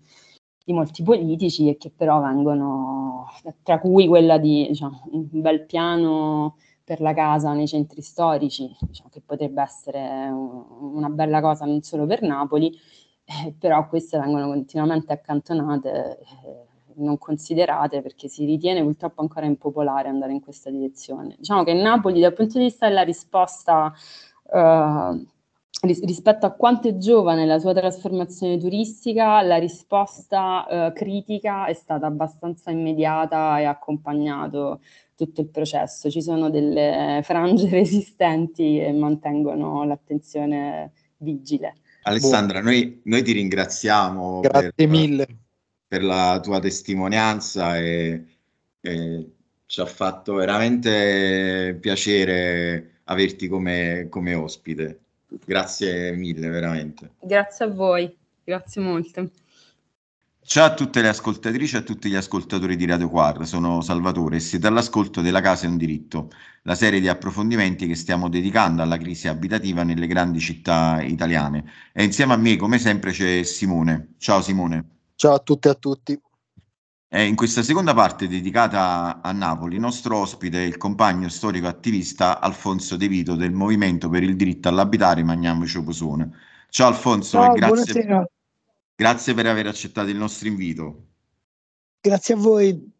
di 0.64 0.74
molti 0.74 1.03
politici 1.03 1.70
e 1.70 1.78
che 1.78 1.91
però 1.95 2.22
vengono, 2.22 3.26
tra 3.64 3.80
cui 3.80 4.07
quella 4.07 4.38
di 4.38 4.68
diciamo, 4.68 5.07
un 5.12 5.28
bel 5.32 5.66
piano 5.66 6.57
per 6.92 7.00
la 7.00 7.14
casa 7.14 7.54
nei 7.54 7.70
centri 7.70 8.02
storici, 8.02 8.70
diciamo, 8.82 9.08
che 9.10 9.22
potrebbe 9.26 9.62
essere 9.62 10.28
un, 10.28 10.66
una 10.94 11.08
bella 11.08 11.39
cosa 11.39 11.64
non 11.64 11.82
solo 11.84 12.06
per 12.06 12.22
Napoli, 12.22 12.78
eh, 13.24 13.56
però 13.58 13.88
queste 13.88 14.20
vengono 14.20 14.48
continuamente 14.48 15.14
accantonate, 15.14 16.20
eh, 16.20 16.66
non 16.96 17.18
considerate 17.18 18.02
perché 18.02 18.28
si 18.28 18.44
ritiene 18.44 18.84
purtroppo 18.84 19.22
ancora 19.22 19.46
impopolare 19.46 20.10
andare 20.10 20.34
in 20.34 20.42
questa 20.42 20.70
direzione. 20.70 21.36
Diciamo 21.38 21.64
che 21.64 21.72
Napoli 21.72 22.20
dal 22.20 22.34
punto 22.34 22.58
di 22.58 22.66
vista 22.66 22.89
della 22.89 23.04
risposta 23.04 23.94
eh, 24.52 25.26
ris- 25.82 26.04
rispetto 26.04 26.46
a 26.46 26.52
quanto 26.52 26.88
è 26.90 26.98
giovane 26.98 27.46
la 27.46 27.60
sua 27.60 27.74
trasformazione 27.74 28.58
turistica, 28.58 29.42
la 29.42 29.58
risposta 29.58 30.68
eh, 30.68 30.94
critica 30.94 31.66
è 31.66 31.74
stata 31.74 32.06
abbastanza 32.06 32.72
immediata 32.72 33.60
e 33.60 33.66
ha 33.66 33.72
accompagnato 33.72 34.82
tutto 35.16 35.42
il 35.42 35.48
processo. 35.48 36.10
Ci 36.10 36.22
sono 36.22 36.50
delle 36.50 37.22
frange 37.24 37.70
resistenti 37.70 38.80
che 38.80 38.92
mantengono 38.92 39.84
l'attenzione 39.84 40.92
vigile. 41.18 41.76
Alessandra, 42.04 42.62
noi, 42.62 43.02
noi 43.04 43.22
ti 43.22 43.32
ringraziamo 43.32 44.40
Grazie 44.40 44.72
per, 44.74 44.88
mille. 44.88 45.28
per 45.88 46.04
la 46.04 46.40
tua 46.42 46.60
testimonianza 46.60 47.78
e, 47.78 48.26
e, 48.82 49.32
ci 49.68 49.80
ha 49.80 49.86
fatto 49.86 50.34
veramente 50.34 51.78
piacere 51.80 53.02
averti 53.04 53.48
come, 53.48 54.08
come 54.10 54.34
ospite. 54.34 55.00
Grazie 55.46 56.12
mille, 56.14 56.50
veramente. 56.50 57.12
Grazie 57.22 57.66
a 57.66 57.70
voi, 57.70 58.18
grazie 58.44 58.82
molto. 58.82 59.30
Ciao 60.44 60.66
a 60.66 60.74
tutte 60.74 61.02
le 61.02 61.08
ascoltatrici 61.08 61.76
e 61.76 61.80
a 61.80 61.82
tutti 61.84 62.10
gli 62.10 62.16
ascoltatori 62.16 62.76
di 62.76 62.86
Radio 62.86 63.10
Quadra, 63.10 63.46
sono 63.46 63.80
Salvatore 63.82 64.38
e 64.38 64.40
siete 64.40 64.68
all'ascolto 64.68 65.22
della 65.22 65.40
Casa 65.40 65.66
è 65.66 65.70
un 65.70 65.78
diritto, 65.78 66.30
la 66.64 66.76
serie 66.76 67.00
di 67.00 67.08
approfondimenti 67.08 67.88
che 67.88 67.96
stiamo 67.96 68.28
dedicando 68.28 68.82
alla 68.82 68.98
crisi 68.98 69.30
abitativa 69.30 69.84
nelle 69.84 70.08
grandi 70.08 70.40
città 70.40 71.02
italiane. 71.02 71.64
E 71.94 72.04
insieme 72.04 72.34
a 72.34 72.38
me, 72.38 72.58
come 72.58 72.80
sempre, 72.80 73.12
c'è 73.12 73.44
Simone. 73.44 74.16
Ciao 74.18 74.42
Simone. 74.42 74.86
Ciao 75.16 75.36
a 75.36 75.40
tutte 75.40 75.70
e 75.70 75.72
a 75.72 75.76
tutti. 75.76 76.20
Eh, 77.14 77.26
in 77.26 77.36
questa 77.36 77.62
seconda 77.62 77.93
parte 77.93 78.30
dedicata 78.30 79.20
a 79.22 79.34
Napoli, 79.34 79.76
il 79.76 79.82
nostro 79.82 80.16
ospite 80.16 80.64
è 80.64 80.66
il 80.66 80.78
compagno 80.78 81.28
storico 81.28 81.68
attivista 81.68 82.39
Alfonso 82.39 82.95
De 82.95 83.09
Vito 83.09 83.36
del 83.36 83.51
Movimento 83.51 84.07
per 84.07 84.24
il 84.24 84.38
diritto 84.38 84.70
all'abitare 84.70 85.22
Magniamo 85.22 85.66
Ciopusone. 85.66 86.30
Ciao 86.70 86.88
Alfonso 86.88 87.32
Ciao, 87.41 87.53
e 87.53 87.59
grazie, 87.59 88.30
grazie 88.95 89.34
per 89.34 89.45
aver 89.45 89.68
accettato 89.68 90.07
il 90.07 90.16
nostro 90.16 90.47
invito. 90.47 91.07
Grazie 91.99 92.36
a 92.36 92.38
voi. 92.38 92.91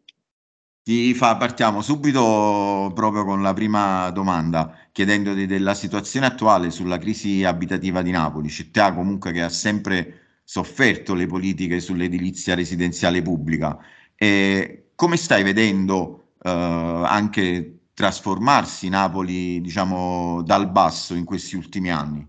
Ti 0.82 1.14
fa, 1.14 1.38
partiamo 1.38 1.80
subito 1.80 2.92
proprio 2.94 3.24
con 3.24 3.40
la 3.40 3.54
prima 3.54 4.10
domanda, 4.10 4.76
chiedendoti 4.92 5.46
della 5.46 5.72
situazione 5.72 6.26
attuale 6.26 6.70
sulla 6.70 6.98
crisi 6.98 7.44
abitativa 7.44 8.02
di 8.02 8.10
Napoli, 8.10 8.50
città 8.50 8.92
comunque 8.92 9.32
che 9.32 9.40
ha 9.40 9.48
sempre 9.48 10.18
sofferto 10.44 11.14
le 11.14 11.26
politiche 11.26 11.80
sull'edilizia 11.80 12.54
residenziale 12.54 13.22
pubblica 13.22 13.78
e 14.22 14.90
come 14.94 15.16
stai 15.16 15.42
vedendo 15.42 16.26
eh, 16.44 16.48
anche 16.48 17.78
trasformarsi 17.92 18.88
Napoli, 18.88 19.60
diciamo, 19.60 20.42
dal 20.44 20.70
basso 20.70 21.14
in 21.14 21.24
questi 21.24 21.56
ultimi 21.56 21.90
anni? 21.90 22.24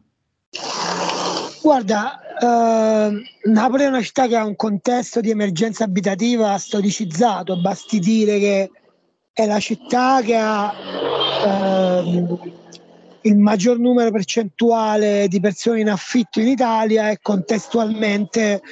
Guarda, 1.62 2.20
eh, 2.40 3.22
Napoli 3.44 3.84
è 3.84 3.88
una 3.88 4.02
città 4.02 4.26
che 4.26 4.36
ha 4.36 4.44
un 4.44 4.56
contesto 4.56 5.22
di 5.22 5.30
emergenza 5.30 5.84
abitativa 5.84 6.58
storicizzato, 6.58 7.62
basti 7.62 8.00
dire 8.00 8.40
che 8.40 8.72
è 9.32 9.46
la 9.46 9.60
città 9.60 10.22
che 10.24 10.36
ha 10.36 10.74
eh, 11.46 12.38
il 13.22 13.38
maggior 13.38 13.78
numero 13.78 14.10
percentuale 14.10 15.28
di 15.28 15.40
persone 15.40 15.82
in 15.82 15.92
affitto 15.92 16.40
in 16.40 16.48
Italia 16.48 17.12
e 17.12 17.20
contestualmente 17.22 18.64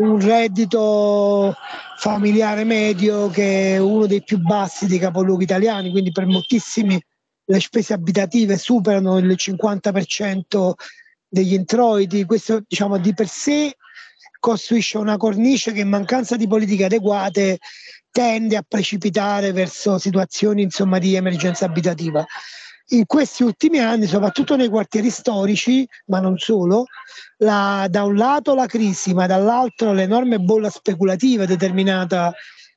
un 0.00 0.18
reddito 0.18 1.54
familiare 1.96 2.64
medio 2.64 3.28
che 3.28 3.74
è 3.74 3.78
uno 3.78 4.06
dei 4.06 4.22
più 4.22 4.38
bassi 4.38 4.86
dei 4.86 4.98
capoluoghi 4.98 5.44
italiani, 5.44 5.90
quindi 5.90 6.10
per 6.10 6.26
moltissimi 6.26 7.00
le 7.44 7.60
spese 7.60 7.92
abitative 7.92 8.56
superano 8.56 9.18
il 9.18 9.26
50% 9.36 10.72
degli 11.28 11.52
introiti. 11.52 12.24
Questo 12.24 12.62
diciamo 12.66 12.96
di 12.98 13.12
per 13.12 13.28
sé 13.28 13.76
costruisce 14.38 14.96
una 14.96 15.18
cornice 15.18 15.72
che 15.72 15.80
in 15.80 15.88
mancanza 15.88 16.36
di 16.36 16.46
politiche 16.46 16.84
adeguate 16.84 17.58
tende 18.10 18.56
a 18.56 18.64
precipitare 18.66 19.52
verso 19.52 19.98
situazioni 19.98 20.62
insomma, 20.62 20.98
di 20.98 21.14
emergenza 21.14 21.66
abitativa 21.66 22.24
in 22.90 23.06
questi 23.06 23.42
ultimi 23.42 23.78
anni, 23.78 24.06
soprattutto 24.06 24.56
nei 24.56 24.68
quartieri 24.68 25.10
storici, 25.10 25.86
ma 26.06 26.20
non 26.20 26.38
solo, 26.38 26.84
la, 27.38 27.86
da 27.88 28.04
un 28.04 28.16
lato 28.16 28.54
la 28.54 28.66
crisi, 28.66 29.14
ma 29.14 29.26
dall'altro 29.26 29.92
l'enorme 29.92 30.38
bolla 30.38 30.70
speculativa 30.70 31.44
determinata 31.44 32.32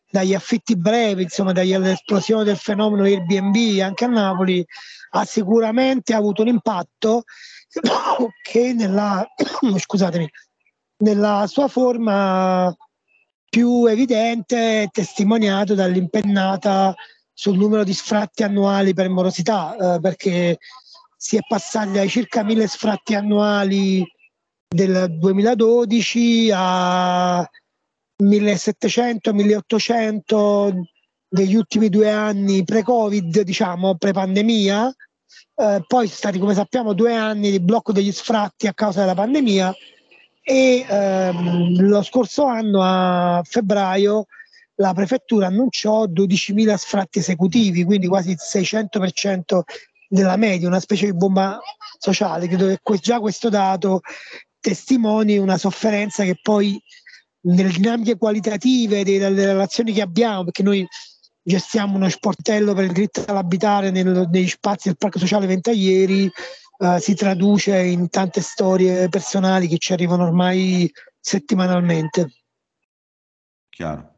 dagli 0.10 0.34
affitti 0.34 0.78
brevi, 0.78 1.24
insomma 1.24 1.54
dall'esplosione 1.54 2.44
del 2.44 2.58
fenomeno 2.58 3.04
Airbnb 3.04 3.80
anche 3.82 4.06
a 4.06 4.10
Napoli, 4.10 4.64
ha 5.16 5.26
sicuramente 5.26 6.14
avuto 6.14 6.44
un 6.44 6.50
impatto 6.50 7.24
che 8.44 8.74
nella, 8.74 9.26
scusatemi, 9.78 10.30
nella 10.98 11.46
sua 11.48 11.68
forma 11.68 12.76
più 13.50 13.86
evidente 13.86 14.84
è 14.84 14.88
testimoniato 14.92 15.74
dall'impennata 15.74 16.94
sul 17.34 17.58
numero 17.58 17.84
di 17.84 17.94
sfratti 17.94 18.44
annuali 18.44 18.94
per 18.94 19.10
morosità, 19.10 19.96
eh, 19.96 20.00
perché 20.00 20.60
si 21.16 21.36
è 21.38 21.40
passati 21.48 21.92
dai 21.92 22.10
circa 22.10 22.44
mille 22.44 22.68
sfratti 22.68 23.16
annuali 23.16 24.06
del 24.68 25.18
2012 25.18 26.52
a 26.54 27.50
1700-1800 28.22 30.82
degli 31.28 31.56
ultimi 31.56 31.90
due 31.90 32.12
anni 32.12 32.64
pre-Covid, 32.64 33.42
diciamo, 33.42 33.98
pre-pandemia. 33.98 34.96
Eh, 35.56 35.84
poi 35.88 36.06
sono 36.06 36.18
stati, 36.18 36.38
come 36.40 36.54
sappiamo, 36.54 36.94
due 36.94 37.16
anni 37.16 37.50
di 37.52 37.60
blocco 37.60 37.92
degli 37.92 38.12
sfratti 38.12 38.68
a 38.68 38.74
causa 38.74 39.02
della 39.02 39.16
pandemia 39.16 39.74
e 40.46 40.86
ehm, 40.88 41.88
lo 41.88 42.04
scorso 42.04 42.46
anno 42.46 42.82
a 42.84 43.42
febbraio 43.46 44.26
la 44.76 44.94
prefettura 44.94 45.48
annunciò 45.48 46.06
12.000 46.06 46.76
sfratti 46.76 47.20
esecutivi, 47.20 47.84
quindi 47.84 48.08
quasi 48.08 48.32
il 48.32 48.40
600% 48.40 49.62
della 50.08 50.36
media, 50.36 50.68
una 50.68 50.80
specie 50.80 51.06
di 51.06 51.14
bomba 51.14 51.60
sociale. 51.98 52.48
Credo 52.48 52.68
che 52.68 52.98
già 53.00 53.20
questo 53.20 53.50
dato 53.50 54.02
testimoni 54.60 55.38
una 55.38 55.58
sofferenza 55.58 56.24
che 56.24 56.38
poi 56.42 56.82
nelle 57.42 57.70
dinamiche 57.70 58.18
qualitative 58.18 59.04
delle 59.04 59.46
relazioni 59.46 59.92
che 59.92 60.02
abbiamo, 60.02 60.46
perché 60.46 60.64
noi 60.64 60.88
gestiamo 61.42 61.96
uno 61.96 62.08
sportello 62.08 62.74
per 62.74 62.86
il 62.86 62.92
diritto 62.94 63.24
all'abitare 63.28 63.92
nel, 63.92 64.30
negli 64.32 64.48
spazi 64.48 64.88
del 64.88 64.98
Parco 64.98 65.20
Sociale 65.20 65.46
Ventaglieri, 65.46 66.32
eh, 66.78 67.00
si 67.00 67.14
traduce 67.16 67.78
in 67.82 68.10
tante 68.10 68.42
storie 68.42 69.10
personali 69.10 69.68
che 69.68 69.78
ci 69.78 69.92
arrivano 69.92 70.24
ormai 70.24 70.90
settimanalmente. 71.20 72.34
Chiaro. 73.70 74.13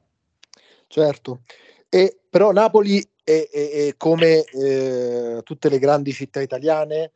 Certo, 0.88 1.42
e, 1.90 2.20
però 2.30 2.52
Napoli 2.52 3.02
è, 3.24 3.48
è, 3.52 3.70
è 3.88 3.98
come 3.98 4.44
eh, 4.44 5.42
tutte 5.44 5.70
le 5.70 5.80
grandi 5.80 6.12
città 6.14 6.42
italiane 6.42 7.12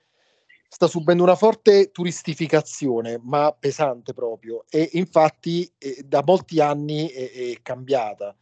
sta 0.72 0.88
subendo 0.88 1.24
una 1.24 1.36
forte 1.36 1.90
turistificazione, 1.92 3.20
ma 3.24 3.56
pesante 3.58 4.14
proprio, 4.14 4.66
e 4.70 4.90
infatti 4.94 5.70
eh, 5.80 6.04
da 6.06 6.22
molti 6.24 6.62
anni 6.62 7.08
è, 7.10 7.32
è, 7.32 7.60
cambiata. 7.64 8.36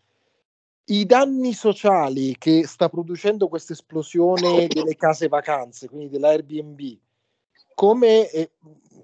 I 0.90 1.06
danni 1.06 1.54
sociali 1.54 2.36
che 2.38 2.68
sta 2.68 2.90
producendo 2.90 3.48
questa 3.48 3.74
esplosione 3.74 4.68
delle 4.68 4.96
case 4.96 5.28
vacanze, 5.28 5.88
quindi 5.88 6.10
dell'Airbnb, 6.10 6.98
come, 7.74 8.30
eh, 8.30 8.52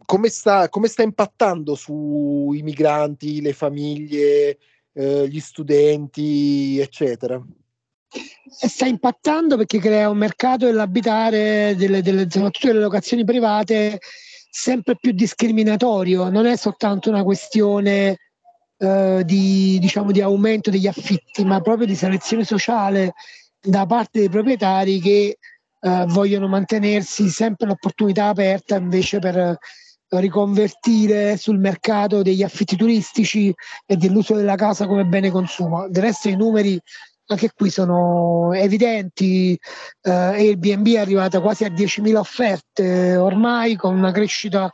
come, 0.06 0.30
sta, 0.30 0.68
come 0.70 0.88
sta 0.88 1.04
impattando 1.04 1.76
sui 1.76 2.62
migranti, 2.62 3.42
le 3.42 3.54
famiglie, 3.54 4.58
eh, 4.94 5.28
gli 5.28 5.40
studenti, 5.40 6.80
eccetera. 6.80 7.42
Sta 8.50 8.86
impattando 8.86 9.58
perché 9.58 9.80
crea 9.80 10.10
un 10.10 10.18
mercato 10.18 10.66
dell'abitare, 10.66 11.76
delle, 11.76 12.02
delle, 12.02 12.28
soprattutto 12.30 12.68
delle 12.68 12.80
locazioni 12.80 13.24
private, 13.24 14.00
sempre 14.50 14.96
più 14.96 15.12
discriminatorio. 15.12 16.30
Non 16.30 16.46
è 16.46 16.56
soltanto 16.56 17.10
una 17.10 17.24
questione 17.24 18.18
eh, 18.78 19.24
di, 19.26 19.80
diciamo, 19.80 20.12
di 20.12 20.22
aumento 20.22 20.70
degli 20.70 20.88
affitti, 20.88 21.44
ma 21.44 21.60
proprio 21.62 21.88
di 21.88 21.96
selezione 21.96 22.44
sociale 22.44 23.14
da 23.60 23.86
parte 23.86 24.20
dei 24.20 24.30
proprietari 24.30 25.00
che 25.00 25.38
eh, 25.80 26.06
vogliono 26.08 26.48
mantenersi 26.48 27.30
sempre 27.30 27.66
l'opportunità 27.66 28.28
aperta 28.28 28.76
invece 28.76 29.20
per 29.20 29.58
riconvertire 30.20 31.38
sul 31.38 31.60
mercato 31.60 32.22
degli 32.22 32.44
affitti 32.44 32.76
turistici 32.76 33.54
e 33.86 33.96
dell'uso 33.96 34.36
della 34.36 34.56
casa 34.56 34.88
come 34.88 35.06
bene 35.06 35.30
consumo. 35.30 35.88
Del 35.90 36.04
resto 36.04 36.30
i 36.30 36.36
numeri 36.36 36.80
anche 37.26 37.52
qui 37.56 37.70
sono 37.70 38.52
evidenti, 38.54 39.54
eh, 40.02 40.12
Airbnb 40.12 40.88
è 40.88 40.98
arrivata 40.98 41.40
quasi 41.40 41.64
a 41.64 41.70
10.000 41.70 42.16
offerte 42.18 43.16
ormai 43.16 43.76
con 43.76 43.96
una 43.96 44.12
crescita 44.12 44.70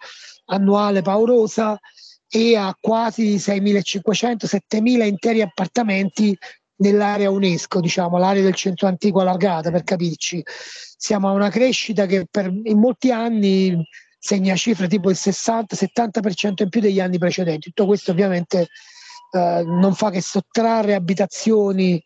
annuale 0.45 1.01
paurosa 1.01 1.79
e 2.27 2.55
a 2.55 2.75
quasi 2.79 3.35
6.500-7.000 3.35 5.05
interi 5.05 5.41
appartamenti 5.41 6.35
nell'area 6.77 7.29
UNESCO, 7.29 7.79
diciamo 7.79 8.17
l'area 8.17 8.43
del 8.43 8.55
centro 8.55 8.87
antico 8.87 9.19
allargata 9.21 9.71
per 9.71 9.83
capirci. 9.83 10.41
Siamo 10.45 11.29
a 11.29 11.31
una 11.31 11.49
crescita 11.49 12.05
che 12.05 12.25
per, 12.29 12.51
in 12.63 12.79
molti 12.79 13.11
anni 13.11 13.81
segna 14.19 14.55
cifre 14.55 14.87
tipo 14.87 15.09
il 15.09 15.17
60-70% 15.19 16.63
in 16.63 16.69
più 16.69 16.81
degli 16.81 16.99
anni 16.99 17.17
precedenti. 17.17 17.69
Tutto 17.69 17.85
questo 17.85 18.11
ovviamente 18.11 18.67
eh, 19.31 19.63
non 19.65 19.95
fa 19.95 20.09
che 20.09 20.21
sottrarre 20.21 20.93
abitazioni 20.93 22.01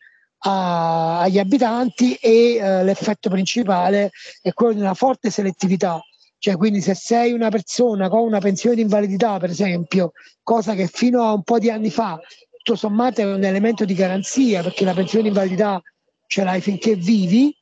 a, 0.45 1.21
agli 1.21 1.39
abitanti 1.39 2.13
e 2.15 2.55
eh, 2.55 2.83
l'effetto 2.83 3.29
principale 3.29 4.11
è 4.41 4.53
quello 4.53 4.73
di 4.73 4.79
una 4.79 4.93
forte 4.93 5.29
selettività. 5.29 5.99
Cioè, 6.37 6.57
quindi 6.57 6.81
se 6.81 6.93
sei 6.93 7.31
una 7.31 7.49
persona 7.49 8.09
con 8.09 8.21
una 8.21 8.39
pensione 8.39 8.75
di 8.75 8.81
invalidità, 8.81 9.39
per 9.39 9.49
esempio, 9.49 10.11
cosa 10.43 10.75
che 10.75 10.87
fino 10.87 11.23
a 11.23 11.31
un 11.31 11.43
po' 11.43 11.57
di 11.57 11.69
anni 11.69 11.89
fa 11.89 12.19
tutto 12.63 12.77
sommato 12.77 13.19
è 13.19 13.25
un 13.25 13.43
elemento 13.43 13.83
di 13.83 13.93
garanzia 13.93 14.63
perché 14.63 14.85
la 14.85 14.93
pensione 14.93 15.23
di 15.23 15.29
invalidità 15.29 15.81
ce 16.27 16.43
l'hai 16.45 16.61
finché 16.61 16.95
vivi, 16.95 17.53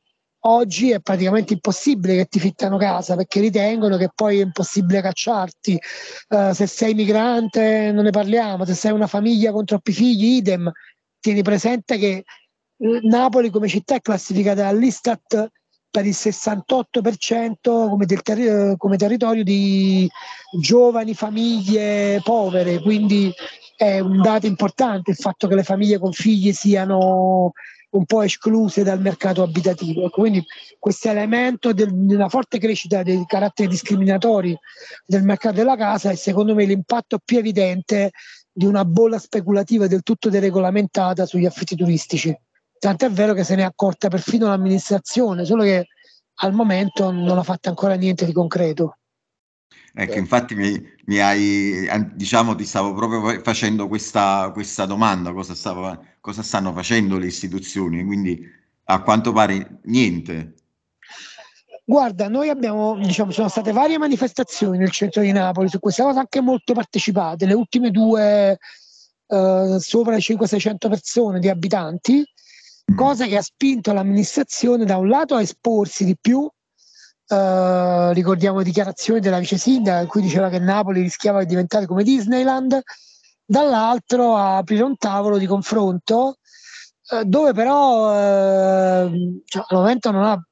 oggi 0.44 0.90
è 0.90 1.00
praticamente 1.00 1.52
impossibile 1.52 2.16
che 2.16 2.24
ti 2.26 2.38
fittano 2.38 2.76
casa 2.76 3.16
perché 3.16 3.40
ritengono 3.40 3.96
che 3.96 4.10
poi 4.14 4.38
è 4.38 4.42
impossibile 4.42 5.00
cacciarti. 5.00 5.78
Uh, 6.28 6.52
se 6.52 6.66
sei 6.66 6.94
migrante 6.94 7.92
non 7.92 8.04
ne 8.04 8.10
parliamo, 8.10 8.64
se 8.64 8.74
sei 8.74 8.92
una 8.92 9.06
famiglia 9.06 9.52
con 9.52 9.64
troppi 9.64 9.92
figli, 9.92 10.36
idem. 10.36 10.70
Tieni 11.20 11.42
presente 11.42 11.98
che 11.98 12.24
eh, 12.76 12.98
Napoli 13.02 13.50
come 13.50 13.68
città 13.68 13.96
è 13.96 14.00
classificata 14.00 14.62
dall'Istat 14.62 15.50
per 15.88 16.06
il 16.06 16.14
68% 16.16 17.54
come, 17.60 18.06
ter- 18.06 18.76
come 18.78 18.96
territorio 18.96 19.44
di 19.44 20.08
giovani 20.58 21.12
famiglie 21.12 22.20
povere, 22.24 22.80
quindi 22.80 23.30
è 23.76 23.98
un 24.00 24.22
dato 24.22 24.46
importante 24.46 25.10
il 25.10 25.16
fatto 25.16 25.46
che 25.48 25.54
le 25.54 25.62
famiglie 25.62 25.98
con 25.98 26.12
figli 26.12 26.52
siano 26.52 27.52
un 27.92 28.04
po' 28.04 28.22
escluse 28.22 28.82
dal 28.82 29.00
mercato 29.00 29.42
abitativo. 29.42 30.06
Ecco, 30.06 30.20
quindi 30.20 30.44
questo 30.78 31.08
elemento 31.08 31.72
del, 31.72 31.90
una 31.90 32.28
forte 32.28 32.58
crescita 32.58 33.02
dei 33.02 33.24
caratteri 33.26 33.68
discriminatori 33.68 34.56
del 35.04 35.22
mercato 35.22 35.56
della 35.56 35.76
casa 35.76 36.10
è 36.10 36.14
secondo 36.14 36.54
me 36.54 36.64
l'impatto 36.64 37.18
più 37.24 37.38
evidente 37.38 38.12
di 38.50 38.66
una 38.66 38.84
bolla 38.84 39.18
speculativa 39.18 39.86
del 39.86 40.02
tutto 40.02 40.28
deregolamentata 40.28 41.26
sugli 41.26 41.46
affitti 41.46 41.76
turistici. 41.76 42.36
Tant'è 42.78 43.10
vero 43.10 43.32
che 43.32 43.44
se 43.44 43.54
ne 43.54 43.62
è 43.62 43.64
accorta 43.64 44.08
perfino 44.08 44.48
l'amministrazione, 44.48 45.44
solo 45.44 45.62
che 45.62 45.86
al 46.36 46.52
momento 46.52 47.10
non 47.10 47.38
ha 47.38 47.42
fatto 47.42 47.68
ancora 47.68 47.94
niente 47.94 48.24
di 48.24 48.32
concreto. 48.32 48.96
Ecco, 49.94 50.16
infatti 50.16 50.54
mi, 50.54 50.82
mi, 51.04 51.18
hai, 51.18 51.86
diciamo, 52.14 52.54
ti 52.54 52.64
stavo 52.64 52.94
proprio 52.94 53.40
facendo 53.42 53.88
questa, 53.88 54.50
questa 54.52 54.86
domanda, 54.86 55.32
cosa, 55.32 55.54
stavo, 55.54 56.02
cosa, 56.20 56.42
stanno 56.42 56.72
facendo 56.72 57.18
le 57.18 57.26
istituzioni, 57.26 58.02
quindi 58.04 58.42
a 58.84 59.02
quanto 59.02 59.32
pare 59.32 59.80
niente. 59.84 60.54
Guarda, 61.84 62.28
noi 62.28 62.48
abbiamo, 62.48 62.96
diciamo, 62.96 63.32
sono 63.32 63.48
state 63.48 63.72
varie 63.72 63.98
manifestazioni 63.98 64.78
nel 64.78 64.90
centro 64.90 65.20
di 65.20 65.32
Napoli 65.32 65.68
su 65.68 65.78
questa 65.78 66.04
cosa, 66.04 66.20
anche 66.20 66.40
molto 66.40 66.72
partecipate, 66.72 67.44
le 67.44 67.54
ultime 67.54 67.90
due 67.90 68.58
eh, 69.26 69.76
sopra 69.78 70.12
le 70.12 70.20
500-600 70.20 70.88
persone 70.88 71.38
di 71.38 71.50
abitanti, 71.50 72.24
mm. 72.90 72.96
cosa 72.96 73.26
che 73.26 73.36
ha 73.36 73.42
spinto 73.42 73.92
l'amministrazione 73.92 74.86
da 74.86 74.96
un 74.96 75.08
lato 75.08 75.34
a 75.34 75.42
esporsi 75.42 76.04
di 76.04 76.16
più 76.18 76.48
Uh, 77.32 78.12
ricordiamo 78.12 78.62
dichiarazioni 78.62 79.18
della 79.18 79.38
vice 79.38 79.56
sindaca 79.56 80.02
in 80.02 80.06
cui 80.06 80.20
diceva 80.20 80.50
che 80.50 80.58
Napoli 80.58 81.00
rischiava 81.00 81.38
di 81.38 81.46
diventare 81.46 81.86
come 81.86 82.02
Disneyland, 82.02 82.78
dall'altro 83.42 84.36
a 84.36 84.58
aprire 84.58 84.82
un 84.82 84.98
tavolo 84.98 85.38
di 85.38 85.46
confronto 85.46 86.36
uh, 87.08 87.22
dove 87.24 87.54
però 87.54 89.06
uh, 89.06 89.42
cioè, 89.46 89.64
al 89.66 89.78
momento 89.78 90.10
non 90.10 90.24
ha 90.24 90.46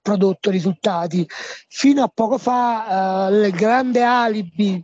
prodotto 0.00 0.50
risultati. 0.50 1.26
Fino 1.66 2.04
a 2.04 2.10
poco 2.14 2.38
fa 2.38 3.28
il 3.28 3.50
grande 3.50 4.04
alibi 4.04 4.80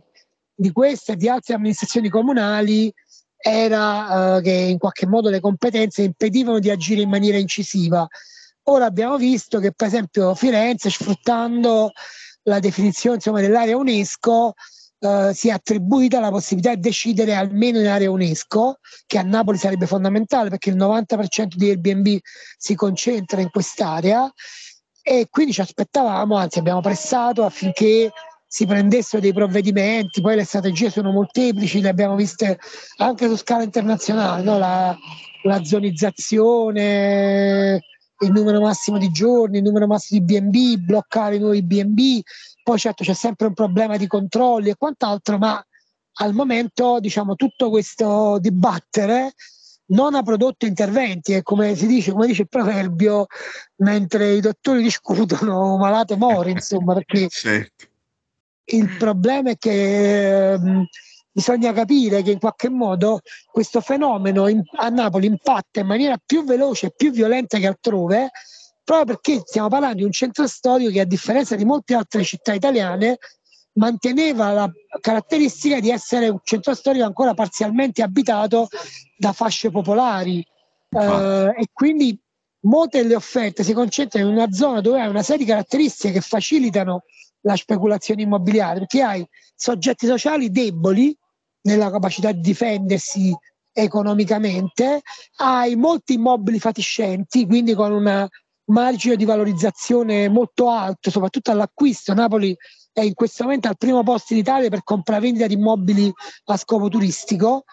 di 0.53 0.71
queste 0.73 1.13
e 1.13 1.15
di 1.15 1.29
altre 1.29 1.53
amministrazioni 1.53 2.09
comunali 2.09 2.93
era 3.37 4.41
che 4.43 4.51
in 4.51 4.77
qualche 4.77 5.07
modo 5.07 5.29
le 5.29 5.39
competenze 5.39 6.01
impedivano 6.01 6.59
di 6.59 6.69
agire 6.69 7.01
in 7.01 7.09
maniera 7.09 7.37
incisiva 7.37 8.05
Ora 8.69 8.85
abbiamo 8.85 9.17
visto 9.17 9.59
che 9.59 9.71
per 9.71 9.87
esempio 9.87 10.35
Firenze, 10.35 10.91
sfruttando 10.91 11.91
la 12.43 12.59
definizione 12.59 13.15
insomma, 13.15 13.41
dell'area 13.41 13.75
UNESCO, 13.75 14.53
eh, 14.99 15.31
si 15.33 15.47
è 15.47 15.51
attribuita 15.51 16.19
la 16.19 16.29
possibilità 16.29 16.75
di 16.75 16.81
decidere 16.81 17.33
almeno 17.33 17.79
in 17.79 17.87
area 17.87 18.11
UNESCO, 18.11 18.77
che 19.07 19.17
a 19.17 19.23
Napoli 19.23 19.57
sarebbe 19.57 19.87
fondamentale 19.87 20.49
perché 20.49 20.69
il 20.69 20.75
90% 20.75 21.55
di 21.55 21.69
Airbnb 21.69 22.17
si 22.57 22.75
concentra 22.75 23.41
in 23.41 23.49
quest'area 23.49 24.31
e 25.01 25.25
quindi 25.31 25.53
ci 25.53 25.61
aspettavamo, 25.61 26.35
anzi 26.35 26.59
abbiamo 26.59 26.81
pressato 26.81 27.45
affinché 27.45 28.11
si 28.45 28.67
prendessero 28.67 29.19
dei 29.19 29.33
provvedimenti, 29.33 30.21
poi 30.21 30.35
le 30.35 30.43
strategie 30.43 30.91
sono 30.91 31.11
molteplici, 31.11 31.81
le 31.81 31.89
abbiamo 31.89 32.15
viste 32.15 32.59
anche 32.97 33.27
su 33.27 33.35
scala 33.35 33.63
internazionale, 33.63 34.43
no? 34.43 34.59
la, 34.59 34.95
la 35.43 35.63
zonizzazione, 35.63 37.81
il 38.19 38.31
numero 38.31 38.59
massimo 38.61 38.97
di 38.97 39.09
giorni, 39.09 39.57
il 39.57 39.63
numero 39.63 39.87
massimo 39.87 40.23
di 40.23 40.39
BNB, 40.39 40.79
bloccare 40.83 41.35
i 41.35 41.39
nuovi 41.39 41.63
BNB, 41.63 42.21
poi 42.63 42.77
certo 42.77 43.03
c'è 43.03 43.13
sempre 43.13 43.47
un 43.47 43.53
problema 43.53 43.97
di 43.97 44.07
controlli 44.07 44.69
e 44.69 44.75
quant'altro, 44.75 45.37
ma 45.37 45.63
al 46.21 46.33
momento 46.33 46.99
diciamo 46.99 47.35
tutto 47.35 47.69
questo 47.69 48.37
dibattere 48.39 49.33
non 49.89 50.15
ha 50.15 50.21
prodotto 50.21 50.65
interventi 50.65 51.33
e 51.33 51.41
come 51.41 51.75
si 51.75 51.87
dice, 51.87 52.11
come 52.11 52.27
dice 52.27 52.43
il 52.43 52.49
proverbio, 52.49 53.27
mentre 53.77 54.33
i 54.33 54.41
dottori 54.41 54.83
discutono, 54.83 55.77
malate 55.79 56.15
muore, 56.15 56.51
insomma, 56.51 56.93
perché 56.93 57.27
certo. 57.29 57.85
il 58.65 58.97
problema 58.97 59.51
è 59.51 59.57
che 59.57 60.51
ehm, 60.51 60.85
bisogna 61.39 61.71
capire 61.71 62.21
che 62.21 62.31
in 62.31 62.39
qualche 62.39 62.69
modo 62.69 63.21
questo 63.49 63.79
fenomeno 63.79 64.49
in, 64.49 64.61
a 64.75 64.89
Napoli 64.89 65.27
impatta 65.27 65.79
in 65.79 65.87
maniera 65.87 66.19
più 66.23 66.43
veloce 66.43 66.87
e 66.87 66.93
più 66.95 67.11
violenta 67.11 67.57
che 67.57 67.67
altrove, 67.67 68.29
proprio 68.83 69.15
perché 69.15 69.41
stiamo 69.45 69.69
parlando 69.69 69.97
di 69.97 70.03
un 70.03 70.11
centro 70.11 70.45
storico 70.47 70.91
che 70.91 70.99
a 70.99 71.05
differenza 71.05 71.55
di 71.55 71.63
molte 71.63 71.95
altre 71.95 72.23
città 72.23 72.53
italiane 72.53 73.19
manteneva 73.73 74.51
la 74.51 74.69
caratteristica 74.99 75.79
di 75.79 75.89
essere 75.89 76.27
un 76.27 76.39
centro 76.43 76.73
storico 76.73 77.05
ancora 77.05 77.33
parzialmente 77.33 78.01
abitato 78.01 78.67
da 79.17 79.31
fasce 79.31 79.69
popolari. 79.69 80.45
Eh, 80.89 81.53
e 81.57 81.67
quindi 81.71 82.19
molte 82.63 83.01
delle 83.01 83.15
offerte 83.15 83.63
si 83.63 83.71
concentrano 83.71 84.27
in 84.27 84.35
una 84.35 84.51
zona 84.51 84.81
dove 84.81 84.99
hai 84.99 85.07
una 85.07 85.23
serie 85.23 85.45
di 85.45 85.49
caratteristiche 85.49 86.15
che 86.15 86.21
facilitano 86.21 87.03
la 87.41 87.55
speculazione 87.55 88.23
immobiliare 88.23 88.79
perché 88.79 89.01
hai 89.01 89.25
soggetti 89.55 90.05
sociali 90.05 90.51
deboli 90.51 91.17
nella 91.61 91.91
capacità 91.91 92.31
di 92.31 92.41
difendersi 92.41 93.35
economicamente, 93.71 95.01
hai 95.37 95.75
molti 95.75 96.13
immobili 96.13 96.59
fatiscenti, 96.59 97.45
quindi 97.45 97.73
con 97.73 97.91
un 97.91 98.27
margine 98.65 99.15
di 99.15 99.25
valorizzazione 99.25 100.29
molto 100.29 100.69
alto, 100.69 101.09
soprattutto 101.09 101.51
all'acquisto. 101.51 102.13
Napoli 102.13 102.55
è 102.91 103.01
in 103.01 103.13
questo 103.13 103.43
momento 103.43 103.67
al 103.67 103.77
primo 103.77 104.03
posto 104.03 104.33
in 104.33 104.39
Italia 104.39 104.69
per 104.69 104.83
compravendita 104.83 105.47
di 105.47 105.53
immobili 105.53 106.11
a 106.45 106.57
scopo 106.57 106.89
turistico. 106.89 107.63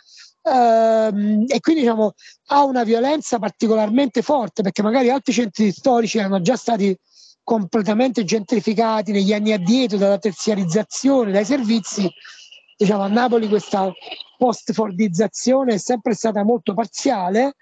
Ehm, 0.42 1.44
e 1.48 1.60
quindi 1.60 1.82
diciamo, 1.82 2.12
ha 2.48 2.64
una 2.64 2.84
violenza 2.84 3.38
particolarmente 3.38 4.22
forte 4.22 4.62
perché 4.62 4.82
magari 4.82 5.10
altri 5.10 5.32
centri 5.32 5.72
storici 5.72 6.18
erano 6.18 6.40
già 6.40 6.56
stati 6.56 6.96
completamente 7.42 8.24
gentrificati 8.24 9.12
negli 9.12 9.32
anni 9.32 9.52
addietro 9.52 9.98
dalla 9.98 10.18
terziarizzazione, 10.18 11.32
dai 11.32 11.44
servizi, 11.44 12.10
diciamo 12.76 13.02
a 13.02 13.08
Napoli 13.08 13.48
questa 13.48 13.90
post-fordizzazione 14.36 15.74
è 15.74 15.78
sempre 15.78 16.14
stata 16.14 16.44
molto 16.44 16.74
parziale 16.74 17.54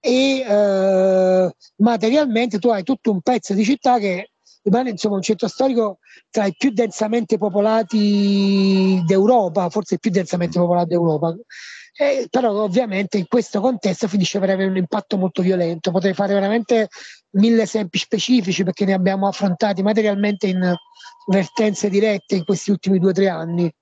e 0.00 0.40
eh, 0.40 1.54
materialmente 1.76 2.58
tu 2.58 2.68
hai 2.68 2.82
tutto 2.82 3.12
un 3.12 3.20
pezzo 3.20 3.54
di 3.54 3.64
città 3.64 3.98
che 3.98 4.30
rimane 4.62 4.90
insomma 4.90 5.16
un 5.16 5.22
centro 5.22 5.48
storico 5.48 5.98
tra 6.30 6.46
i 6.46 6.54
più 6.56 6.70
densamente 6.70 7.38
popolati 7.38 9.00
d'Europa, 9.06 9.70
forse 9.70 9.94
il 9.94 10.00
più 10.00 10.10
densamente 10.10 10.58
popolato 10.58 10.88
d'Europa. 10.88 11.34
Eh, 11.98 12.26
però 12.28 12.52
ovviamente 12.62 13.16
in 13.16 13.26
questo 13.26 13.60
contesto 13.60 14.06
finisce 14.06 14.38
per 14.38 14.50
avere 14.50 14.68
un 14.68 14.76
impatto 14.76 15.16
molto 15.16 15.40
violento. 15.40 15.90
Potrei 15.90 16.12
fare 16.14 16.34
veramente 16.34 16.88
mille 17.30 17.62
esempi 17.62 17.98
specifici 17.98 18.64
perché 18.64 18.84
ne 18.84 18.92
abbiamo 18.92 19.28
affrontati 19.28 19.82
materialmente 19.82 20.48
in 20.48 20.74
vertenze 21.26 21.88
dirette 21.88 22.36
in 22.36 22.44
questi 22.44 22.70
ultimi 22.70 22.98
due 22.98 23.10
o 23.10 23.14
tre 23.14 23.28
anni. 23.28 23.72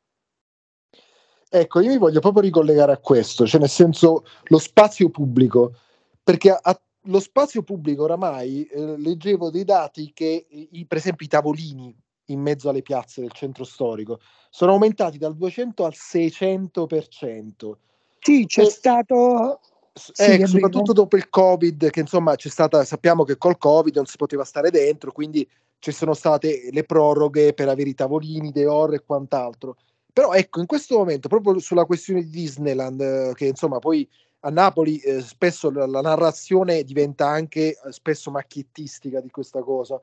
Ecco, 1.56 1.78
io 1.78 1.90
mi 1.90 1.98
voglio 1.98 2.18
proprio 2.18 2.42
ricollegare 2.42 2.90
a 2.90 2.98
questo, 2.98 3.46
cioè 3.46 3.60
nel 3.60 3.68
senso 3.68 4.24
lo 4.46 4.58
spazio 4.58 5.08
pubblico, 5.08 5.76
perché 6.20 6.50
a, 6.50 6.80
lo 7.02 7.20
spazio 7.20 7.62
pubblico 7.62 8.02
oramai 8.02 8.64
eh, 8.64 8.98
leggevo 8.98 9.50
dei 9.50 9.62
dati 9.62 10.10
che 10.12 10.46
i, 10.48 10.84
per 10.84 10.98
esempio 10.98 11.24
i 11.24 11.28
tavolini 11.28 11.96
in 12.28 12.40
mezzo 12.40 12.68
alle 12.68 12.82
piazze 12.82 13.20
del 13.20 13.30
centro 13.30 13.62
storico 13.62 14.18
sono 14.50 14.72
aumentati 14.72 15.16
dal 15.16 15.36
200 15.36 15.84
al 15.84 15.92
600%. 15.94 17.72
Sì, 18.18 18.46
c'è 18.46 18.62
e, 18.62 18.70
stato 18.70 19.60
sì, 19.92 20.22
ecco, 20.24 20.46
soprattutto 20.48 20.92
dopo 20.92 21.16
il 21.16 21.28
Covid, 21.28 21.88
che 21.90 22.00
insomma 22.00 22.34
c'è 22.34 22.48
stata, 22.48 22.84
sappiamo 22.84 23.22
che 23.22 23.38
col 23.38 23.58
Covid 23.58 23.94
non 23.94 24.06
si 24.06 24.16
poteva 24.16 24.42
stare 24.42 24.72
dentro, 24.72 25.12
quindi 25.12 25.48
ci 25.78 25.92
sono 25.92 26.14
state 26.14 26.70
le 26.72 26.82
proroghe 26.82 27.54
per 27.54 27.68
avere 27.68 27.90
i 27.90 27.94
tavolini, 27.94 28.50
de 28.50 28.66
ore 28.66 28.96
e 28.96 29.04
quant'altro. 29.06 29.76
Però 30.14 30.32
ecco, 30.32 30.60
in 30.60 30.66
questo 30.66 30.96
momento, 30.96 31.26
proprio 31.26 31.58
sulla 31.58 31.84
questione 31.84 32.20
di 32.22 32.30
Disneyland, 32.30 33.00
eh, 33.00 33.32
che 33.34 33.46
insomma 33.46 33.80
poi 33.80 34.08
a 34.40 34.50
Napoli 34.50 34.98
eh, 34.98 35.20
spesso 35.20 35.72
la, 35.72 35.86
la, 35.86 36.02
narrazione 36.02 36.84
diventa 36.84 37.26
anche 37.26 37.70
eh, 37.70 37.76
spesso 37.90 38.30
macchiettistica 38.30 39.20
di 39.20 39.28
questa 39.28 39.60
cosa, 39.60 40.00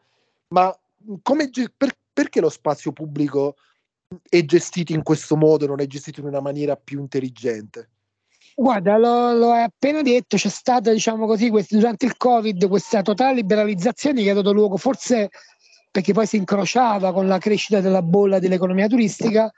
ma 0.49 0.77
come, 1.21 1.49
per, 1.77 1.95
perché 2.11 2.41
lo 2.41 2.49
spazio 2.49 2.91
pubblico 2.91 3.55
è 4.27 4.43
gestito 4.43 4.91
in 4.91 5.01
questo 5.01 5.37
modo 5.37 5.63
e 5.63 5.67
non 5.69 5.79
è 5.79 5.87
gestito 5.87 6.19
in 6.19 6.25
una 6.25 6.41
maniera 6.41 6.75
più 6.75 6.99
intelligente? 6.99 7.89
Guarda, 8.53 8.97
lo, 8.97 9.31
lo 9.31 9.51
hai 9.51 9.63
appena 9.63 10.01
detto, 10.01 10.35
c'è 10.35 10.49
stata, 10.49 10.91
diciamo 10.91 11.25
così, 11.25 11.49
quest- 11.49 11.73
durante 11.73 12.05
il 12.05 12.17
Covid 12.17 12.67
questa 12.67 13.01
totale 13.01 13.35
liberalizzazione 13.35 14.23
che 14.23 14.29
ha 14.29 14.33
dato 14.33 14.51
luogo 14.51 14.75
forse 14.75 15.29
perché 15.91 16.13
poi 16.13 16.25
si 16.25 16.37
incrociava 16.37 17.11
con 17.11 17.27
la 17.27 17.37
crescita 17.37 17.81
della 17.81 18.01
bolla 18.01 18.39
dell'economia 18.39 18.87
turistica, 18.87 19.51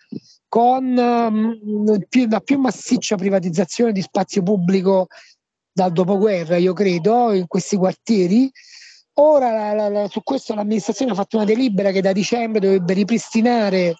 con 0.47 0.83
um, 0.97 2.05
più, 2.09 2.27
la 2.27 2.39
più 2.39 2.57
massiccia 2.59 3.15
privatizzazione 3.15 3.91
di 3.91 4.01
spazio 4.01 4.41
pubblico 4.41 5.07
dal 5.71 5.91
dopoguerra, 5.91 6.57
io 6.57 6.73
credo, 6.73 7.33
in 7.33 7.45
questi 7.47 7.77
quartieri. 7.77 8.51
Ora 9.17 9.51
la, 9.51 9.73
la, 9.73 9.89
la, 9.89 10.07
su 10.07 10.23
questo 10.23 10.55
l'amministrazione 10.55 11.11
ha 11.11 11.15
fatto 11.15 11.37
una 11.37 11.45
delibera 11.45 11.91
che 11.91 12.01
da 12.01 12.11
dicembre 12.11 12.59
dovrebbe 12.59 12.93
ripristinare 12.93 13.95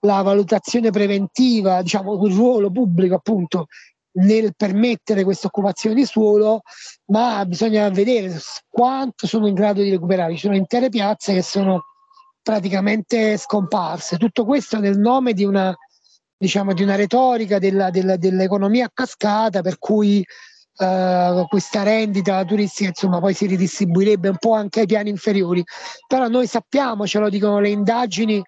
la 0.00 0.22
valutazione 0.22 0.90
preventiva, 0.90 1.82
diciamo 1.82 2.24
il 2.24 2.34
ruolo 2.34 2.70
pubblico 2.70 3.16
appunto 3.16 3.66
nel 4.12 4.54
permettere 4.56 5.24
questa 5.24 5.46
occupazione 5.46 5.94
di 5.94 6.04
suolo, 6.04 6.62
ma 7.06 7.44
bisogna 7.44 7.88
vedere 7.90 8.38
quanto 8.68 9.26
sono 9.26 9.46
in 9.46 9.54
grado 9.54 9.82
di 9.82 9.90
recuperare. 9.90 10.34
Ci 10.34 10.40
sono 10.40 10.56
intere 10.56 10.88
piazze 10.88 11.34
che 11.34 11.42
sono 11.42 11.82
praticamente 12.42 13.36
scomparse. 13.36 14.16
Tutto 14.16 14.44
questo 14.44 14.78
nel 14.78 14.98
nome 14.98 15.34
di 15.34 15.44
una, 15.44 15.74
diciamo, 16.36 16.72
di 16.72 16.82
una 16.82 16.94
retorica 16.96 17.58
della, 17.58 17.90
della, 17.90 18.16
dell'economia 18.16 18.86
a 18.86 18.90
cascata 18.92 19.60
per 19.62 19.78
cui 19.78 20.24
Uh, 20.80 21.44
questa 21.48 21.82
rendita 21.82 22.44
turistica 22.44 22.90
insomma 22.90 23.18
poi 23.18 23.34
si 23.34 23.46
ridistribuirebbe 23.46 24.28
un 24.28 24.36
po' 24.38 24.52
anche 24.52 24.78
ai 24.78 24.86
piani 24.86 25.10
inferiori 25.10 25.60
però 26.06 26.28
noi 26.28 26.46
sappiamo 26.46 27.04
ce 27.04 27.18
lo 27.18 27.28
dicono 27.28 27.58
le 27.58 27.70
indagini 27.70 28.40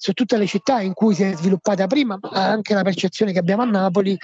su 0.00 0.12
tutte 0.12 0.36
le 0.36 0.46
città 0.46 0.80
in 0.80 0.94
cui 0.94 1.12
si 1.12 1.24
è 1.24 1.34
sviluppata 1.34 1.88
prima, 1.88 2.16
ma 2.22 2.30
anche 2.30 2.72
la 2.72 2.82
percezione 2.82 3.32
che 3.32 3.40
abbiamo 3.40 3.62
a 3.62 3.66
Napoli, 3.66 4.16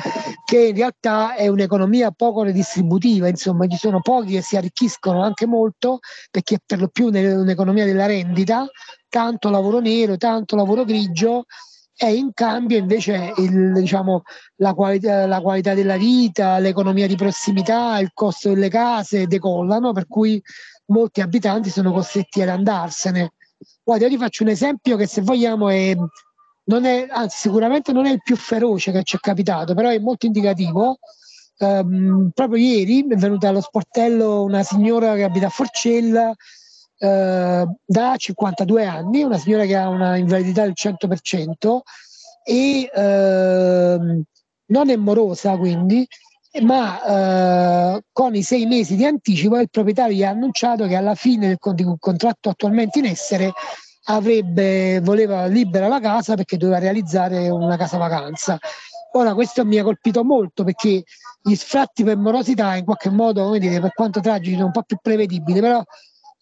che 0.44 0.68
in 0.68 0.76
realtà 0.76 1.34
è 1.34 1.48
un'economia 1.48 2.12
poco 2.12 2.44
redistributiva, 2.44 3.26
insomma 3.26 3.66
ci 3.66 3.76
sono 3.76 4.00
pochi 4.00 4.34
che 4.34 4.40
si 4.40 4.56
arricchiscono 4.56 5.20
anche 5.20 5.46
molto, 5.46 5.98
perché 6.30 6.54
è 6.54 6.58
per 6.64 6.78
lo 6.78 6.88
più 6.88 7.06
un'economia 7.06 7.84
della 7.84 8.06
rendita, 8.06 8.64
tanto 9.08 9.50
lavoro 9.50 9.80
nero, 9.80 10.16
tanto 10.16 10.54
lavoro 10.54 10.84
grigio, 10.84 11.46
e 11.96 12.14
in 12.14 12.30
cambio 12.32 12.78
invece 12.78 13.32
il, 13.38 13.72
diciamo, 13.72 14.22
la, 14.56 14.74
qualità, 14.74 15.26
la 15.26 15.40
qualità 15.40 15.74
della 15.74 15.96
vita, 15.96 16.58
l'economia 16.58 17.08
di 17.08 17.16
prossimità, 17.16 17.98
il 17.98 18.10
costo 18.14 18.50
delle 18.50 18.68
case 18.68 19.26
decollano, 19.26 19.92
per 19.92 20.06
cui 20.06 20.40
molti 20.86 21.20
abitanti 21.20 21.68
sono 21.68 21.92
costretti 21.92 22.42
ad 22.42 22.48
andarsene 22.48 23.32
Guarda, 23.84 24.06
io 24.06 24.10
ti 24.10 24.16
faccio 24.18 24.44
un 24.44 24.48
esempio 24.48 24.96
che 24.96 25.06
se 25.06 25.20
vogliamo 25.20 25.68
è, 25.68 25.94
non 26.64 26.86
è, 26.86 27.06
anzi 27.10 27.36
sicuramente 27.36 27.92
non 27.92 28.06
è 28.06 28.12
il 28.12 28.22
più 28.22 28.34
feroce 28.34 28.92
che 28.92 29.02
ci 29.02 29.16
è 29.16 29.18
capitato, 29.20 29.74
però 29.74 29.90
è 29.90 29.98
molto 29.98 30.24
indicativo. 30.24 30.98
Um, 31.58 32.30
proprio 32.34 32.58
ieri 32.58 33.06
è 33.06 33.14
venuta 33.14 33.48
allo 33.48 33.60
sportello 33.60 34.42
una 34.42 34.64
signora 34.64 35.14
che 35.14 35.22
abita 35.22 35.46
a 35.46 35.50
Forcella 35.50 36.30
uh, 36.30 37.76
da 37.84 38.16
52 38.16 38.84
anni, 38.86 39.22
una 39.22 39.38
signora 39.38 39.64
che 39.66 39.76
ha 39.76 39.88
una 39.88 40.16
invalidità 40.16 40.62
del 40.62 40.72
100% 40.74 41.78
e 42.42 42.90
uh, 42.92 44.24
non 44.66 44.88
è 44.88 44.96
morosa 44.96 45.56
quindi, 45.56 46.06
ma 46.60 47.94
uh, 47.96 48.00
con 48.12 48.34
i 48.34 48.42
sei 48.42 48.66
mesi 48.66 48.96
di 48.96 49.04
anticipo 49.04 49.58
il 49.58 49.70
proprietario 49.70 50.14
gli 50.14 50.22
ha 50.22 50.30
annunciato 50.30 50.86
che 50.86 50.94
alla 50.94 51.14
fine 51.14 51.56
del 51.58 51.96
contratto 51.98 52.48
attualmente 52.48 53.00
in 53.00 53.06
essere 53.06 53.52
avrebbe, 54.04 55.00
voleva 55.00 55.46
libera 55.46 55.88
la 55.88 56.00
casa 56.00 56.34
perché 56.34 56.56
doveva 56.56 56.78
realizzare 56.78 57.48
una 57.48 57.76
casa 57.76 57.96
vacanza. 57.96 58.58
Ora 59.12 59.34
questo 59.34 59.64
mi 59.64 59.78
ha 59.78 59.84
colpito 59.84 60.24
molto 60.24 60.64
perché 60.64 61.04
gli 61.40 61.54
sfratti 61.54 62.04
per 62.04 62.16
morosità 62.16 62.74
in 62.76 62.84
qualche 62.84 63.10
modo, 63.10 63.44
come 63.44 63.58
dire, 63.58 63.80
per 63.80 63.92
quanto 63.92 64.20
tragici, 64.20 64.54
sono 64.54 64.66
un 64.66 64.72
po' 64.72 64.82
più 64.82 64.98
prevedibili, 65.00 65.60
però 65.60 65.82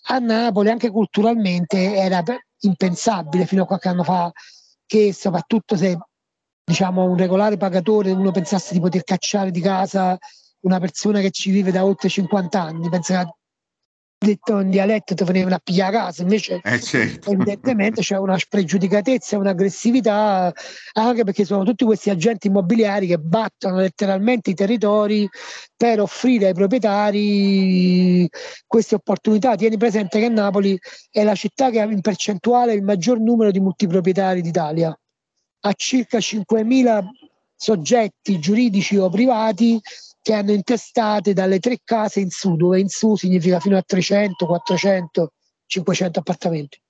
a 0.07 0.19
Napoli 0.19 0.71
anche 0.71 0.91
culturalmente 0.91 1.95
era 1.95 2.23
impensabile 2.61 3.47
fino 3.47 3.63
a 3.63 3.67
qualche 3.67 3.89
anno 3.89 4.05
fa 4.05 4.31
che 4.87 5.13
soprattutto 5.13 5.77
se 5.77 5.97
diciamo 6.73 7.05
un 7.05 7.19
regolare 7.19 7.59
pagatore 7.59 8.13
uno 8.13 8.31
pensasse 8.31 8.73
di 8.73 8.81
poter 8.81 9.05
cacciare 9.05 9.51
di 9.51 9.61
casa 9.61 10.17
una 10.61 10.81
persona 10.81 11.21
che 11.21 11.31
ci 11.31 11.51
vive 11.51 11.71
da 11.71 11.85
oltre 11.85 12.09
50 12.09 12.63
anni, 12.63 12.89
pensa 12.89 13.31
detto 14.19 14.61
in 14.61 14.71
dialetto 14.71 15.15
ti 15.15 15.25
venivano 15.25 15.57
a 15.57 15.61
pigliare 15.63 15.97
a 15.97 16.01
casa, 16.05 16.23
invece 16.23 16.61
eh 16.63 16.81
certo. 16.81 17.31
evidentemente 17.31 18.01
c'è 18.01 18.17
una 18.17 18.39
spregiudicatezza, 18.39 19.37
un'aggressività, 19.37 20.51
anche 20.93 21.25
perché 21.25 21.45
sono 21.45 21.65
tutti 21.65 21.85
questi 21.85 22.09
agenti 22.09 22.47
immobiliari 22.47 23.07
che 23.09 23.19
battono 23.19 23.79
letteralmente 23.79 24.51
i 24.51 24.55
territori 24.55 25.29
per 25.77 26.01
offrire 26.01 26.47
ai 26.47 26.55
proprietari 26.55 28.27
queste 28.67 28.95
opportunità. 28.95 29.57
Tieni 29.57 29.77
presente 29.77 30.21
che 30.21 30.29
Napoli 30.29 30.79
è 31.11 31.23
la 31.23 31.35
città 31.35 31.69
che 31.71 31.81
ha 31.81 31.85
in 31.85 32.01
percentuale 32.01 32.73
il 32.73 32.83
maggior 32.83 33.19
numero 33.19 33.51
di 33.51 33.61
multiproprietari 33.61 34.41
d'Italia, 34.41 34.97
ha 35.65 35.73
circa 35.75 36.19
5.000 36.19 37.05
soggetti 37.57 38.39
giuridici 38.39 38.97
o 38.97 39.09
privati 39.09 39.81
che 40.21 40.35
hanno 40.35 40.53
intestate 40.53 41.33
dalle 41.33 41.59
tre 41.59 41.81
case 41.85 42.21
in 42.21 42.31
su, 42.31 42.57
dove 42.57 42.81
in 42.81 42.89
su 42.89 43.17
significa 43.17 43.61
fino 43.61 43.77
a 43.77 43.83
300, 43.83 44.47
400, 44.47 45.33
500 45.67 46.19
appartamenti. 46.19 46.81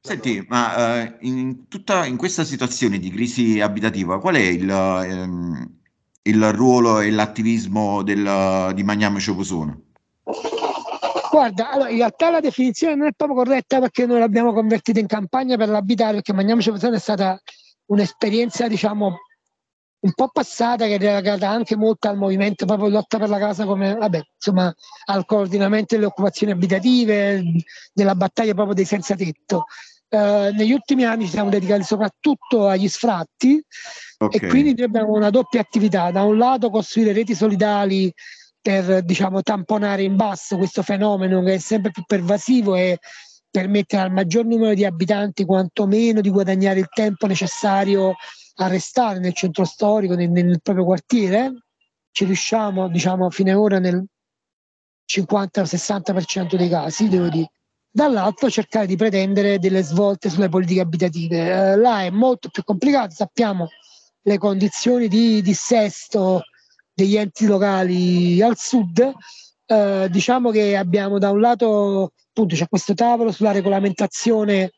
Senti, 0.00 0.44
ma 0.48 1.02
uh, 1.02 1.16
in, 1.20 1.68
tutta, 1.68 2.06
in 2.06 2.16
questa 2.16 2.44
situazione 2.44 2.98
di 2.98 3.10
crisi 3.10 3.60
abitativa, 3.60 4.20
qual 4.20 4.36
è 4.36 4.40
il, 4.40 4.68
um, 4.70 5.78
il 6.22 6.52
ruolo 6.52 7.00
e 7.00 7.10
l'attivismo 7.10 8.02
del, 8.02 8.72
di 8.74 8.82
Magname 8.84 9.18
Ciopusone? 9.18 9.80
Guarda, 11.36 11.70
allora, 11.70 11.90
in 11.90 11.98
realtà 11.98 12.30
la 12.30 12.40
definizione 12.40 12.94
non 12.94 13.08
è 13.08 13.12
proprio 13.14 13.36
corretta 13.36 13.78
perché 13.78 14.06
noi 14.06 14.20
l'abbiamo 14.20 14.54
convertita 14.54 15.00
in 15.00 15.06
campagna 15.06 15.58
per 15.58 15.68
l'abitare, 15.68 16.14
perché 16.14 16.32
Magname 16.32 16.62
Ciopusone 16.62 16.96
è 16.96 16.98
stata 16.98 17.38
un'esperienza, 17.90 18.66
diciamo, 18.68 19.18
un 19.98 20.12
po' 20.14 20.30
passata 20.32 20.86
che 20.86 20.94
è 20.94 20.98
legata 20.98 21.50
anche 21.50 21.76
molto 21.76 22.08
al 22.08 22.16
movimento 22.16 22.64
proprio 22.64 22.88
lotta 22.88 23.18
per 23.18 23.28
la 23.28 23.38
casa 23.38 23.66
come 23.66 23.94
vabbè 23.94 24.20
insomma 24.34 24.72
al 25.06 25.24
coordinamento 25.24 25.94
delle 25.94 26.06
occupazioni 26.06 26.52
abitative 26.52 27.42
della 27.92 28.14
battaglia 28.14 28.54
proprio 28.54 28.74
dei 28.74 28.84
senza 28.84 29.16
tetto 29.16 29.64
uh, 30.10 30.54
negli 30.54 30.70
ultimi 30.70 31.04
anni 31.04 31.24
ci 31.24 31.30
siamo 31.30 31.48
dedicati 31.48 31.82
soprattutto 31.82 32.68
agli 32.68 32.88
sfratti 32.88 33.60
okay. 34.18 34.38
e 34.38 34.46
quindi 34.46 34.82
abbiamo 34.82 35.12
una 35.12 35.30
doppia 35.30 35.60
attività 35.60 36.10
da 36.10 36.22
un 36.22 36.36
lato 36.36 36.70
costruire 36.70 37.12
reti 37.12 37.34
solidali 37.34 38.12
per 38.66 39.04
diciamo 39.04 39.42
tamponare 39.42 40.02
in 40.02 40.16
basso 40.16 40.56
questo 40.56 40.82
fenomeno 40.82 41.40
che 41.40 41.54
è 41.54 41.58
sempre 41.58 41.92
più 41.92 42.02
pervasivo 42.04 42.74
e 42.74 42.98
permettere 43.48 44.02
al 44.02 44.10
maggior 44.10 44.44
numero 44.44 44.74
di 44.74 44.84
abitanti 44.84 45.44
quantomeno 45.44 46.20
di 46.20 46.30
guadagnare 46.30 46.80
il 46.80 46.88
tempo 46.92 47.28
necessario 47.28 48.16
a 48.56 48.66
restare 48.66 49.20
nel 49.20 49.34
centro 49.34 49.64
storico, 49.64 50.14
nel, 50.14 50.30
nel 50.30 50.60
proprio 50.60 50.84
quartiere, 50.84 51.52
ci 52.10 52.24
riusciamo, 52.24 52.88
diciamo, 52.88 53.26
a 53.26 53.30
fine 53.30 53.54
ora 53.54 53.78
nel 53.78 54.04
50-60% 55.08 56.56
dei 56.56 56.68
casi, 56.68 57.08
devo 57.08 57.28
dire. 57.28 57.52
Dall'altro 57.88 58.50
cercare 58.50 58.86
di 58.86 58.96
pretendere 58.96 59.60
delle 59.60 59.82
svolte 59.82 60.28
sulle 60.28 60.48
politiche 60.48 60.80
abitative. 60.80 61.72
Eh, 61.72 61.76
là 61.76 62.02
è 62.02 62.10
molto 62.10 62.48
più 62.48 62.64
complicato, 62.64 63.14
sappiamo 63.14 63.68
le 64.22 64.38
condizioni 64.38 65.06
di 65.06 65.40
dissesto 65.40 66.42
degli 66.96 67.16
enti 67.16 67.46
locali 67.46 68.40
al 68.40 68.56
sud. 68.56 69.12
Eh, 69.66 70.08
diciamo 70.10 70.50
che 70.50 70.76
abbiamo 70.76 71.18
da 71.18 71.30
un 71.30 71.40
lato 71.40 72.12
appunto 72.30 72.54
c'è 72.54 72.68
questo 72.68 72.94
tavolo 72.94 73.32
sulla 73.32 73.52
regolamentazione 73.52 74.72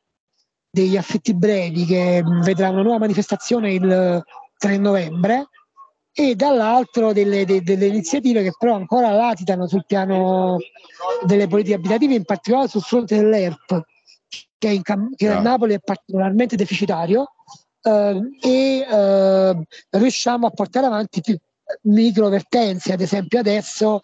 degli 0.71 0.97
affitti 0.97 1.35
brevi 1.35 1.85
che 1.85 2.23
vedrà 2.43 2.71
una 2.71 2.83
nuova 2.83 2.99
manifestazione 2.99 3.73
il 3.73 4.23
3 4.57 4.79
novembre 4.79 5.49
e 6.13 6.35
dall'altro 6.35 7.13
delle, 7.13 7.45
de, 7.45 7.63
delle, 7.63 7.87
iniziative 7.87 8.43
che 8.43 8.53
però 8.59 8.75
ancora 8.75 9.13
latitano 9.13 9.69
sul 9.69 9.85
piano 9.87 10.57
delle 11.25 11.47
politiche 11.47 11.77
abitative, 11.77 12.15
in 12.15 12.25
particolare 12.25 12.67
sul 12.67 12.83
fronte 12.83 13.15
dell'ERP, 13.15 13.83
che, 14.59 14.81
Cam- 14.83 15.15
che 15.15 15.29
a 15.29 15.41
Napoli 15.41 15.75
è 15.75 15.79
particolarmente 15.79 16.57
deficitario, 16.57 17.35
eh, 17.83 18.21
e 18.41 18.87
eh, 18.91 19.67
riusciamo 19.91 20.49
a 20.49 20.51
portare 20.51 20.87
avanti 20.87 21.21
più 21.21 21.39
micro 21.83 22.29
vertenze. 22.29 22.93
Ad 22.93 23.01
esempio 23.01 23.39
adesso 23.39 24.01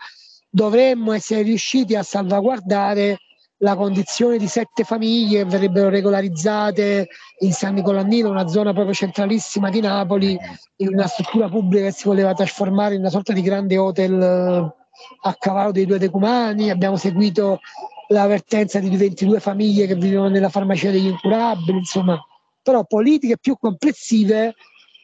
dovremmo 0.49 1.12
essere 1.12 1.43
riusciti 1.43 1.95
a 1.97 2.03
salvaguardare 2.03 3.19
la 3.59 3.77
condizione 3.77 4.37
di 4.37 4.47
sette 4.47 4.85
famiglie 4.85 5.43
che 5.43 5.49
verrebbero 5.49 5.89
regolarizzate 5.89 7.09
in 7.41 7.53
San 7.53 7.75
Nicolannino, 7.75 8.29
una 8.29 8.47
zona 8.47 8.73
proprio 8.73 8.95
centralissima 8.95 9.71
di 9.71 9.81
Napoli, 9.81 10.37
in 10.77 10.89
una 10.89 11.07
struttura 11.07 11.49
pubblica 11.49 11.87
che 11.87 11.93
si 11.93 12.05
voleva 12.07 12.35
trasformare 12.35 12.95
in 12.95 13.01
una 13.01 13.11
sorta 13.11 13.33
di 13.33 13.43
grande 13.43 13.79
hotel 13.79 14.21
eh, 14.21 14.75
a 15.23 15.35
cavallo 15.39 15.73
dei 15.73 15.87
due 15.87 15.99
decumani. 15.99 16.71
Abbiamo 16.71 16.97
seguito 16.97 17.61
l'avvertenza 18.09 18.81
di 18.81 18.95
22 18.95 19.41
famiglie 19.41 19.87
che 19.87 19.95
vivono 19.95 20.29
nella 20.29 20.51
farmacia 20.51 20.91
degli 20.91 21.07
incurabili, 21.07 21.79
insomma, 21.79 22.21
però 22.62 22.85
politiche 22.85 23.39
più 23.39 23.57
complessive. 23.59 24.55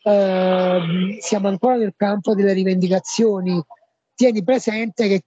Eh, 0.02 1.18
siamo 1.20 1.48
ancora 1.48 1.76
nel 1.76 1.94
campo 1.96 2.34
delle 2.34 2.52
rivendicazioni. 2.52 3.62
Tieni 4.14 4.42
presente 4.42 5.08
che 5.08 5.22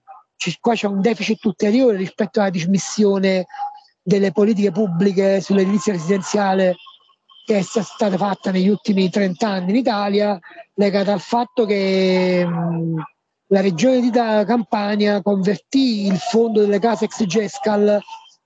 qua 0.60 0.74
c'è 0.74 0.86
un 0.86 1.00
deficit 1.00 1.44
ulteriore 1.44 1.96
rispetto 1.96 2.40
alla 2.40 2.50
dismissione 2.50 3.46
delle 4.02 4.32
politiche 4.32 4.70
pubbliche 4.70 5.40
sull'edilizia 5.40 5.94
residenziale 5.94 6.76
che 7.46 7.58
è 7.58 7.62
stata 7.62 8.16
fatta 8.16 8.50
negli 8.50 8.68
ultimi 8.68 9.10
30 9.10 9.46
anni 9.46 9.70
in 9.70 9.76
Italia, 9.76 10.38
legata 10.74 11.12
al 11.12 11.20
fatto 11.20 11.66
che 11.66 12.44
mh, 12.44 13.02
la 13.48 13.60
regione 13.60 14.00
di 14.00 14.10
Campania 14.10 15.20
convertì 15.20 16.06
il 16.06 16.16
fondo 16.16 16.60
delle 16.60 16.78
case 16.78 17.04
ex 17.04 17.24
Gescal 17.24 18.00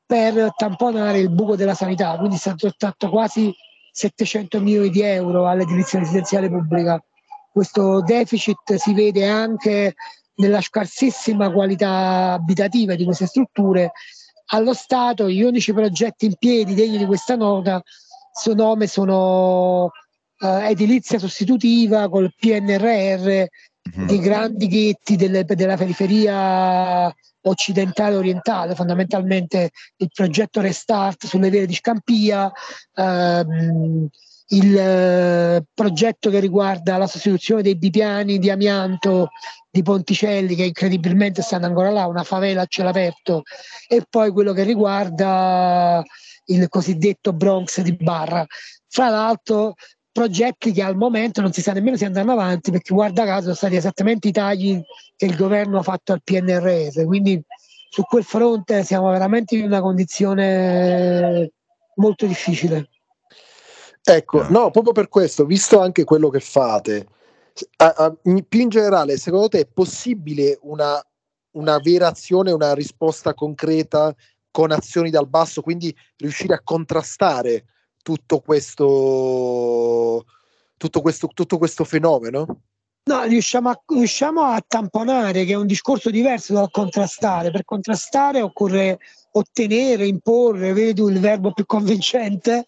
per 0.04 0.52
tamponare 0.56 1.18
il 1.18 1.30
buco 1.30 1.54
della 1.54 1.74
sanità, 1.74 2.16
quindi 2.16 2.36
è 2.36 2.38
stato 2.38 2.72
tratto 2.76 3.08
quasi 3.08 3.54
700 3.98 4.60
milioni 4.60 4.90
di 4.90 5.02
euro 5.02 5.48
all'edilizia 5.48 5.98
residenziale 5.98 6.48
pubblica. 6.48 7.02
Questo 7.50 8.00
deficit 8.02 8.74
si 8.74 8.94
vede 8.94 9.26
anche 9.26 9.94
nella 10.36 10.60
scarsissima 10.60 11.50
qualità 11.50 12.32
abitativa 12.32 12.94
di 12.94 13.04
queste 13.04 13.26
strutture, 13.26 13.90
allo 14.50 14.72
Stato 14.72 15.28
gli 15.28 15.42
unici 15.42 15.72
progetti 15.72 16.26
in 16.26 16.34
piedi 16.38 16.74
degni 16.74 16.96
di 16.96 17.06
questa 17.06 17.34
nota 17.34 17.82
suo 18.32 18.54
nome 18.54 18.86
sono 18.86 19.90
eh, 20.38 20.70
edilizia 20.70 21.18
sostitutiva 21.18 22.08
col 22.08 22.32
PNRR 22.38 23.44
mm-hmm. 23.96 24.06
di 24.06 24.18
grandi 24.18 24.66
ghetti 24.66 25.16
delle, 25.16 25.44
della 25.44 25.76
periferia 25.76 27.14
occidentale 27.42 28.16
orientale, 28.16 28.74
fondamentalmente 28.74 29.70
il 29.96 30.08
progetto 30.12 30.60
Restart 30.60 31.26
sulle 31.26 31.50
vie 31.50 31.66
di 31.66 31.74
Scampia, 31.74 32.50
ehm, 32.94 34.08
il 34.50 34.76
eh, 34.78 35.62
progetto 35.74 36.30
che 36.30 36.40
riguarda 36.40 36.96
la 36.96 37.06
sostituzione 37.06 37.62
dei 37.62 37.76
bipiani 37.76 38.38
di 38.38 38.50
amianto 38.50 39.28
di 39.70 39.82
Ponticelli 39.82 40.54
che 40.54 40.64
incredibilmente 40.64 41.42
stanno 41.42 41.66
ancora 41.66 41.90
là, 41.90 42.06
una 42.06 42.24
favela 42.24 42.62
a 42.62 42.66
cielo 42.66 42.88
aperto 42.88 43.42
e 43.86 44.04
poi 44.08 44.30
quello 44.30 44.52
che 44.52 44.62
riguarda 44.62 46.02
il 46.46 46.68
cosiddetto 46.68 47.32
Bronx 47.34 47.80
di 47.82 47.92
Barra. 47.92 48.46
Fra 48.90 49.10
l'altro 49.10 49.74
progetti 50.18 50.72
che 50.72 50.82
al 50.82 50.96
momento 50.96 51.40
non 51.40 51.52
si 51.52 51.62
sa 51.62 51.72
nemmeno 51.72 51.96
se 51.96 52.04
andranno 52.04 52.32
avanti 52.32 52.72
perché 52.72 52.92
guarda 52.92 53.24
caso 53.24 53.42
sono 53.42 53.54
stati 53.54 53.76
esattamente 53.76 54.26
i 54.26 54.32
tagli 54.32 54.82
che 55.14 55.26
il 55.26 55.36
governo 55.36 55.78
ha 55.78 55.82
fatto 55.84 56.12
al 56.12 56.22
PNRS, 56.24 57.04
quindi 57.04 57.40
su 57.88 58.02
quel 58.02 58.24
fronte 58.24 58.82
siamo 58.82 59.10
veramente 59.10 59.54
in 59.54 59.64
una 59.64 59.80
condizione 59.80 61.52
molto 61.94 62.26
difficile. 62.26 62.88
Ecco, 64.02 64.48
no, 64.48 64.72
proprio 64.72 64.92
per 64.92 65.08
questo, 65.08 65.44
visto 65.44 65.80
anche 65.80 66.02
quello 66.02 66.30
che 66.30 66.40
fate, 66.40 67.06
a, 67.76 67.94
a, 67.96 68.16
più 68.20 68.60
in 68.60 68.70
generale, 68.70 69.18
secondo 69.18 69.48
te 69.48 69.60
è 69.60 69.68
possibile 69.72 70.58
una, 70.62 71.00
una 71.52 71.78
vera 71.78 72.08
azione, 72.08 72.50
una 72.50 72.74
risposta 72.74 73.34
concreta 73.34 74.12
con 74.50 74.72
azioni 74.72 75.10
dal 75.10 75.28
basso, 75.28 75.62
quindi 75.62 75.94
riuscire 76.16 76.54
a 76.54 76.60
contrastare 76.62 77.66
tutto 78.08 78.40
questo, 78.40 80.24
tutto 80.78 81.02
questo, 81.02 81.26
tutto 81.26 81.58
questo 81.58 81.84
fenomeno? 81.84 82.46
No, 83.04 83.22
riusciamo 83.24 83.68
a, 83.68 83.78
riusciamo 83.86 84.44
a 84.44 84.64
tamponare, 84.66 85.44
che 85.44 85.52
è 85.52 85.56
un 85.56 85.66
discorso 85.66 86.08
diverso 86.08 86.54
dal 86.54 86.70
contrastare. 86.70 87.50
Per 87.50 87.66
contrastare 87.66 88.40
occorre 88.40 88.98
ottenere, 89.32 90.06
imporre, 90.06 90.72
vedi 90.72 91.02
il 91.02 91.20
verbo 91.20 91.52
più 91.52 91.66
convincente, 91.66 92.64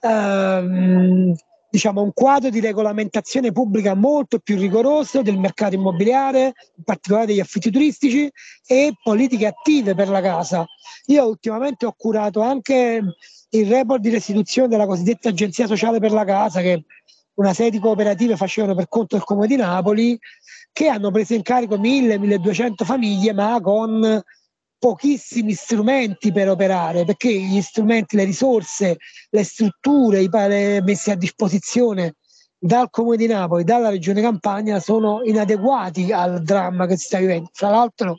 ehm, 0.00 1.34
diciamo 1.68 2.00
un 2.00 2.14
quadro 2.14 2.48
di 2.48 2.60
regolamentazione 2.60 3.52
pubblica 3.52 3.92
molto 3.92 4.38
più 4.38 4.56
rigoroso 4.56 5.20
del 5.20 5.38
mercato 5.38 5.74
immobiliare, 5.74 6.54
in 6.76 6.82
particolare 6.82 7.26
degli 7.26 7.40
affitti 7.40 7.70
turistici 7.70 8.30
e 8.66 8.94
politiche 9.02 9.48
attive 9.48 9.94
per 9.94 10.08
la 10.08 10.22
casa. 10.22 10.64
Io 11.08 11.26
ultimamente 11.26 11.84
ho 11.84 11.94
curato 11.94 12.40
anche 12.40 13.02
il 13.50 13.66
report 13.66 14.00
di 14.00 14.10
restituzione 14.10 14.68
della 14.68 14.86
cosiddetta 14.86 15.30
agenzia 15.30 15.66
sociale 15.66 16.00
per 16.00 16.12
la 16.12 16.24
casa 16.24 16.60
che 16.60 16.84
una 17.34 17.54
serie 17.54 17.70
di 17.70 17.78
cooperative 17.78 18.36
facevano 18.36 18.74
per 18.74 18.88
conto 18.88 19.16
del 19.16 19.24
Comune 19.24 19.46
di 19.46 19.56
Napoli 19.56 20.18
che 20.72 20.88
hanno 20.88 21.10
preso 21.10 21.34
in 21.34 21.42
carico 21.42 21.76
1000-1200 21.76 22.84
famiglie 22.84 23.32
ma 23.32 23.58
con 23.60 24.22
pochissimi 24.78 25.54
strumenti 25.54 26.30
per 26.30 26.48
operare 26.48 27.04
perché 27.04 27.32
gli 27.32 27.60
strumenti, 27.60 28.16
le 28.16 28.24
risorse, 28.24 28.96
le 29.30 29.44
strutture 29.44 30.20
i 30.20 30.28
messi 30.82 31.10
a 31.10 31.16
disposizione 31.16 32.14
dal 32.60 32.90
Comune 32.90 33.16
di 33.16 33.26
Napoli, 33.26 33.64
dalla 33.64 33.88
Regione 33.88 34.20
Campania 34.20 34.80
sono 34.80 35.22
inadeguati 35.22 36.12
al 36.12 36.42
dramma 36.42 36.86
che 36.86 36.96
si 36.96 37.06
sta 37.06 37.18
vivendo. 37.18 37.50
Fra 37.52 37.70
l'altro 37.70 38.18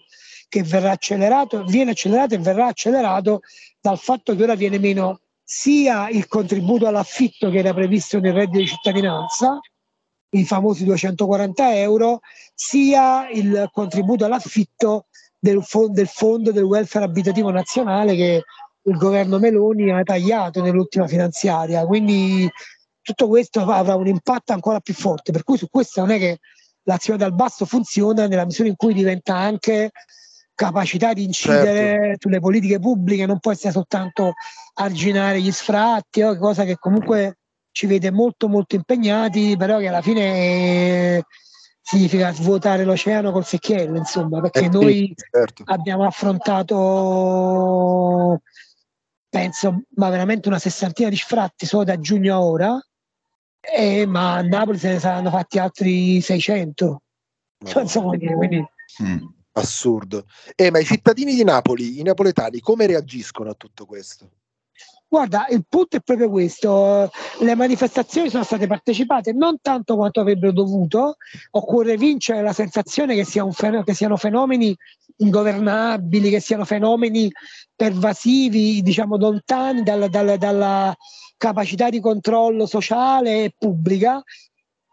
che 0.49 0.63
verrà 0.63 0.91
accelerato, 0.91 1.63
viene 1.63 1.91
accelerato 1.91 2.33
e 2.33 2.39
verrà 2.39 2.65
accelerato 2.65 3.41
dal 3.79 3.97
fatto 3.97 4.35
che 4.35 4.43
ora 4.43 4.55
viene 4.55 4.79
meno 4.79 5.21
sia 5.43 6.09
il 6.09 6.27
contributo 6.27 6.87
all'affitto 6.87 7.49
che 7.49 7.59
era 7.59 7.73
previsto 7.73 8.19
nel 8.19 8.33
reddito 8.33 8.57
di 8.57 8.67
cittadinanza, 8.67 9.59
i 10.31 10.43
famosi 10.43 10.83
240 10.83 11.75
euro, 11.77 12.19
sia 12.53 13.29
il 13.29 13.69
contributo 13.71 14.25
all'affitto 14.25 15.05
del, 15.39 15.63
fond- 15.63 15.93
del 15.93 16.07
fondo 16.07 16.51
del 16.51 16.63
welfare 16.63 17.05
abitativo 17.05 17.49
nazionale 17.49 18.15
che 18.15 18.43
il 18.81 18.97
governo 18.97 19.39
Meloni 19.39 19.91
ha 19.91 20.03
tagliato 20.03 20.61
nell'ultima 20.61 21.07
finanziaria. 21.07 21.85
Quindi 21.85 22.47
tutto 23.01 23.27
questo 23.27 23.61
avrà 23.61 23.95
un 23.95 24.07
impatto 24.07 24.53
ancora 24.53 24.79
più 24.79 24.93
forte. 24.93 25.31
Per 25.31 25.43
cui 25.43 25.57
su 25.57 25.67
questo 25.69 26.01
non 26.01 26.11
è 26.11 26.17
che 26.19 26.39
l'azione 26.83 27.17
dal 27.17 27.33
basso 27.33 27.65
funziona 27.65 28.27
nella 28.27 28.45
misura 28.45 28.67
in 28.67 28.75
cui 28.75 28.93
diventa 28.93 29.35
anche 29.35 29.91
capacità 30.59 31.13
di 31.13 31.23
incidere 31.23 32.07
certo. 32.07 32.27
sulle 32.27 32.41
politiche 32.41 32.79
pubbliche, 32.79 33.25
non 33.25 33.39
può 33.39 33.53
essere 33.53 33.71
soltanto 33.71 34.33
arginare 34.73 35.41
gli 35.41 35.53
sfratti, 35.53 36.21
oh, 36.21 36.37
cosa 36.37 36.65
che 36.65 36.75
comunque 36.77 37.37
ci 37.71 37.85
vede 37.85 38.11
molto 38.11 38.49
molto 38.49 38.75
impegnati, 38.75 39.55
però 39.57 39.77
che 39.77 39.87
alla 39.87 40.01
fine 40.01 41.23
significa 41.81 42.33
svuotare 42.33 42.83
l'oceano 42.83 43.31
col 43.31 43.45
secchiello, 43.45 43.95
insomma, 43.95 44.41
perché 44.41 44.65
eh, 44.65 44.69
noi 44.69 45.15
certo. 45.31 45.63
abbiamo 45.65 46.03
affrontato 46.03 46.81
penso, 49.29 49.83
ma 49.95 50.09
veramente 50.09 50.49
una 50.49 50.59
sessantina 50.59 51.07
di 51.07 51.15
sfratti 51.15 51.65
solo 51.65 51.85
da 51.85 51.97
giugno 51.99 52.35
a 52.35 52.43
ora, 52.43 52.77
eh, 53.61 54.05
ma 54.05 54.33
a 54.33 54.41
Napoli 54.41 54.77
se 54.77 54.89
ne 54.89 54.99
saranno 54.99 55.29
fatti 55.29 55.57
altri 55.57 56.19
600. 56.19 57.01
No. 57.59 57.79
Insomma, 57.79 58.17
quindi... 58.17 58.61
Mm 59.01 59.37
assurdo. 59.59 60.25
Eh, 60.55 60.71
ma 60.71 60.79
i 60.79 60.85
cittadini 60.85 61.35
di 61.35 61.43
Napoli, 61.43 61.99
i 61.99 62.03
napoletani, 62.03 62.59
come 62.59 62.87
reagiscono 62.87 63.49
a 63.49 63.55
tutto 63.55 63.85
questo? 63.85 64.29
Guarda, 65.11 65.47
il 65.49 65.65
punto 65.67 65.97
è 65.97 66.01
proprio 66.01 66.29
questo. 66.29 67.09
Le 67.39 67.55
manifestazioni 67.55 68.29
sono 68.29 68.43
state 68.43 68.67
partecipate 68.67 69.33
non 69.33 69.57
tanto 69.59 69.95
quanto 69.95 70.19
avrebbero 70.19 70.51
dovuto. 70.51 71.17
Occorre 71.51 71.97
vincere 71.97 72.43
la 72.43 72.53
sensazione 72.53 73.15
che, 73.15 73.25
sia 73.25 73.49
fen- 73.51 73.83
che 73.83 73.95
siano 73.95 74.17
fenomeni 74.17 74.77
ingovernabili, 75.17 76.29
che 76.29 76.39
siano 76.39 76.63
fenomeni 76.63 77.31
pervasivi, 77.75 78.83
diciamo 78.83 79.17
lontani 79.17 79.81
dal, 79.81 80.09
dal, 80.09 80.37
dalla 80.37 80.95
capacità 81.37 81.89
di 81.89 81.99
controllo 81.99 82.67
sociale 82.67 83.45
e 83.45 83.55
pubblica, 83.57 84.21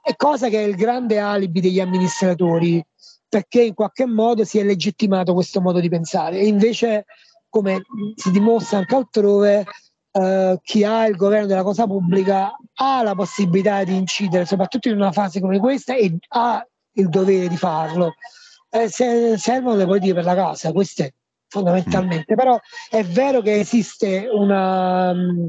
è 0.00 0.14
cosa 0.16 0.48
che 0.48 0.62
è 0.62 0.66
il 0.66 0.76
grande 0.76 1.18
alibi 1.18 1.60
degli 1.60 1.80
amministratori, 1.80 2.82
perché 3.28 3.62
in 3.62 3.74
qualche 3.74 4.06
modo 4.06 4.44
si 4.44 4.58
è 4.58 4.64
legittimato 4.64 5.34
questo 5.34 5.60
modo 5.60 5.80
di 5.80 5.88
pensare. 5.88 6.38
E 6.38 6.46
invece, 6.46 7.04
come 7.48 7.82
si 8.14 8.30
dimostra 8.30 8.78
anche 8.78 8.94
altrove, 8.94 9.64
eh, 10.12 10.58
chi 10.62 10.84
ha 10.84 11.06
il 11.06 11.16
governo 11.16 11.46
della 11.46 11.62
cosa 11.62 11.86
pubblica 11.86 12.56
ha 12.74 13.02
la 13.02 13.14
possibilità 13.14 13.84
di 13.84 13.96
incidere, 13.96 14.46
soprattutto 14.46 14.88
in 14.88 14.96
una 14.96 15.12
fase 15.12 15.40
come 15.40 15.58
questa, 15.58 15.94
e 15.94 16.16
ha 16.28 16.66
il 16.92 17.08
dovere 17.08 17.48
di 17.48 17.56
farlo. 17.56 18.14
Eh, 18.70 18.88
se 18.88 19.36
servono 19.38 19.76
le 19.76 19.84
politiche 19.84 20.14
per 20.14 20.24
la 20.24 20.34
casa, 20.34 20.72
queste 20.72 21.14
fondamentalmente, 21.48 22.32
mm. 22.32 22.36
però 22.36 22.58
è 22.90 23.04
vero 23.04 23.40
che 23.40 23.58
esiste 23.58 24.28
una, 24.30 25.12
mm, 25.14 25.46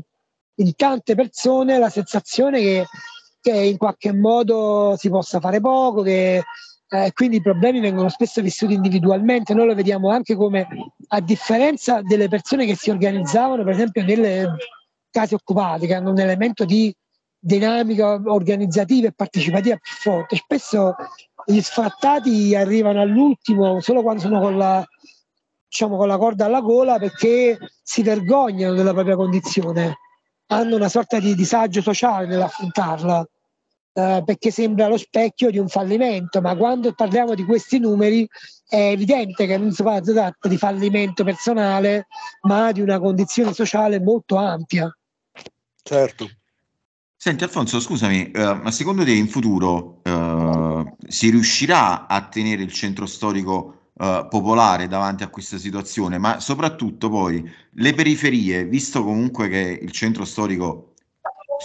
in 0.55 0.75
tante 0.75 1.15
persone 1.15 1.77
la 1.77 1.89
sensazione 1.89 2.59
che, 2.59 2.85
che 3.41 3.51
in 3.51 3.77
qualche 3.77 4.13
modo 4.13 4.95
si 4.97 5.09
possa 5.09 5.39
fare 5.39 5.59
poco, 5.59 6.01
che 6.01 6.43
eh, 6.89 7.11
quindi 7.13 7.37
i 7.37 7.41
problemi 7.41 7.79
vengono 7.79 8.09
spesso 8.09 8.41
vissuti 8.41 8.73
individualmente. 8.73 9.53
Noi 9.53 9.67
lo 9.67 9.75
vediamo 9.75 10.09
anche 10.09 10.35
come, 10.35 10.67
a 11.09 11.19
differenza 11.19 12.01
delle 12.01 12.27
persone 12.29 12.65
che 12.65 12.75
si 12.75 12.89
organizzavano, 12.89 13.63
per 13.63 13.73
esempio, 13.73 14.03
nelle 14.03 14.55
case 15.09 15.35
occupate, 15.35 15.87
che 15.87 15.93
hanno 15.93 16.11
un 16.11 16.19
elemento 16.19 16.63
di 16.65 16.93
dinamica 17.39 18.21
organizzativa 18.25 19.07
e 19.07 19.13
partecipativa 19.13 19.75
più 19.77 19.91
forte, 19.93 20.35
spesso 20.35 20.95
gli 21.45 21.61
sfrattati 21.61 22.55
arrivano 22.55 23.01
all'ultimo 23.01 23.79
solo 23.79 24.01
quando 24.01 24.21
sono 24.21 24.39
con 24.39 24.57
la, 24.57 24.85
diciamo, 25.67 25.97
con 25.97 26.07
la 26.07 26.17
corda 26.17 26.45
alla 26.45 26.61
gola 26.61 26.97
perché 26.97 27.57
si 27.83 28.01
vergognano 28.03 28.73
della 28.73 28.93
propria 28.93 29.15
condizione, 29.15 29.97
hanno 30.47 30.75
una 30.75 30.89
sorta 30.89 31.19
di 31.19 31.35
disagio 31.35 31.81
sociale 31.81 32.27
nell'affrontarla 32.27 33.25
eh, 33.97 34.21
perché 34.23 34.51
sembra 34.51 34.87
lo 34.87 34.95
specchio 34.95 35.49
di 35.49 35.57
un 35.57 35.67
fallimento, 35.67 36.39
ma 36.39 36.55
quando 36.55 36.93
parliamo 36.93 37.33
di 37.33 37.43
questi 37.43 37.79
numeri 37.79 38.27
è 38.69 38.91
evidente 38.91 39.47
che 39.47 39.57
non 39.57 39.71
si 39.71 39.81
tratta 39.81 40.47
di 40.47 40.55
fallimento 40.55 41.23
personale, 41.23 42.05
ma 42.41 42.71
di 42.71 42.81
una 42.81 42.99
condizione 42.99 43.53
sociale 43.53 43.99
molto 43.99 44.35
ampia. 44.35 44.95
Certo. 45.81 46.29
Senti 47.15 47.43
Alfonso, 47.43 47.79
scusami, 47.79 48.29
eh, 48.29 48.53
ma 48.53 48.69
secondo 48.69 49.03
te 49.03 49.13
in 49.13 49.27
futuro 49.27 50.01
eh, 50.03 50.93
si 51.07 51.31
riuscirà 51.31 52.05
a 52.05 52.21
tenere 52.27 52.61
il 52.61 52.71
centro 52.71 53.07
storico 53.07 53.93
eh, 53.97 54.27
popolare 54.29 54.87
davanti 54.87 55.23
a 55.23 55.29
questa 55.29 55.57
situazione? 55.57 56.19
Ma 56.19 56.39
soprattutto 56.39 57.09
poi 57.09 57.43
le 57.71 57.93
periferie, 57.95 58.65
visto 58.65 59.03
comunque 59.03 59.47
che 59.49 59.79
il 59.81 59.89
centro 59.89 60.23
storico 60.23 60.93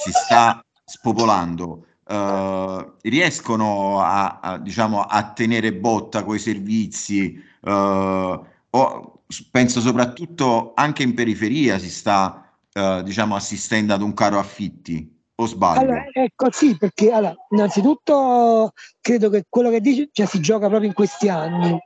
si 0.02 0.10
sta 0.12 0.64
spopolando, 0.82 1.88
Uh, 2.12 2.92
riescono 3.00 4.02
a, 4.02 4.38
a, 4.42 4.58
diciamo, 4.58 5.00
a 5.00 5.32
tenere 5.32 5.72
botta 5.72 6.24
coi 6.24 6.38
servizi. 6.38 7.42
Uh, 7.62 8.44
o, 8.68 9.22
penso 9.50 9.80
soprattutto 9.80 10.72
anche 10.74 11.02
in 11.02 11.14
periferia 11.14 11.78
si 11.78 11.88
sta 11.88 12.52
uh, 12.74 13.02
diciamo, 13.02 13.34
assistendo 13.34 13.94
ad 13.94 14.02
un 14.02 14.12
caro 14.12 14.38
affitti. 14.38 15.10
O 15.36 15.46
sbaglio? 15.46 15.80
Allora, 15.80 16.04
ecco 16.12 16.48
sì, 16.50 16.76
perché 16.76 17.10
allora, 17.10 17.34
innanzitutto 17.48 18.72
credo 19.00 19.30
che 19.30 19.46
quello 19.48 19.70
che 19.70 19.80
dici 19.80 20.10
cioè, 20.12 20.26
si 20.26 20.40
gioca 20.40 20.68
proprio 20.68 20.88
in 20.88 20.94
questi 20.94 21.30
anni. 21.30 21.78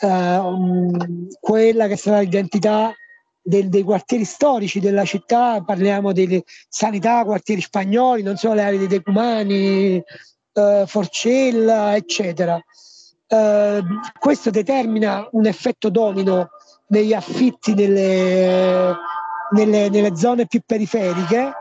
Um, 0.00 1.28
quella 1.38 1.86
che 1.86 1.96
sarà 1.96 2.18
l'identità 2.18 2.92
del, 3.42 3.68
dei 3.68 3.82
quartieri 3.82 4.24
storici 4.24 4.80
della 4.80 5.04
città, 5.04 5.62
parliamo 5.62 6.12
delle 6.12 6.44
sanità, 6.68 7.24
quartieri 7.24 7.60
spagnoli, 7.60 8.22
non 8.22 8.36
solo 8.36 8.54
le 8.54 8.62
aree 8.62 8.78
dei 8.78 8.86
Decumani, 8.86 10.02
eh, 10.52 10.84
Forcella, 10.86 11.96
eccetera. 11.96 12.62
Eh, 13.26 13.82
questo 14.18 14.50
determina 14.50 15.26
un 15.32 15.46
effetto 15.46 15.90
domino 15.90 16.50
negli 16.88 17.12
affitti 17.12 17.74
nelle, 17.74 18.94
nelle, 19.50 19.88
nelle 19.88 20.16
zone 20.16 20.46
più 20.46 20.60
periferiche. 20.64 21.52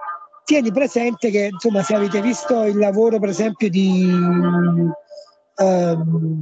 Tieni 0.44 0.72
presente 0.72 1.30
che, 1.30 1.50
insomma, 1.52 1.82
se 1.82 1.96
avete 1.96 2.22
visto 2.22 2.64
il 2.64 2.78
lavoro, 2.78 3.20
per 3.20 3.30
esempio, 3.30 3.70
di 3.70 4.10
ehm, 5.56 6.42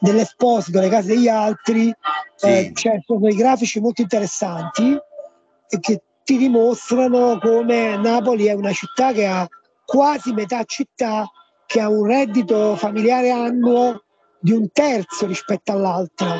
dell'esposito, 0.00 0.80
le 0.80 0.88
case 0.88 1.08
degli 1.08 1.28
altri, 1.28 1.94
sì. 2.34 2.46
eh, 2.46 2.70
cioè 2.74 3.00
sono 3.04 3.20
dei 3.20 3.34
grafici 3.34 3.80
molto 3.80 4.02
interessanti 4.02 4.96
e 5.68 5.80
che 5.80 6.02
ti 6.24 6.36
dimostrano 6.36 7.38
come 7.38 7.96
Napoli 7.96 8.46
è 8.46 8.52
una 8.52 8.72
città 8.72 9.12
che 9.12 9.26
ha 9.26 9.46
quasi 9.84 10.32
metà 10.32 10.62
città 10.64 11.28
che 11.66 11.80
ha 11.80 11.88
un 11.88 12.04
reddito 12.04 12.76
familiare 12.76 13.30
annuo 13.30 14.04
di 14.40 14.52
un 14.52 14.70
terzo 14.70 15.26
rispetto 15.26 15.72
all'altra. 15.72 16.38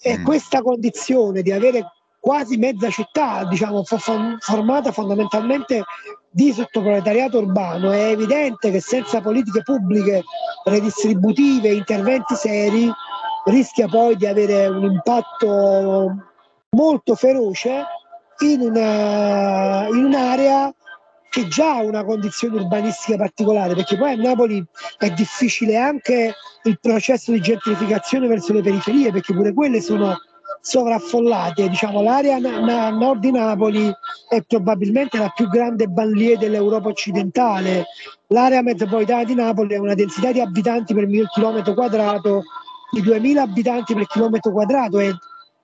E 0.00 0.18
mm. 0.18 0.24
questa 0.24 0.60
condizione 0.62 1.42
di 1.42 1.52
avere 1.52 1.84
quasi 2.22 2.56
mezza 2.56 2.88
città, 2.88 3.44
diciamo, 3.46 3.82
formata 3.82 4.92
fondamentalmente 4.92 5.82
di 6.30 6.52
sottoproletariato 6.52 7.38
urbano, 7.38 7.90
è 7.90 8.10
evidente 8.10 8.70
che 8.70 8.80
senza 8.80 9.20
politiche 9.20 9.62
pubbliche 9.62 10.22
redistributive, 10.64 11.74
interventi 11.74 12.36
seri, 12.36 12.88
rischia 13.46 13.88
poi 13.88 14.14
di 14.14 14.26
avere 14.26 14.68
un 14.68 14.84
impatto 14.84 16.14
molto 16.70 17.16
feroce 17.16 17.82
in, 18.38 18.60
una, 18.60 19.88
in 19.88 20.04
un'area 20.04 20.72
che 21.28 21.48
già 21.48 21.78
ha 21.78 21.82
una 21.82 22.04
condizione 22.04 22.60
urbanistica 22.60 23.16
particolare, 23.16 23.74
perché 23.74 23.96
poi 23.96 24.12
a 24.12 24.16
Napoli 24.16 24.64
è 24.96 25.10
difficile 25.10 25.76
anche 25.76 26.34
il 26.62 26.78
processo 26.78 27.32
di 27.32 27.40
gentrificazione 27.40 28.28
verso 28.28 28.52
le 28.52 28.62
periferie, 28.62 29.10
perché 29.10 29.34
pure 29.34 29.52
quelle 29.52 29.80
sono 29.80 30.16
sovraffollate. 30.62 31.68
Diciamo, 31.68 32.00
l'area 32.00 32.36
a 32.36 32.90
nord 32.90 33.20
di 33.20 33.32
Napoli 33.32 33.92
è 34.28 34.40
probabilmente 34.42 35.18
la 35.18 35.30
più 35.34 35.48
grande 35.48 35.88
banlieue 35.88 36.38
dell'Europa 36.38 36.88
occidentale. 36.88 37.86
L'area 38.28 38.62
metropolitana 38.62 39.24
di 39.24 39.34
Napoli 39.34 39.74
ha 39.74 39.80
una 39.80 39.94
densità 39.94 40.32
di 40.32 40.40
abitanti 40.40 40.94
per 40.94 41.06
mille 41.06 41.26
chilometro 41.34 41.74
quadrato 41.74 42.44
di 42.92 43.02
2.000 43.02 43.38
abitanti 43.38 43.94
per 43.94 44.06
chilometro 44.06 44.52
quadrato, 44.52 44.98
è 44.98 45.10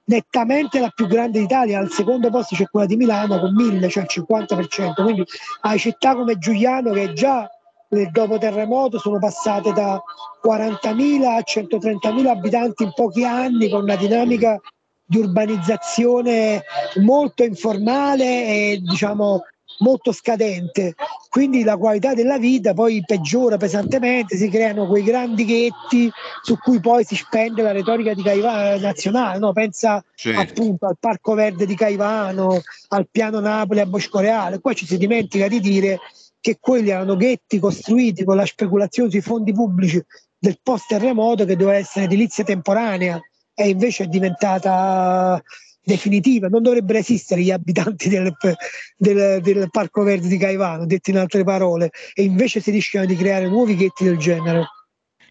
nettamente 0.05 0.81
la 0.81 0.91
più 0.95 1.07
grande 1.07 1.41
d'Italia. 1.41 1.79
Al 1.79 1.91
secondo 1.91 2.31
posto 2.31 2.57
c'è 2.57 2.67
quella 2.69 2.87
di 2.87 2.97
Milano 2.97 3.39
con 3.39 3.55
1.000, 3.55 3.89
cioè 3.89 4.03
il 4.03 4.25
50%. 4.27 5.03
Quindi 5.03 5.25
hai 5.61 5.79
città 5.79 6.15
come 6.15 6.39
Giuliano 6.39 6.93
che 6.93 7.13
già 7.13 7.49
dopo 8.11 8.37
terremoto 8.39 8.99
sono 8.99 9.19
passate 9.19 9.73
da 9.73 10.01
40.000 10.45 11.25
a 11.25 11.39
130.000 11.39 12.27
abitanti 12.27 12.83
in 12.83 12.93
pochi 12.95 13.25
anni 13.25 13.69
con 13.69 13.83
una 13.83 13.97
dinamica 13.97 14.61
di 15.09 15.17
urbanizzazione 15.17 16.63
molto 17.01 17.43
informale 17.43 18.25
e 18.25 18.79
diciamo 18.83 19.43
molto 19.79 20.13
scadente, 20.13 20.95
quindi 21.29 21.63
la 21.63 21.77
qualità 21.77 22.13
della 22.13 22.37
vita 22.37 22.75
poi 22.75 23.03
peggiora 23.07 23.57
pesantemente, 23.57 24.37
si 24.37 24.49
creano 24.49 24.87
quei 24.87 25.03
grandi 25.03 25.45
ghetti 25.45 26.11
su 26.43 26.59
cui 26.59 26.81
poi 26.81 27.05
si 27.05 27.15
spende 27.15 27.63
la 27.63 27.73
retorica 27.73 28.13
di 28.13 28.23
Caivano 28.23 28.79
nazionale, 28.81 29.39
no? 29.39 29.53
pensa 29.53 30.05
certo. 30.15 30.41
appunto 30.41 30.87
al 30.87 30.97
Parco 30.99 31.35
Verde 31.35 31.65
di 31.65 31.75
Caivano, 31.75 32.61
al 32.89 33.09
piano 33.11 33.41
Napoli 33.41 33.81
a 33.81 33.87
Bosco 33.87 34.19
Reale, 34.19 34.61
qua 34.61 34.73
ci 34.73 34.85
si 34.85 34.99
dimentica 34.99 35.49
di 35.49 35.61
dire 35.61 35.99
che 36.41 36.59
quelli 36.61 36.91
erano 36.91 37.17
ghetti 37.17 37.59
costruiti 37.59 38.25
con 38.25 38.37
la 38.37 38.47
speculazione 38.47 39.11
sui 39.11 39.21
fondi 39.21 39.53
pubblici 39.53 40.03
del 40.39 40.59
post 40.63 40.87
terremoto 40.89 41.45
che 41.45 41.57
doveva 41.57 41.79
essere 41.79 42.05
edilizia 42.05 42.45
temporanea 42.45 43.21
e 43.59 43.69
invece 43.71 44.05
è 44.05 44.07
diventata 44.07 45.43
definitiva. 45.83 46.47
Non 46.47 46.63
dovrebbero 46.63 46.99
esistere 46.99 47.43
gli 47.43 47.51
abitanti 47.51 48.09
del, 48.09 48.33
del, 48.97 49.41
del 49.41 49.69
Parco 49.69 50.05
Verde 50.05 50.29
di 50.29 50.39
Caivano, 50.39 50.87
detto 50.87 51.11
in 51.11 51.19
altre 51.19 51.43
parole, 51.43 51.91
e 52.15 52.23
invece 52.23 52.61
si 52.61 52.71
rischiano 52.71 53.05
di 53.05 53.17
creare 53.17 53.49
nuovi 53.49 53.75
ghetti 53.75 54.05
del 54.05 54.17
genere. 54.17 54.67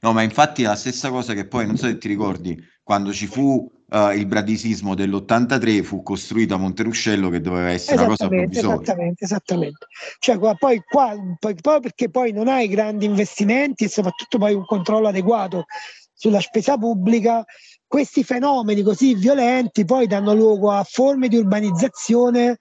No, 0.02 0.12
ma 0.12 0.24
infatti 0.24 0.64
è 0.64 0.68
la 0.68 0.76
stessa 0.76 1.10
cosa 1.10 1.34
che 1.34 1.48
poi, 1.48 1.66
non 1.66 1.78
so 1.78 1.86
se 1.86 1.98
ti 1.98 2.10
ricordi, 2.10 2.62
quando 2.84 3.14
ci 3.14 3.28
fu 3.28 3.72
uh, 3.90 4.12
il 4.12 4.26
bradisismo 4.26 4.94
dell'83 4.94 5.82
fu 5.84 6.04
costruito 6.04 6.54
a 6.54 6.58
Monteruscello 6.58 7.30
che 7.30 7.40
doveva 7.40 7.70
essere 7.70 7.98
una 7.98 8.08
cosa 8.08 8.28
provvisoria. 8.28 8.82
Esattamente, 8.82 9.24
esattamente. 9.24 9.88
Cioè, 10.20 10.38
poi, 10.38 10.82
qua, 10.86 11.16
poi, 11.40 11.56
poi 11.56 11.80
perché 11.80 12.10
poi 12.10 12.34
non 12.34 12.50
hai 12.50 12.68
grandi 12.68 13.06
investimenti 13.06 13.86
e 13.86 13.90
soprattutto 13.90 14.38
poi 14.38 14.54
un 14.54 14.66
controllo 14.66 15.08
adeguato 15.08 15.66
sulla 16.14 16.42
spesa 16.42 16.78
pubblica, 16.78 17.46
questi 17.88 18.24
fenomeni 18.24 18.84
così 18.84 19.16
violenti 19.16 19.86
poi 19.86 20.08
danno 20.08 20.34
luogo 20.34 20.72
a 20.72 20.84
forme 20.84 21.30
di 21.30 21.38
urbanizzazione 21.38 22.58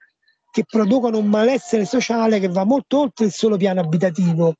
che 0.49 0.63
producono 0.65 1.17
un 1.17 1.27
malessere 1.27 1.85
sociale 1.85 2.39
che 2.39 2.47
va 2.47 2.63
molto 2.63 3.01
oltre 3.01 3.25
il 3.25 3.31
solo 3.31 3.57
piano 3.57 3.81
abitativo. 3.81 4.55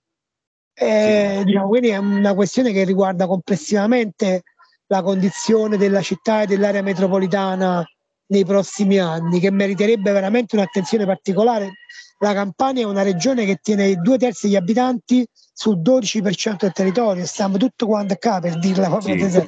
Eh, 0.74 1.42
diciamo, 1.44 1.70
quindi 1.70 1.88
è 1.88 1.98
una 1.98 2.36
questione 2.36 2.72
che 2.72 2.84
riguarda 2.84 3.26
complessivamente 3.26 4.44
la 4.88 5.02
condizione 5.02 5.78
della 5.78 6.02
città 6.02 6.44
e 6.44 6.46
dell'area 6.46 6.84
metropolitana 6.84 7.84
nei 8.28 8.46
prossimi 8.46 9.00
anni, 9.00 9.40
che 9.40 9.50
meriterebbe 9.50 10.12
veramente 10.12 10.56
un'attenzione 10.56 11.06
particolare. 11.06 11.72
La 12.20 12.34
Campania 12.34 12.84
è 12.84 12.86
una 12.86 13.02
regione 13.02 13.46
che 13.46 13.58
tiene 13.62 13.96
due 13.96 14.18
terzi 14.18 14.48
degli 14.48 14.56
abitanti 14.56 15.26
sul 15.54 15.80
12% 15.80 16.58
del 16.58 16.74
territorio, 16.74 17.26
stiamo 17.26 17.58
tutto 17.58 17.88
quanto 17.88 18.16
a 18.20 18.40
per 18.40 18.60
dirla 18.60 18.88
proprio 18.90 19.30
sì. 19.30 19.48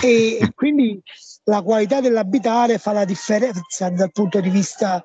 E, 0.00 0.52
quindi 0.54 1.00
la 1.44 1.62
qualità 1.62 2.00
dell'abitare 2.00 2.78
fa 2.78 2.92
la 2.92 3.04
differenza 3.04 3.90
dal 3.90 4.12
punto 4.12 4.40
di 4.40 4.50
vista 4.50 5.02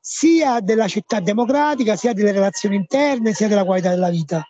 sia 0.00 0.60
della 0.60 0.88
città 0.88 1.20
democratica, 1.20 1.96
sia 1.96 2.12
delle 2.12 2.32
relazioni 2.32 2.76
interne, 2.76 3.34
sia 3.34 3.48
della 3.48 3.64
qualità 3.64 3.90
della 3.90 4.10
vita. 4.10 4.42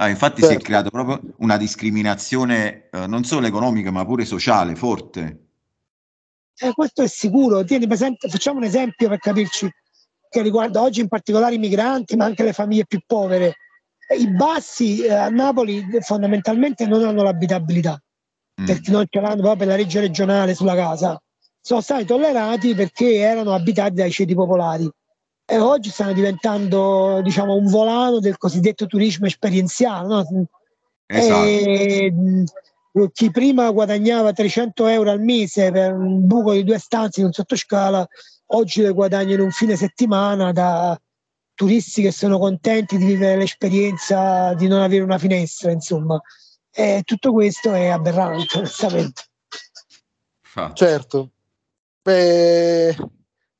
Ah, 0.00 0.08
infatti 0.08 0.42
certo. 0.42 0.54
si 0.54 0.60
è 0.60 0.64
creata 0.64 0.90
proprio 0.90 1.20
una 1.38 1.56
discriminazione 1.56 2.88
eh, 2.90 3.06
non 3.08 3.24
solo 3.24 3.48
economica 3.48 3.90
ma 3.90 4.04
pure 4.04 4.24
sociale 4.24 4.76
forte. 4.76 5.46
Eh, 6.56 6.72
questo 6.72 7.02
è 7.02 7.08
sicuro. 7.08 7.64
Tieni 7.64 7.86
presente, 7.86 8.28
facciamo 8.28 8.58
un 8.58 8.64
esempio 8.64 9.08
per 9.08 9.18
capirci, 9.18 9.68
che 10.28 10.42
riguarda 10.42 10.82
oggi 10.82 11.00
in 11.00 11.08
particolare 11.08 11.54
i 11.54 11.58
migranti, 11.58 12.14
ma 12.14 12.26
anche 12.26 12.44
le 12.44 12.52
famiglie 12.52 12.86
più 12.86 13.00
povere. 13.04 13.56
I 14.16 14.28
bassi 14.30 15.02
eh, 15.02 15.12
a 15.12 15.28
Napoli 15.28 15.84
fondamentalmente 16.00 16.86
non 16.86 17.04
hanno 17.04 17.24
l'abitabilità, 17.24 18.00
mm. 18.60 18.64
perché 18.64 18.90
non 18.90 19.06
ce 19.08 19.20
l'hanno 19.20 19.36
proprio 19.36 19.56
per 19.56 19.66
la 19.66 19.76
legge 19.76 20.00
regionale 20.00 20.54
sulla 20.54 20.74
casa. 20.74 21.20
Sono 21.60 21.80
stati 21.80 22.04
tollerati 22.04 22.74
perché 22.74 23.16
erano 23.16 23.52
abitati 23.52 23.94
dai 23.94 24.10
ceti 24.10 24.34
popolari 24.34 24.90
e 25.50 25.58
oggi 25.58 25.90
stanno 25.90 26.12
diventando 26.12 27.20
diciamo, 27.22 27.54
un 27.54 27.66
volano 27.66 28.20
del 28.20 28.36
cosiddetto 28.36 28.86
turismo 28.86 29.26
esperienziale. 29.26 30.06
No? 30.06 30.46
Esatto. 31.06 31.44
E, 31.44 32.12
chi 33.12 33.30
prima 33.30 33.70
guadagnava 33.70 34.32
300 34.32 34.86
euro 34.88 35.10
al 35.10 35.22
mese 35.22 35.70
per 35.70 35.92
un 35.94 36.26
buco 36.26 36.52
di 36.52 36.64
due 36.64 36.78
stanze 36.78 37.20
in 37.20 37.26
un 37.26 37.32
sottoscala, 37.32 38.06
oggi 38.46 38.82
le 38.82 38.92
guadagna 38.92 39.34
in 39.34 39.40
un 39.40 39.50
fine 39.50 39.76
settimana 39.76 40.52
da 40.52 40.98
turisti 41.54 42.02
che 42.02 42.12
sono 42.12 42.38
contenti 42.38 42.98
di 42.98 43.06
vivere 43.06 43.36
l'esperienza 43.36 44.52
di 44.54 44.68
non 44.68 44.82
avere 44.82 45.02
una 45.02 45.18
finestra, 45.18 45.70
insomma. 45.70 46.20
E 46.70 47.02
tutto 47.04 47.32
questo 47.32 47.72
è 47.72 47.88
aberrante, 47.88 48.58
onestamente. 48.58 49.22
Certo. 50.74 51.30
Beh, 52.02 52.96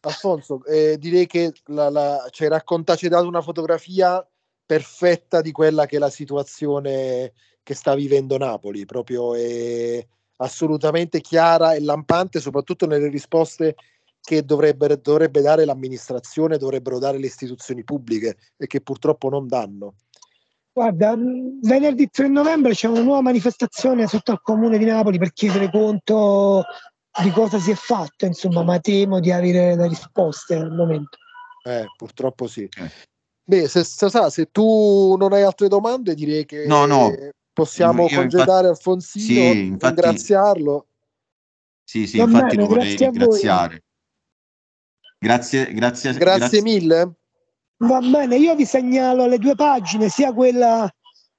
Alfonso, 0.01 0.65
eh, 0.65 0.97
direi 0.99 1.27
che 1.27 1.53
la, 1.67 1.91
la, 1.91 2.29
ci 2.31 2.45
hai 2.45 2.49
raccontato, 2.49 2.99
ci 2.99 3.05
hai 3.07 3.11
dato 3.11 3.27
una 3.27 3.43
fotografia 3.43 4.27
perfetta 4.65 5.41
di 5.41 5.53
quella 5.53 5.87
che 5.87 5.97
è 5.97 5.99
la 5.99 6.11
situazione 6.11 7.33
che 7.63 7.75
sta 7.75 7.95
vivendo 7.95 8.37
Napoli, 8.39 8.85
proprio 8.85 9.35
è 9.35 10.05
assolutamente 10.37 11.21
chiara 11.21 11.75
e 11.75 11.81
lampante, 11.81 12.41
soprattutto 12.41 12.87
nelle 12.87 13.09
risposte 13.09 13.77
che 14.21 14.45
dovrebbe, 14.45 15.01
dovrebbe 15.01 15.41
dare 15.41 15.65
l'amministrazione, 15.65 16.59
dovrebbero 16.59 16.99
dare 16.99 17.19
le 17.19 17.27
istituzioni 17.27 17.85
pubbliche 17.85 18.37
e 18.57 18.67
che 18.67 18.81
purtroppo 18.81 19.29
non 19.29 19.47
danno. 19.47 19.95
Guarda, 20.79 21.17
venerdì 21.63 22.09
3 22.09 22.29
novembre 22.29 22.73
c'è 22.73 22.87
una 22.87 23.01
nuova 23.01 23.21
manifestazione 23.21 24.07
sotto 24.07 24.31
al 24.31 24.41
comune 24.41 24.79
di 24.79 24.85
Napoli 24.85 25.19
per 25.19 25.33
chiedere 25.33 25.73
conto 25.73 26.63
di 27.21 27.31
cosa 27.33 27.59
si 27.59 27.73
è 27.73 27.75
fatto, 27.75 28.27
insomma, 28.27 28.63
ma 28.63 28.79
temo 28.79 29.19
di 29.19 29.33
avere 29.33 29.75
le 29.75 29.89
risposte 29.89 30.55
al 30.55 30.71
momento. 30.73 31.19
Eh, 31.65 31.87
purtroppo 31.97 32.47
sì. 32.47 32.63
Eh. 32.63 32.91
Beh, 33.43 33.67
se, 33.67 33.83
se, 33.83 34.09
se, 34.31 34.51
tu 34.53 35.17
non 35.19 35.33
hai 35.33 35.43
altre 35.43 35.67
domande, 35.67 36.15
direi 36.15 36.45
che 36.45 36.65
no, 36.69 36.87
no. 36.87 37.13
possiamo 37.53 38.07
Io 38.07 38.15
congedare 38.15 38.69
infatti, 38.69 38.89
Alfonsino, 38.89 39.25
sì, 39.51 39.67
infatti, 39.67 40.01
ringraziarlo. 40.01 40.87
Sì, 41.83 42.07
sì, 42.07 42.19
Va 42.19 42.23
infatti 42.23 42.55
bene, 42.55 42.63
lo 42.63 42.67
vorrei 42.69 42.95
ringraziare. 42.95 43.83
Grazie, 45.19 45.73
grazie, 45.73 46.13
grazie, 46.13 46.39
grazie 46.39 46.63
mille. 46.63 47.18
Va 47.79 48.01
bene, 48.01 48.37
io 48.37 48.55
vi 48.57 48.65
segnalo 48.65 49.27
le 49.27 49.39
due 49.39 49.55
pagine, 49.55 50.09
sia 50.09 50.33
quella 50.33 50.91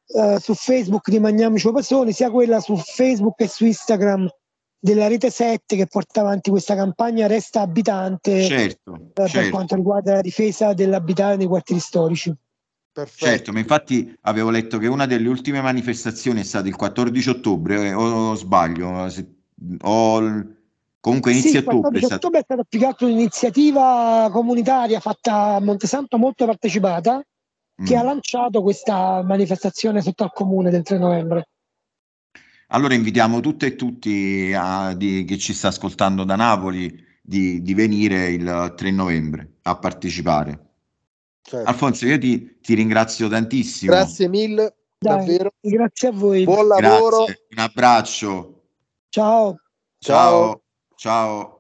eh, 0.08 0.38
su 0.40 0.54
Facebook 0.54 1.10
di 1.10 1.20
Magniamici 1.20 1.70
Pasoni, 1.72 2.14
sia 2.14 2.32
quella 2.32 2.60
su 2.62 2.78
Facebook 2.78 3.42
e 3.42 3.48
su 3.48 3.66
Instagram 3.66 4.30
della 4.80 5.08
rete 5.08 5.30
7 5.30 5.76
che 5.76 5.88
porta 5.88 6.22
avanti 6.22 6.50
questa 6.50 6.74
campagna 6.74 7.28
Resta 7.28 7.62
Abitante 7.62 8.44
certo, 8.44 8.94
eh, 8.96 9.12
per 9.12 9.30
certo. 9.30 9.50
quanto 9.50 9.76
riguarda 9.76 10.14
la 10.14 10.22
difesa 10.22 10.74
dell'abitare 10.74 11.36
nei 11.36 11.48
quartieri 11.48 11.82
storici. 11.82 12.34
Perfetto. 12.92 13.26
Certo, 13.26 13.52
ma 13.52 13.60
infatti 13.60 14.18
avevo 14.22 14.50
letto 14.50 14.78
che 14.78 14.88
una 14.88 15.06
delle 15.06 15.28
ultime 15.28 15.62
manifestazioni 15.62 16.40
è 16.40 16.44
stata 16.44 16.68
il 16.68 16.76
14 16.76 17.30
ottobre, 17.30 17.88
eh, 17.88 17.94
o, 17.94 18.30
o 18.30 18.36
sbaglio, 18.36 19.10
se, 19.10 19.28
o 19.82 20.58
comunque 21.00 21.32
inizio 21.32 21.52
sì, 21.52 21.58
ottobre. 21.58 22.00
È 22.00 22.04
stato... 22.04 22.16
ottobre 22.16 22.40
è 22.40 22.44
stata 22.44 22.64
più 22.64 22.80
che 22.80 22.86
altro 22.86 23.08
un'iniziativa 23.08 24.30
comunitaria 24.32 25.00
fatta 25.00 25.56
a 25.56 25.60
Montesanto 25.60 26.18
molto 26.18 26.46
partecipata 26.46 27.18
mm. 27.82 27.86
che 27.86 27.96
ha 27.96 28.04
lanciato 28.04 28.62
questa 28.62 29.22
manifestazione 29.24 30.02
sotto 30.02 30.24
al 30.24 30.32
comune 30.34 30.70
del 30.70 30.84
3 30.84 30.98
novembre. 30.98 31.50
Allora 32.72 32.94
invitiamo 32.94 33.40
tutte 33.40 33.68
e 33.68 33.76
tutti 33.76 34.54
a, 34.56 34.94
di, 34.94 35.26
che 35.26 35.38
ci 35.38 35.54
sta 35.54 35.70
ascoltando 35.70 36.24
da 36.24 36.36
Napoli 36.36 37.04
di, 37.22 37.62
di, 37.62 37.74
venire 37.74 38.30
il 38.30 38.74
3 38.76 38.92
novembre 38.92 39.58
a 39.64 39.76
partecipare. 39.78 40.68
Certo. 41.42 41.68
Alfonso, 41.68 42.06
io 42.06 42.20
ti, 42.20 42.60
ti, 42.62 42.76
ringrazio 42.76 43.28
tantissimo. 43.28 43.92
Grazie 43.92 44.28
mille, 44.28 44.76
Dai, 45.00 45.18
davvero. 45.18 45.52
Grazie 45.60 46.10
a 46.10 46.12
voi. 46.12 46.44
Buon 46.44 46.68
lavoro. 46.68 47.24
Grazie. 47.24 47.46
Un 47.50 47.58
abbraccio. 47.58 48.64
Ciao. 49.10 49.56
Ciao. 49.98 50.52
Ciao. 50.52 50.62
Ciao. 51.00 51.59